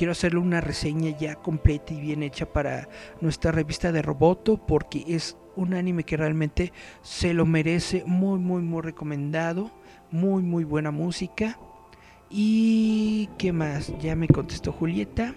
Quiero 0.00 0.12
hacerle 0.12 0.40
una 0.40 0.62
reseña 0.62 1.14
ya 1.18 1.34
completa 1.34 1.92
y 1.92 2.00
bien 2.00 2.22
hecha 2.22 2.50
para 2.50 2.88
nuestra 3.20 3.52
revista 3.52 3.92
de 3.92 4.00
Roboto 4.00 4.56
porque 4.56 5.04
es 5.06 5.36
un 5.56 5.74
anime 5.74 6.04
que 6.04 6.16
realmente 6.16 6.72
se 7.02 7.34
lo 7.34 7.44
merece, 7.44 8.02
muy 8.06 8.38
muy 8.38 8.62
muy 8.62 8.80
recomendado, 8.80 9.70
muy 10.10 10.42
muy 10.42 10.64
buena 10.64 10.90
música 10.90 11.58
¿Y 12.30 13.28
qué 13.36 13.52
más? 13.52 13.92
Ya 13.98 14.16
me 14.16 14.26
contestó 14.26 14.72
Julieta. 14.72 15.34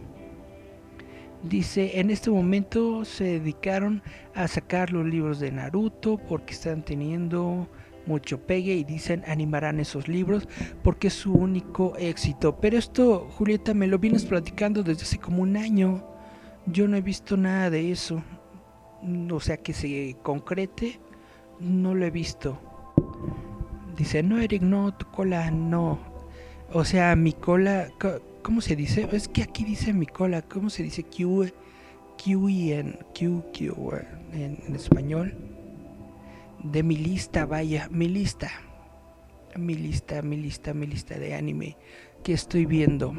Dice, 1.44 2.00
en 2.00 2.10
este 2.10 2.30
momento 2.30 3.04
se 3.04 3.26
dedicaron 3.26 4.02
a 4.34 4.48
sacar 4.48 4.94
los 4.94 5.06
libros 5.06 5.42
de 5.42 5.52
Naruto 5.52 6.18
porque 6.18 6.54
están 6.54 6.86
teniendo 6.86 7.68
mucho 8.06 8.46
pegue 8.46 8.74
y 8.74 8.84
dicen 8.84 9.24
animarán 9.28 9.80
esos 9.80 10.08
libros 10.08 10.48
porque 10.84 11.08
es 11.08 11.14
su 11.14 11.34
único 11.34 11.96
éxito. 11.98 12.58
Pero 12.60 12.78
esto, 12.78 13.28
Julieta, 13.32 13.74
me 13.74 13.88
lo 13.88 14.00
vienes 14.00 14.26
platicando 14.26 14.84
desde 14.84 15.04
hace 15.04 15.18
como 15.18 15.42
un 15.42 15.58
año. 15.58 16.04
Yo 16.66 16.88
no 16.88 16.98
he 16.98 17.02
visto 17.02 17.38
nada 17.38 17.70
de 17.70 17.92
eso. 17.92 18.24
O 19.32 19.40
sea, 19.40 19.58
que 19.58 19.74
se 19.74 20.16
concrete, 20.24 21.00
no 21.60 21.94
lo 21.94 22.06
he 22.06 22.12
visto. 22.12 22.60
Dice, 23.98 24.24
no, 24.24 24.40
Eric, 24.40 24.62
no, 24.62 24.96
tu 24.96 25.06
cola, 25.08 25.52
no. 25.52 26.00
O 26.72 26.84
sea, 26.86 27.16
mi 27.16 27.34
cola, 27.34 27.90
¿cómo 28.42 28.62
se 28.62 28.76
dice? 28.76 29.08
Es 29.12 29.28
que 29.28 29.44
aquí 29.44 29.64
dice 29.64 29.94
mi 29.94 30.08
cola, 30.08 30.42
¿cómo 30.42 30.70
se 30.70 30.82
dice 30.82 31.04
Q, 31.04 31.52
Q 32.18 32.50
en 32.50 32.98
Q, 33.18 33.44
Q 33.56 33.94
en, 34.34 34.76
español? 34.76 35.36
De 36.64 36.82
mi 36.82 36.96
lista, 36.96 37.46
vaya, 37.46 37.90
mi 37.92 38.08
lista. 38.08 38.50
Mi 39.58 39.76
lista, 39.76 40.22
mi 40.22 40.38
lista, 40.38 40.74
mi 40.74 40.88
lista 40.88 41.20
de 41.20 41.36
anime 41.36 41.78
que 42.24 42.34
estoy 42.34 42.66
viendo. 42.66 43.14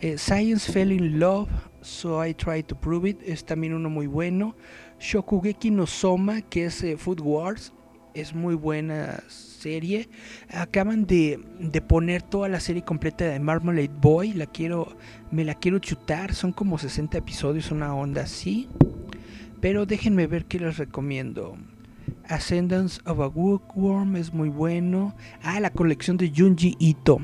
Eh, 0.00 0.18
Science 0.18 0.70
Fell 0.70 0.90
in 0.90 1.20
Love, 1.20 1.48
So 1.80 2.26
I 2.26 2.34
Try 2.34 2.64
to 2.64 2.74
Prove 2.74 3.10
It, 3.10 3.18
es 3.24 3.44
también 3.44 3.72
uno 3.72 3.88
muy 3.88 4.08
bueno. 4.08 4.56
Shokugeki 4.98 5.70
no 5.70 5.86
Soma, 5.86 6.42
que 6.42 6.64
es 6.66 6.82
eh, 6.82 6.96
Food 6.96 7.20
Wars. 7.20 7.72
Es 8.14 8.34
muy 8.34 8.56
buena 8.56 9.22
serie. 9.28 10.08
Acaban 10.48 11.06
de, 11.06 11.38
de, 11.60 11.80
poner 11.80 12.22
toda 12.22 12.48
la 12.48 12.58
serie 12.58 12.82
completa 12.82 13.26
de 13.26 13.38
Marmalade 13.38 13.92
Boy. 14.00 14.32
La 14.32 14.46
quiero, 14.46 14.96
me 15.30 15.44
la 15.44 15.54
quiero 15.54 15.78
chutar. 15.78 16.34
Son 16.34 16.52
como 16.52 16.78
60 16.78 17.16
episodios, 17.16 17.70
una 17.70 17.94
onda 17.94 18.22
así. 18.22 18.68
Pero 19.60 19.86
déjenme 19.86 20.26
ver 20.26 20.46
qué 20.46 20.58
les 20.58 20.78
recomiendo. 20.78 21.56
Ascendance 22.30 23.00
of 23.04 23.20
a 23.20 23.26
Bookworm 23.26 24.16
es 24.16 24.32
muy 24.32 24.48
bueno. 24.48 25.14
Ah, 25.42 25.60
la 25.60 25.70
colección 25.70 26.16
de 26.16 26.32
Junji 26.34 26.76
Ito. 26.78 27.18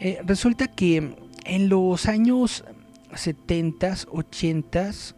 Eh, 0.00 0.20
resulta 0.24 0.68
que 0.68 1.16
en 1.44 1.68
los 1.68 2.06
años 2.06 2.64
70s, 3.12 4.06
80s, 4.06 5.14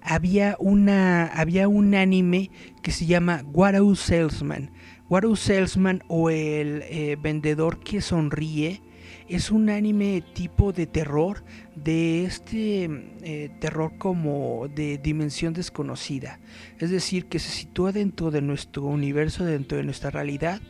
había, 0.00 0.56
una, 0.60 1.26
había 1.26 1.66
un 1.66 1.94
anime 1.94 2.50
que 2.82 2.92
se 2.92 3.06
llama 3.06 3.42
Warau 3.52 3.96
Salesman. 3.96 4.70
Warau 5.08 5.34
Salesman 5.34 6.02
o 6.08 6.30
el 6.30 6.82
eh, 6.82 7.16
vendedor 7.20 7.80
que 7.80 8.00
sonríe 8.00 8.80
es 9.28 9.50
un 9.50 9.70
anime 9.70 10.22
tipo 10.34 10.72
de 10.72 10.86
terror, 10.86 11.42
de 11.74 12.24
este 12.24 12.84
eh, 13.22 13.50
terror 13.60 13.98
como 13.98 14.68
de 14.68 14.98
dimensión 14.98 15.52
desconocida. 15.52 16.38
Es 16.78 16.90
decir, 16.90 17.26
que 17.26 17.38
se 17.38 17.50
sitúa 17.50 17.92
dentro 17.92 18.30
de 18.30 18.42
nuestro 18.42 18.84
universo, 18.84 19.44
dentro 19.44 19.78
de 19.78 19.84
nuestra 19.84 20.10
realidad, 20.10 20.60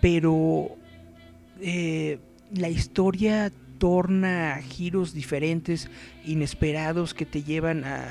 pero 0.00 0.76
eh, 1.60 2.18
la 2.54 2.68
historia 2.68 3.52
torna 3.78 4.60
giros 4.62 5.12
diferentes, 5.12 5.90
inesperados, 6.24 7.14
que 7.14 7.26
te 7.26 7.42
llevan 7.42 7.84
a, 7.84 8.08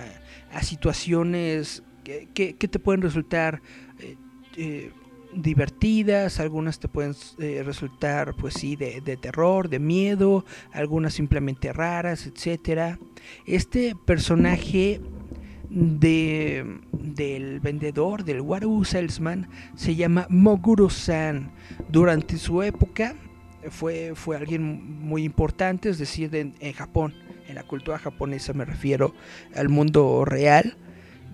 situaciones 0.62 1.82
que, 2.04 2.54
te 2.54 2.80
pueden 2.80 3.02
resultar 3.02 3.62
eh, 4.58 4.92
divertidas, 5.34 6.40
algunas 6.40 6.80
te 6.80 6.88
pueden 6.88 7.16
eh, 7.40 7.62
resultar 7.66 8.36
pues 8.36 8.56
sí 8.56 8.76
de, 8.76 9.02
terror, 9.18 9.70
de 9.70 9.80
miedo, 9.80 10.46
algunas 10.72 11.14
simplemente 11.14 11.74
raras, 11.74 12.28
etcétera. 12.28 13.00
Este 13.46 13.96
personaje 14.06 15.02
de, 15.70 16.80
del 16.92 17.60
vendedor, 17.60 18.24
del 18.24 18.42
Waru 18.42 18.84
Salesman, 18.84 19.50
se 19.76 19.96
llama 19.96 20.28
Moguro-san. 20.30 21.52
Durante 21.90 22.38
su 22.38 22.62
época 22.64 23.16
fue, 23.70 24.14
fue 24.16 24.38
alguien 24.38 25.02
muy 25.02 25.24
importante, 25.24 25.90
es 25.90 25.98
decir, 25.98 26.36
en, 26.36 26.56
en 26.60 26.74
Japón, 26.74 27.14
en 27.48 27.56
la 27.56 27.64
cultura 27.64 28.00
japonesa 28.00 28.54
me 28.54 28.66
refiero 28.66 29.14
al 29.56 29.70
mundo 29.70 30.26
real, 30.26 30.78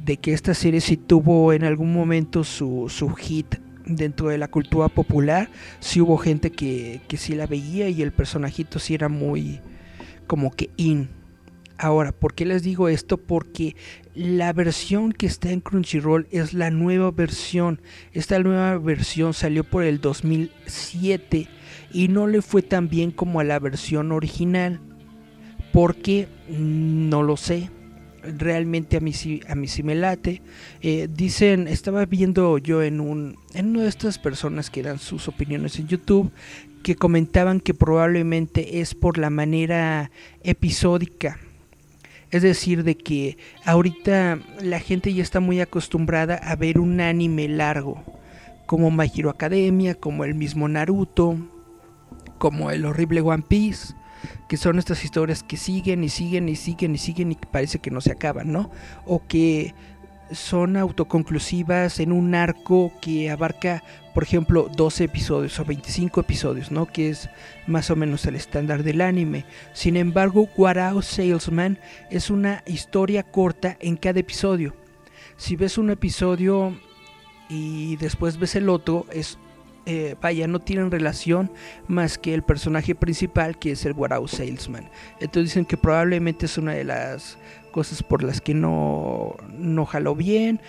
de 0.03 0.17
que 0.17 0.33
esta 0.33 0.53
serie 0.53 0.81
sí 0.81 0.95
tuvo 0.95 1.53
en 1.53 1.63
algún 1.63 1.91
momento 1.91 2.43
su, 2.43 2.85
su 2.87 3.09
hit 3.15 3.55
dentro 3.87 4.29
de 4.29 4.37
la 4.37 4.47
cultura 4.47 4.89
popular 4.89 5.49
sí 5.79 6.01
hubo 6.01 6.17
gente 6.17 6.51
que, 6.51 7.01
que 7.07 7.17
sí 7.17 7.35
la 7.35 7.47
veía 7.47 7.89
y 7.89 8.01
el 8.01 8.11
personajito 8.11 8.79
sí 8.79 8.93
era 8.93 9.09
muy 9.09 9.59
como 10.27 10.51
que 10.51 10.69
in. 10.77 11.09
Ahora, 11.79 12.11
¿por 12.11 12.33
qué 12.33 12.45
les 12.45 12.63
digo 12.63 12.89
esto? 12.89 13.17
Porque 13.17 13.75
la 14.15 14.51
versión 14.51 15.13
que 15.13 15.27
está 15.27 15.51
en 15.51 15.61
Crunchyroll 15.61 16.27
es 16.31 16.53
la 16.53 16.71
nueva 16.71 17.11
versión. 17.11 17.81
Esta 18.13 18.39
nueva 18.39 18.77
versión 18.79 19.33
salió 19.33 19.63
por 19.63 19.83
el 19.83 20.01
2007 20.01 21.47
y 21.93 22.07
no 22.07 22.25
le 22.25 22.41
fue 22.41 22.63
tan 22.63 22.89
bien 22.89 23.11
como 23.11 23.39
a 23.39 23.43
la 23.43 23.59
versión 23.59 24.11
original. 24.11 24.79
Porque 25.71 26.27
no 26.49 27.21
lo 27.21 27.37
sé 27.37 27.69
realmente 28.37 28.97
a 28.97 28.99
mí 28.99 29.13
sí, 29.13 29.41
a 29.47 29.55
mí 29.55 29.67
sí 29.67 29.83
me 29.83 29.95
late. 29.95 30.41
Eh, 30.81 31.07
dicen, 31.11 31.67
estaba 31.67 32.05
viendo 32.05 32.57
yo 32.57 32.83
en, 32.83 32.99
un, 32.99 33.37
en 33.53 33.67
una 33.67 33.83
de 33.83 33.89
estas 33.89 34.19
personas 34.19 34.69
que 34.69 34.83
dan 34.83 34.99
sus 34.99 35.27
opiniones 35.27 35.79
en 35.79 35.87
YouTube, 35.87 36.31
que 36.83 36.95
comentaban 36.95 37.59
que 37.59 37.73
probablemente 37.73 38.79
es 38.79 38.95
por 38.95 39.17
la 39.17 39.29
manera 39.29 40.11
episódica. 40.43 41.37
Es 42.31 42.41
decir, 42.41 42.83
de 42.83 42.97
que 42.97 43.37
ahorita 43.63 44.39
la 44.61 44.79
gente 44.79 45.13
ya 45.13 45.23
está 45.23 45.39
muy 45.39 45.61
acostumbrada 45.61 46.35
a 46.35 46.55
ver 46.55 46.79
un 46.79 46.99
anime 46.99 47.47
largo, 47.47 48.03
como 48.65 48.91
My 48.91 49.09
Academia, 49.29 49.95
como 49.95 50.25
el 50.25 50.35
mismo 50.35 50.67
Naruto, 50.67 51.37
como 52.37 52.69
el 52.69 52.85
horrible 52.85 53.21
One 53.21 53.43
Piece 53.47 53.93
que 54.47 54.57
son 54.57 54.79
estas 54.79 55.03
historias 55.03 55.43
que 55.43 55.57
siguen 55.57 56.03
y 56.03 56.09
siguen 56.09 56.49
y 56.49 56.55
siguen 56.55 56.95
y 56.95 56.97
siguen 56.97 57.31
y 57.31 57.35
parece 57.35 57.79
que 57.79 57.91
no 57.91 58.01
se 58.01 58.11
acaban, 58.11 58.51
¿no? 58.51 58.69
O 59.05 59.25
que 59.27 59.73
son 60.31 60.77
autoconclusivas 60.77 61.99
en 61.99 62.11
un 62.11 62.35
arco 62.35 62.91
que 63.01 63.29
abarca, 63.29 63.83
por 64.13 64.23
ejemplo, 64.23 64.69
12 64.75 65.05
episodios 65.05 65.59
o 65.59 65.65
25 65.65 66.21
episodios, 66.21 66.71
¿no? 66.71 66.85
Que 66.85 67.09
es 67.09 67.29
más 67.65 67.89
o 67.89 67.95
menos 67.95 68.25
el 68.25 68.35
estándar 68.35 68.83
del 68.83 69.01
anime. 69.01 69.45
Sin 69.73 69.95
embargo, 69.95 70.49
Warao 70.57 71.01
Salesman 71.01 71.79
es 72.09 72.29
una 72.29 72.63
historia 72.65 73.23
corta 73.23 73.77
en 73.79 73.95
cada 73.95 74.19
episodio. 74.19 74.75
Si 75.37 75.55
ves 75.55 75.77
un 75.77 75.91
episodio 75.91 76.77
y 77.49 77.95
después 77.97 78.37
ves 78.37 78.55
el 78.55 78.69
otro, 78.69 79.05
es 79.11 79.37
eh, 79.89 80.15
vaya, 80.21 80.47
no 80.47 80.59
tienen 80.59 80.91
relación 80.91 81.49
más 81.87 82.17
que 82.17 82.33
el 82.33 82.43
personaje 82.43 82.93
principal 82.93 83.57
que 83.57 83.71
es 83.71 83.85
el 83.85 83.93
Warau 83.93 84.27
Salesman. 84.27 84.89
Entonces 85.21 85.51
dicen 85.51 85.65
que 85.65 85.77
probablemente 85.77 86.45
es 86.45 86.57
una 86.57 86.73
de 86.73 86.83
las 86.83 87.37
cosas 87.77 88.01
por 88.01 88.23
las 88.23 88.41
que 88.41 88.55
no, 88.55 89.35
no 89.55 89.85
jaló 89.85 90.15
bien, 90.15 90.59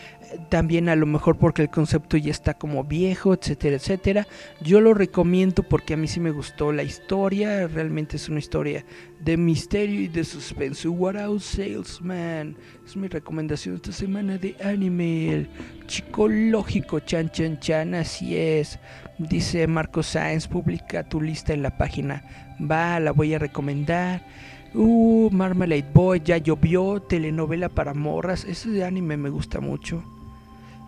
también 0.51 0.91
a 0.91 0.95
lo 0.95 1.07
mejor 1.07 1.39
porque 1.39 1.63
el 1.63 1.71
concepto 1.71 2.19
ya 2.19 2.31
está 2.31 2.53
como 2.53 2.85
viejo, 2.85 3.33
etcétera, 3.33 3.77
etcétera. 3.77 4.27
Yo 4.61 4.83
lo 4.83 4.93
recomiendo 4.93 5.63
porque 5.63 5.95
a 5.95 5.97
mí 5.97 6.07
sí 6.07 6.21
me 6.21 6.33
gustó 6.33 6.71
la 6.71 6.83
historia, 6.83 7.67
realmente 7.67 8.17
es 8.17 8.29
una 8.29 8.41
historia 8.41 8.85
de 9.21 9.39
misterio 9.39 10.03
y 10.03 10.09
de 10.09 10.23
suspenso. 10.23 10.93
What 10.93 11.17
out 11.17 11.41
salesman, 11.41 12.59
es 12.85 12.95
mi 12.95 13.09
recomendación 13.09 13.77
esta 13.77 13.93
semana 13.93 14.37
de 14.37 14.55
anime, 14.63 15.33
el 15.33 15.49
chico 15.87 16.29
lógico, 16.29 17.01
chan 17.01 17.31
chan 17.31 17.59
chan, 17.59 17.95
así 17.95 18.37
es. 18.37 18.79
Dice 19.17 19.67
Marco 19.67 20.03
Sáenz, 20.03 20.47
publica 20.47 21.09
tu 21.09 21.23
lista 21.23 21.55
en 21.55 21.63
la 21.63 21.79
página. 21.79 22.23
Va, 22.61 23.01
la 23.01 23.13
voy 23.13 23.33
a 23.33 23.39
recomendar. 23.39 24.27
Uh, 24.81 25.29
Marmalade 25.33 25.91
Boy, 25.93 26.23
ya 26.25 26.39
llovió, 26.39 27.03
telenovela 27.03 27.69
para 27.69 27.95
morras. 27.95 28.45
Ese 28.45 28.71
de 28.71 28.85
anime 28.85 29.17
me 29.17 29.29
gusta 29.29 29.59
mucho. 29.59 30.05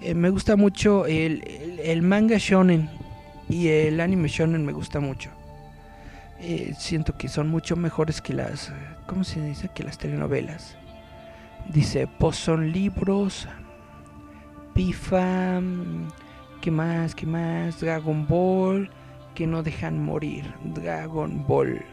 Eh, 0.00 0.14
me 0.14 0.30
gusta 0.30 0.54
mucho 0.54 1.06
el, 1.06 2.00
manga 2.02 2.36
shonen 2.38 2.88
y 3.48 3.66
el 3.66 4.00
anime 4.00 4.28
shonen 4.28 4.64
me 4.64 4.70
gusta 4.70 5.00
mucho. 5.00 5.30
Eh, 6.38 6.72
siento 6.78 7.18
que 7.18 7.26
son 7.26 7.48
mucho 7.48 7.74
mejores 7.74 8.22
que 8.22 8.32
las, 8.32 8.72
¿cómo 9.08 9.24
se 9.24 9.44
dice? 9.44 9.68
Que 9.74 9.82
las 9.82 9.98
telenovelas. 9.98 10.76
Dice, 11.68 12.06
pues 12.06 12.36
son 12.36 12.70
libros, 12.70 13.48
Pifa, 14.72 15.60
¿qué 16.60 16.70
más? 16.70 17.16
¿Qué 17.16 17.26
más? 17.26 17.80
Dragon 17.80 18.24
Ball, 18.28 18.88
que 19.34 19.48
no 19.48 19.64
dejan 19.64 20.00
morir. 20.00 20.44
Dragon 20.62 21.44
Ball. 21.44 21.84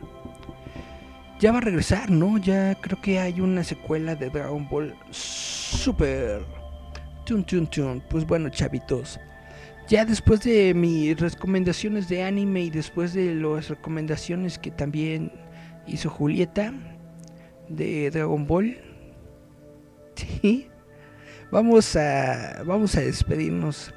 Ya 1.40 1.52
va 1.52 1.60
a 1.60 1.62
regresar, 1.62 2.10
¿no? 2.10 2.38
Ya 2.38 2.76
creo 2.76 3.00
que 3.02 3.20
hay 3.20 3.42
una 3.42 3.64
secuela 3.64 4.16
de 4.16 4.30
Dragon 4.30 4.68
Ball 4.68 4.96
Super 5.12 6.42
pues 8.10 8.26
bueno, 8.26 8.50
chavitos. 8.50 9.20
Ya 9.88 10.06
después 10.06 10.42
de 10.42 10.74
mis 10.74 11.20
recomendaciones 11.20 12.08
de 12.08 12.24
anime 12.24 12.62
y 12.62 12.70
después 12.70 13.14
de 13.14 13.36
las 13.36 13.70
recomendaciones 13.70 14.58
que 14.58 14.72
también 14.72 15.32
hizo 15.86 16.10
Julieta 16.10 16.74
de 17.70 18.10
Dragon 18.12 18.48
Ball, 18.48 18.78
¿sí? 20.16 20.70
vamos 21.52 21.96
a 21.96 22.64
vamos 22.66 22.96
a 22.96 23.02
despedirnos 23.02 23.94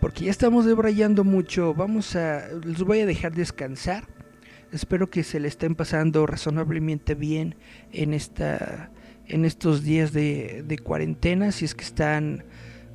porque 0.00 0.24
ya 0.26 0.30
estamos 0.30 0.64
debrayando 0.66 1.24
mucho. 1.24 1.74
Vamos 1.74 2.14
a 2.14 2.48
los 2.62 2.82
voy 2.84 3.00
a 3.00 3.06
dejar 3.06 3.32
descansar. 3.32 4.04
Espero 4.72 5.08
que 5.10 5.22
se 5.22 5.40
le 5.40 5.48
estén 5.48 5.74
pasando 5.74 6.26
razonablemente 6.26 7.14
bien 7.14 7.56
en 7.92 8.14
esta 8.14 8.90
en 9.28 9.44
estos 9.44 9.82
días 9.82 10.12
de, 10.12 10.64
de 10.66 10.78
cuarentena, 10.78 11.52
si 11.52 11.66
es 11.66 11.74
que 11.74 11.84
están 11.84 12.44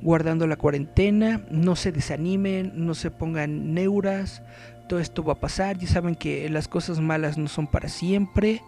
guardando 0.02 0.46
la 0.46 0.56
cuarentena, 0.56 1.46
no 1.50 1.76
se 1.76 1.92
desanimen, 1.92 2.72
no 2.74 2.94
se 2.94 3.10
pongan 3.10 3.72
neuras, 3.72 4.42
todo 4.88 4.98
esto 4.98 5.24
va 5.24 5.34
a 5.34 5.40
pasar, 5.40 5.78
ya 5.78 5.88
saben 5.88 6.14
que 6.14 6.48
las 6.50 6.68
cosas 6.68 7.00
malas 7.00 7.38
no 7.38 7.48
son 7.48 7.66
para 7.66 7.88
siempre, 7.88 8.62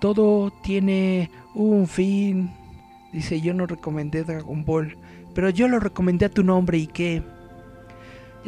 todo 0.00 0.52
tiene 0.62 1.30
un 1.54 1.86
fin, 1.86 2.50
dice 3.12 3.40
yo 3.40 3.54
no 3.54 3.66
recomendé 3.66 4.24
Dragon 4.24 4.64
Ball, 4.64 4.96
pero 5.34 5.50
yo 5.50 5.68
lo 5.68 5.80
recomendé 5.80 6.26
a 6.26 6.30
tu 6.30 6.42
nombre 6.42 6.78
y 6.78 6.86
que... 6.86 7.22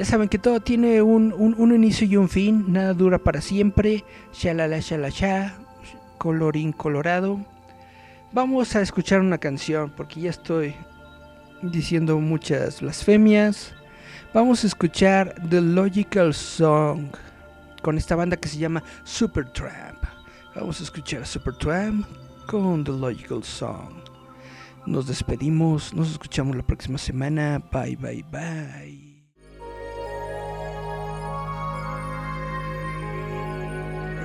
Ya 0.01 0.07
saben 0.07 0.31
que 0.31 0.39
todo 0.39 0.61
tiene 0.61 1.03
un, 1.03 1.35
un, 1.37 1.75
inicio 1.75 2.07
y 2.07 2.17
un 2.17 2.31
fin, 2.31 2.73
nada 2.73 2.95
dura 2.95 3.19
para 3.19 3.43
siempre, 3.43 4.03
shalala 4.33 4.79
shalala, 4.79 5.59
colorín 6.17 6.73
colorado. 6.73 7.39
Vamos 8.33 8.75
a 8.75 8.81
escuchar 8.81 9.21
una 9.21 9.37
canción 9.37 9.93
porque 9.95 10.23
ya 10.23 10.31
estoy 10.31 10.75
diciendo 11.61 12.19
muchas 12.19 12.81
blasfemias. 12.81 13.75
Vamos 14.33 14.65
a 14.65 14.69
escuchar 14.69 15.35
The 15.51 15.61
Logical 15.61 16.33
Song 16.33 17.09
con 17.83 17.99
esta 17.99 18.17
banda 18.17 18.39
que 18.39 18.49
se 18.49 18.57
llama 18.57 18.83
Supertramp. 19.05 20.03
Vamos 20.57 20.81
a 20.81 20.85
escuchar 20.85 21.25
a 21.25 21.27
Supertramp 21.27 22.07
con 22.47 22.85
The 22.85 22.93
Logical 22.93 23.45
Song. 23.45 23.93
Nos 24.87 25.07
despedimos, 25.07 25.93
nos 25.93 26.11
escuchamos 26.11 26.57
la 26.57 26.63
próxima 26.63 26.97
semana. 26.97 27.63
Bye, 27.71 27.97
bye, 27.97 28.25
bye. 28.33 28.90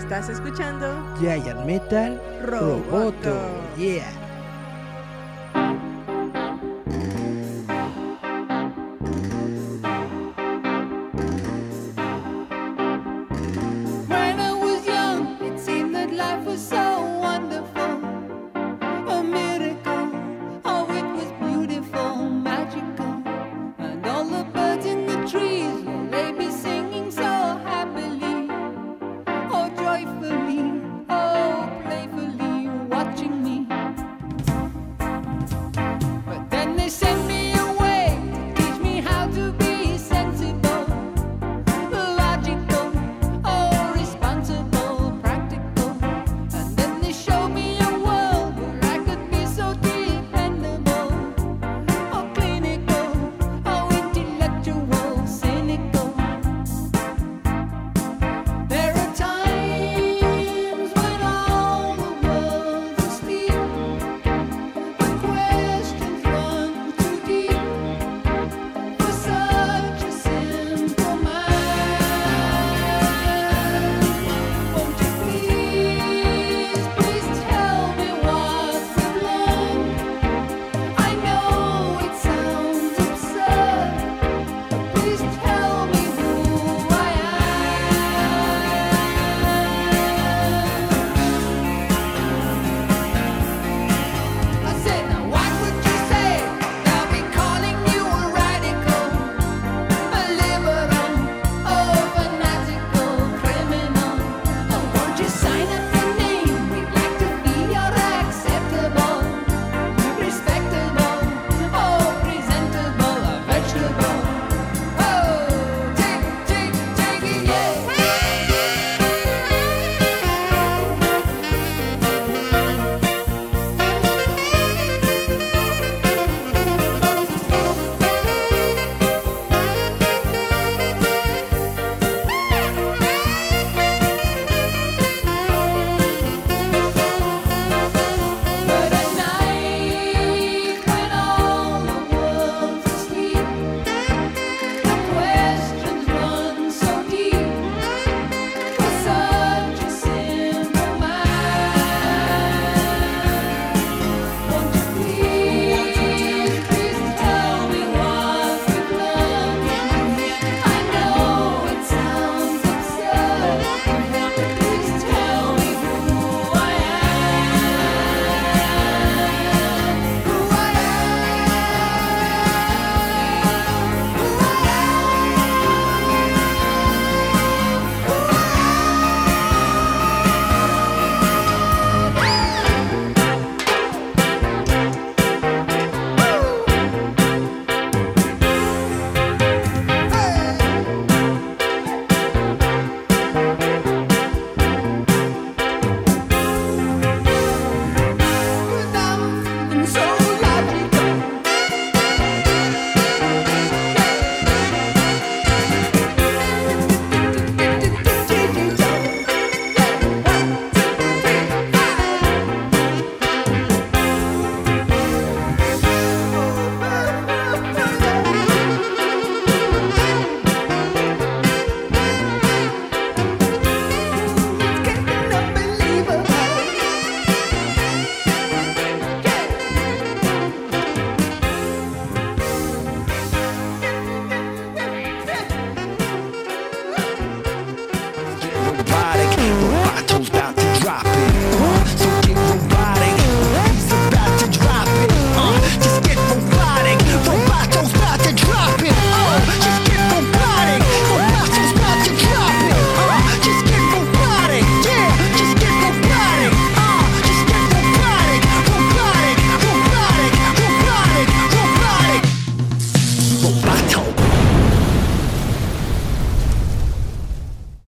Estás 0.06 0.30
escuchando 0.30 1.04
Giant 1.20 1.66
Metal 1.66 2.22
Roboto. 2.44 2.92
Roboto. 2.92 3.76
Yeah. 3.76 4.25